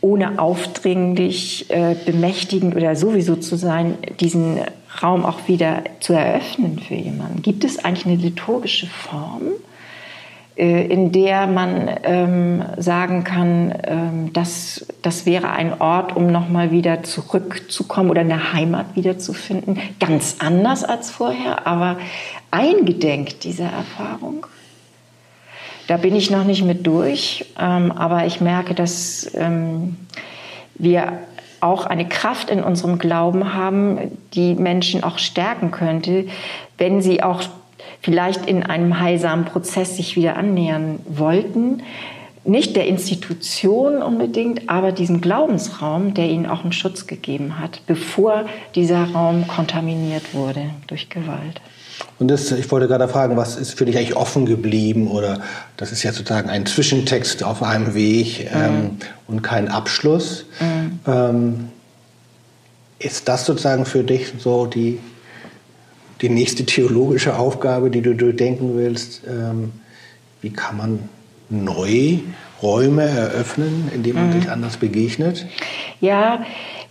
ohne 0.03 0.37
aufdringlich, 0.37 1.69
äh, 1.69 1.95
bemächtigend 2.05 2.75
oder 2.75 2.95
sowieso 2.97 3.37
zu 3.37 3.55
sein, 3.55 3.97
diesen 4.19 4.59
Raum 5.01 5.25
auch 5.25 5.47
wieder 5.47 5.83
zu 6.01 6.11
eröffnen 6.11 6.77
für 6.77 6.95
jemanden? 6.95 7.41
Gibt 7.41 7.63
es 7.63 7.83
eigentlich 7.83 8.05
eine 8.05 8.17
liturgische 8.17 8.85
Form, 8.87 9.43
äh, 10.57 10.87
in 10.87 11.13
der 11.13 11.47
man 11.47 11.89
ähm, 12.03 12.63
sagen 12.77 13.23
kann, 13.23 13.73
ähm, 13.85 14.33
dass 14.33 14.85
das 15.01 15.25
wäre 15.25 15.51
ein 15.51 15.79
Ort, 15.79 16.17
um 16.17 16.27
nochmal 16.27 16.71
wieder 16.71 17.03
zurückzukommen 17.03 18.09
oder 18.09 18.21
eine 18.21 18.51
Heimat 18.51 18.97
wiederzufinden? 18.97 19.79
Ganz 20.01 20.35
anders 20.39 20.83
als 20.83 21.11
vorher, 21.11 21.65
aber 21.65 21.97
eingedenk 22.51 23.39
dieser 23.39 23.69
Erfahrung? 23.69 24.47
Da 25.87 25.97
bin 25.97 26.15
ich 26.15 26.31
noch 26.31 26.45
nicht 26.45 26.63
mit 26.63 26.87
durch, 26.87 27.45
ähm, 27.59 27.91
aber 27.91 28.25
ich 28.25 28.39
merke, 28.41 28.73
dass 28.73 29.29
ähm, 29.35 29.97
wir 30.75 31.19
auch 31.59 31.85
eine 31.85 32.07
Kraft 32.07 32.49
in 32.49 32.63
unserem 32.63 32.99
Glauben 32.99 33.53
haben, 33.53 34.17
die 34.33 34.53
Menschen 34.53 35.03
auch 35.03 35.17
stärken 35.17 35.71
könnte, 35.71 36.27
wenn 36.77 37.01
sie 37.01 37.23
auch 37.23 37.41
vielleicht 38.01 38.45
in 38.45 38.63
einem 38.63 38.99
heilsamen 38.99 39.45
Prozess 39.45 39.95
sich 39.95 40.15
wieder 40.15 40.35
annähern 40.35 40.99
wollten. 41.05 41.83
Nicht 42.43 42.75
der 42.75 42.87
Institution 42.87 44.01
unbedingt, 44.01 44.69
aber 44.69 44.91
diesem 44.91 45.21
Glaubensraum, 45.21 46.13
der 46.13 46.25
ihnen 46.25 46.45
auch 46.45 46.63
einen 46.63 46.73
Schutz 46.73 47.07
gegeben 47.07 47.59
hat, 47.59 47.79
bevor 47.87 48.45
dieser 48.75 49.11
Raum 49.11 49.47
kontaminiert 49.47 50.33
wurde 50.33 50.71
durch 50.87 51.09
Gewalt. 51.09 51.61
Und 52.19 52.27
das, 52.29 52.51
ich 52.51 52.69
wollte 52.71 52.87
gerade 52.87 53.07
fragen, 53.07 53.37
was 53.37 53.55
ist 53.55 53.77
für 53.77 53.85
dich 53.85 53.97
eigentlich 53.97 54.15
offen 54.15 54.45
geblieben? 54.45 55.07
Oder 55.07 55.41
das 55.77 55.91
ist 55.91 56.03
ja 56.03 56.11
sozusagen 56.11 56.49
ein 56.49 56.65
Zwischentext 56.65 57.43
auf 57.43 57.63
einem 57.63 57.93
Weg 57.93 58.49
ähm, 58.53 58.73
mhm. 58.73 58.97
und 59.27 59.41
kein 59.41 59.67
Abschluss. 59.67 60.45
Mhm. 60.59 60.99
Ähm, 61.07 61.69
ist 62.99 63.27
das 63.27 63.45
sozusagen 63.45 63.85
für 63.85 64.03
dich 64.03 64.33
so 64.37 64.65
die, 64.65 64.99
die 66.21 66.29
nächste 66.29 66.65
theologische 66.65 67.37
Aufgabe, 67.37 67.89
die 67.89 68.01
du 68.01 68.15
durchdenken 68.15 68.77
willst? 68.77 69.21
Ähm, 69.27 69.73
wie 70.41 70.51
kann 70.51 70.77
man 70.77 71.09
neu 71.49 72.19
Räume 72.61 73.03
eröffnen, 73.03 73.91
indem 73.93 74.15
man 74.15 74.27
mhm. 74.27 74.33
sich 74.33 74.49
anders 74.49 74.77
begegnet? 74.77 75.45
Ja, 75.99 76.45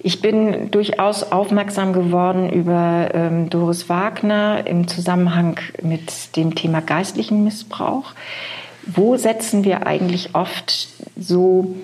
ich 0.05 0.21
bin 0.21 0.71
durchaus 0.71 1.31
aufmerksam 1.31 1.93
geworden 1.93 2.51
über 2.51 3.11
ähm, 3.15 3.51
Doris 3.51 3.89
Wagner 3.89 4.67
im 4.67 4.89
Zusammenhang 4.89 5.61
mit 5.81 6.37
dem 6.37 6.55
Thema 6.55 6.81
geistlichen 6.81 7.45
Missbrauch, 7.45 8.13
wo 8.87 9.17
setzen 9.17 9.65
wir 9.65 9.87
eigentlich 9.87 10.35
oft 10.35 10.89
so 11.17 11.77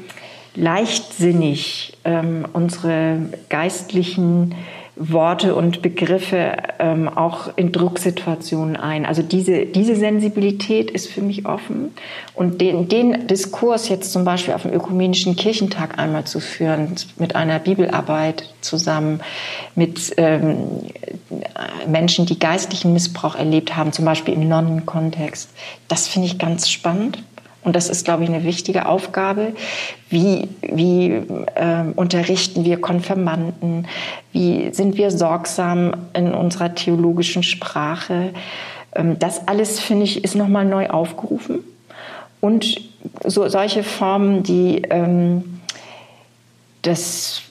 leichtsinnig 0.56 1.96
ähm, 2.04 2.44
unsere 2.52 3.20
geistlichen 3.48 4.56
Worte 4.98 5.54
und 5.54 5.80
Begriffe 5.80 6.56
ähm, 6.78 7.08
auch 7.08 7.56
in 7.56 7.70
Drucksituationen 7.70 8.76
ein. 8.76 9.06
Also 9.06 9.22
diese, 9.22 9.66
diese 9.66 9.94
Sensibilität 9.94 10.90
ist 10.90 11.08
für 11.08 11.22
mich 11.22 11.46
offen. 11.46 11.94
Und 12.34 12.60
den, 12.60 12.88
den 12.88 13.26
Diskurs 13.28 13.88
jetzt 13.88 14.12
zum 14.12 14.24
Beispiel 14.24 14.54
auf 14.54 14.62
dem 14.62 14.72
Ökumenischen 14.72 15.36
Kirchentag 15.36 15.98
einmal 15.98 16.24
zu 16.24 16.40
führen, 16.40 16.96
mit 17.16 17.36
einer 17.36 17.58
Bibelarbeit 17.60 18.52
zusammen, 18.60 19.20
mit 19.76 20.12
ähm, 20.16 20.82
Menschen, 21.86 22.26
die 22.26 22.38
geistlichen 22.38 22.92
Missbrauch 22.92 23.36
erlebt 23.36 23.76
haben, 23.76 23.92
zum 23.92 24.04
Beispiel 24.04 24.34
im 24.34 24.48
Nonnenkontext, 24.48 25.50
das 25.86 26.08
finde 26.08 26.26
ich 26.26 26.38
ganz 26.38 26.68
spannend. 26.68 27.22
Und 27.68 27.76
das 27.76 27.90
ist, 27.90 28.06
glaube 28.06 28.24
ich, 28.24 28.30
eine 28.30 28.44
wichtige 28.44 28.86
Aufgabe. 28.86 29.52
Wie, 30.08 30.48
wie 30.62 31.08
äh, 31.54 31.84
unterrichten 31.96 32.64
wir 32.64 32.80
Konfirmanden? 32.80 33.86
Wie 34.32 34.72
sind 34.72 34.96
wir 34.96 35.10
sorgsam 35.10 35.92
in 36.14 36.32
unserer 36.32 36.74
theologischen 36.74 37.42
Sprache? 37.42 38.32
Ähm, 38.94 39.18
das 39.18 39.48
alles, 39.48 39.80
finde 39.80 40.04
ich, 40.04 40.24
ist 40.24 40.34
nochmal 40.34 40.64
neu 40.64 40.88
aufgerufen. 40.88 41.58
Und 42.40 42.80
so, 43.22 43.46
solche 43.50 43.82
Formen, 43.82 44.42
die 44.42 44.80
ähm, 44.88 45.60
das 46.80 47.42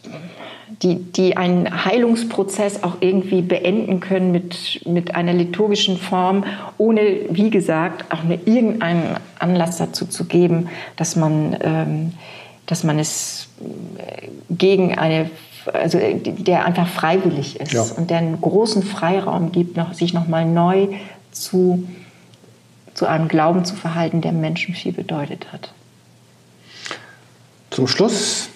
die, 0.83 0.95
die 0.95 1.37
einen 1.37 1.85
Heilungsprozess 1.85 2.83
auch 2.83 2.97
irgendwie 2.99 3.41
beenden 3.41 3.99
können 3.99 4.31
mit, 4.31 4.81
mit 4.85 5.15
einer 5.15 5.33
liturgischen 5.33 5.97
Form, 5.97 6.43
ohne, 6.77 7.01
wie 7.29 7.49
gesagt, 7.49 8.11
auch 8.11 8.23
eine, 8.23 8.35
irgendeinen 8.45 9.17
Anlass 9.39 9.77
dazu 9.77 10.05
zu 10.05 10.25
geben, 10.25 10.69
dass 10.97 11.15
man, 11.15 11.57
ähm, 11.61 12.13
dass 12.65 12.83
man 12.83 12.99
es 12.99 13.47
gegen 14.49 14.97
eine, 14.97 15.29
also 15.71 15.99
der 16.23 16.65
einfach 16.65 16.87
freiwillig 16.87 17.59
ist 17.59 17.73
ja. 17.73 17.83
und 17.97 18.09
der 18.09 18.17
einen 18.17 18.39
großen 18.41 18.83
Freiraum 18.83 19.51
gibt, 19.51 19.77
noch, 19.77 19.93
sich 19.93 20.13
nochmal 20.13 20.45
neu 20.45 20.89
zu, 21.31 21.87
zu 22.93 23.05
einem 23.05 23.29
Glauben 23.29 23.63
zu 23.63 23.75
verhalten, 23.75 24.21
der 24.21 24.33
Menschen 24.33 24.75
viel 24.75 24.91
bedeutet 24.91 25.51
hat. 25.53 25.71
Zum 27.69 27.87
Schluss 27.87 28.49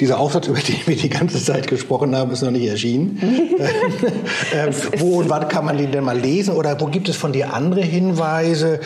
dieser 0.00 0.20
Aufsatz, 0.20 0.46
über 0.46 0.60
den 0.60 0.76
wir 0.86 0.96
die 0.96 1.08
ganze 1.08 1.42
Zeit 1.42 1.66
gesprochen 1.66 2.14
haben, 2.14 2.30
ist 2.30 2.42
noch 2.42 2.52
nicht 2.52 2.68
erschienen. 2.68 3.20
ähm, 4.54 4.70
wo 4.98 5.18
und 5.18 5.28
wann 5.28 5.48
kann 5.48 5.64
man 5.64 5.76
den 5.76 5.90
denn 5.90 6.04
mal 6.04 6.16
lesen? 6.16 6.54
Oder 6.54 6.80
wo 6.80 6.86
gibt 6.86 7.08
es 7.08 7.16
von 7.16 7.32
dir 7.32 7.52
andere 7.52 7.80
Hinweise 7.80 8.78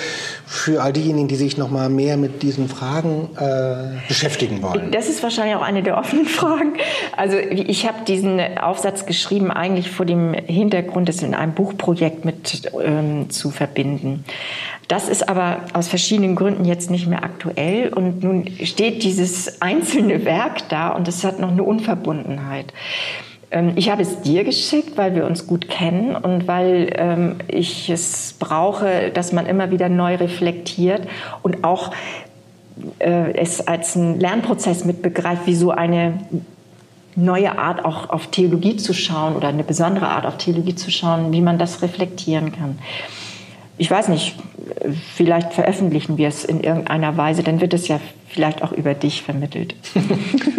für 0.46 0.82
all 0.82 0.92
diejenigen, 0.92 1.28
die 1.28 1.36
sich 1.36 1.58
noch 1.58 1.70
mal 1.70 1.90
mehr 1.90 2.16
mit 2.16 2.42
diesen 2.42 2.68
Fragen 2.68 3.28
äh, 3.36 4.08
beschäftigen 4.08 4.62
wollen? 4.62 4.90
Das 4.90 5.08
ist 5.08 5.22
wahrscheinlich 5.22 5.54
auch 5.54 5.62
eine 5.62 5.82
der 5.82 5.98
offenen 5.98 6.24
Fragen. 6.26 6.74
Also 7.14 7.36
ich 7.36 7.86
habe 7.86 8.04
diesen 8.06 8.40
Aufsatz 8.58 9.04
geschrieben 9.04 9.50
eigentlich 9.50 9.90
vor 9.90 10.06
dem 10.06 10.32
Hintergrund, 10.32 11.10
das 11.10 11.22
in 11.22 11.34
einem 11.34 11.52
Buchprojekt 11.52 12.24
mit 12.24 12.70
ähm, 12.82 13.28
zu 13.28 13.50
verbinden. 13.50 14.24
Das 14.92 15.08
ist 15.08 15.26
aber 15.26 15.62
aus 15.72 15.88
verschiedenen 15.88 16.36
Gründen 16.36 16.66
jetzt 16.66 16.90
nicht 16.90 17.06
mehr 17.06 17.24
aktuell 17.24 17.88
und 17.94 18.22
nun 18.22 18.46
steht 18.62 19.02
dieses 19.02 19.62
einzelne 19.62 20.26
Werk 20.26 20.68
da 20.68 20.90
und 20.90 21.08
es 21.08 21.24
hat 21.24 21.40
noch 21.40 21.50
eine 21.50 21.62
Unverbundenheit. 21.62 22.74
Ähm, 23.50 23.72
ich 23.76 23.88
habe 23.88 24.02
es 24.02 24.20
dir 24.20 24.44
geschickt, 24.44 24.98
weil 24.98 25.14
wir 25.14 25.24
uns 25.24 25.46
gut 25.46 25.70
kennen 25.70 26.14
und 26.14 26.46
weil 26.46 26.92
ähm, 26.94 27.36
ich 27.48 27.88
es 27.88 28.34
brauche, 28.38 29.10
dass 29.14 29.32
man 29.32 29.46
immer 29.46 29.70
wieder 29.70 29.88
neu 29.88 30.16
reflektiert 30.16 31.08
und 31.42 31.64
auch 31.64 31.92
äh, 32.98 33.32
es 33.32 33.66
als 33.66 33.96
einen 33.96 34.20
Lernprozess 34.20 34.84
mitbegreift, 34.84 35.46
wie 35.46 35.54
so 35.54 35.70
eine 35.70 36.18
neue 37.16 37.58
Art 37.58 37.86
auch 37.86 38.10
auf 38.10 38.26
Theologie 38.26 38.76
zu 38.76 38.92
schauen 38.92 39.36
oder 39.36 39.48
eine 39.48 39.64
besondere 39.64 40.08
Art 40.08 40.26
auf 40.26 40.36
Theologie 40.36 40.74
zu 40.74 40.90
schauen, 40.90 41.32
wie 41.32 41.40
man 41.40 41.58
das 41.58 41.80
reflektieren 41.80 42.52
kann 42.52 42.78
ich 43.82 43.90
weiß 43.90 44.06
nicht, 44.06 44.36
vielleicht 45.12 45.54
veröffentlichen 45.54 46.16
wir 46.16 46.28
es 46.28 46.44
in 46.44 46.60
irgendeiner 46.60 47.16
Weise, 47.16 47.42
dann 47.42 47.60
wird 47.60 47.74
es 47.74 47.88
ja 47.88 47.98
vielleicht 48.28 48.62
auch 48.62 48.70
über 48.70 48.94
dich 48.94 49.22
vermittelt. 49.22 49.74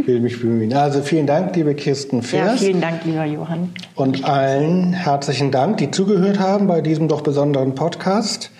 Will 0.06 0.20
mich 0.20 0.42
bemühen. 0.42 0.74
Also 0.74 1.02
vielen 1.02 1.26
Dank, 1.26 1.56
liebe 1.56 1.74
Kirsten 1.74 2.22
Fers. 2.22 2.60
Ja, 2.60 2.68
vielen 2.68 2.82
Dank, 2.82 3.06
lieber 3.06 3.24
Johann. 3.24 3.70
Und 3.96 4.26
allen 4.26 4.92
herzlichen 4.92 5.52
Dank, 5.52 5.78
die 5.78 5.90
zugehört 5.90 6.38
haben 6.38 6.68
bei 6.68 6.82
diesem 6.82 7.08
doch 7.08 7.22
besonderen 7.22 7.76
Podcast. 7.76 8.52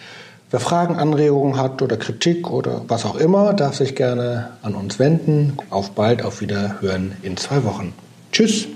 Wer 0.50 0.62
Fragen, 0.62 0.96
Anregungen 0.96 1.58
hat 1.58 1.82
oder 1.82 1.98
Kritik 1.98 2.50
oder 2.50 2.84
was 2.88 3.04
auch 3.04 3.18
immer, 3.18 3.54
darf 3.54 3.76
sich 3.76 3.96
gerne 3.96 4.52
an 4.62 4.76
uns 4.76 4.98
wenden. 4.98 5.58
Auf 5.72 5.92
bald, 5.92 6.24
auf 6.24 6.40
Wiederhören 6.40 7.18
in 7.22 7.36
zwei 7.36 7.66
Wochen. 7.66 7.92
Tschüss. 8.32 8.68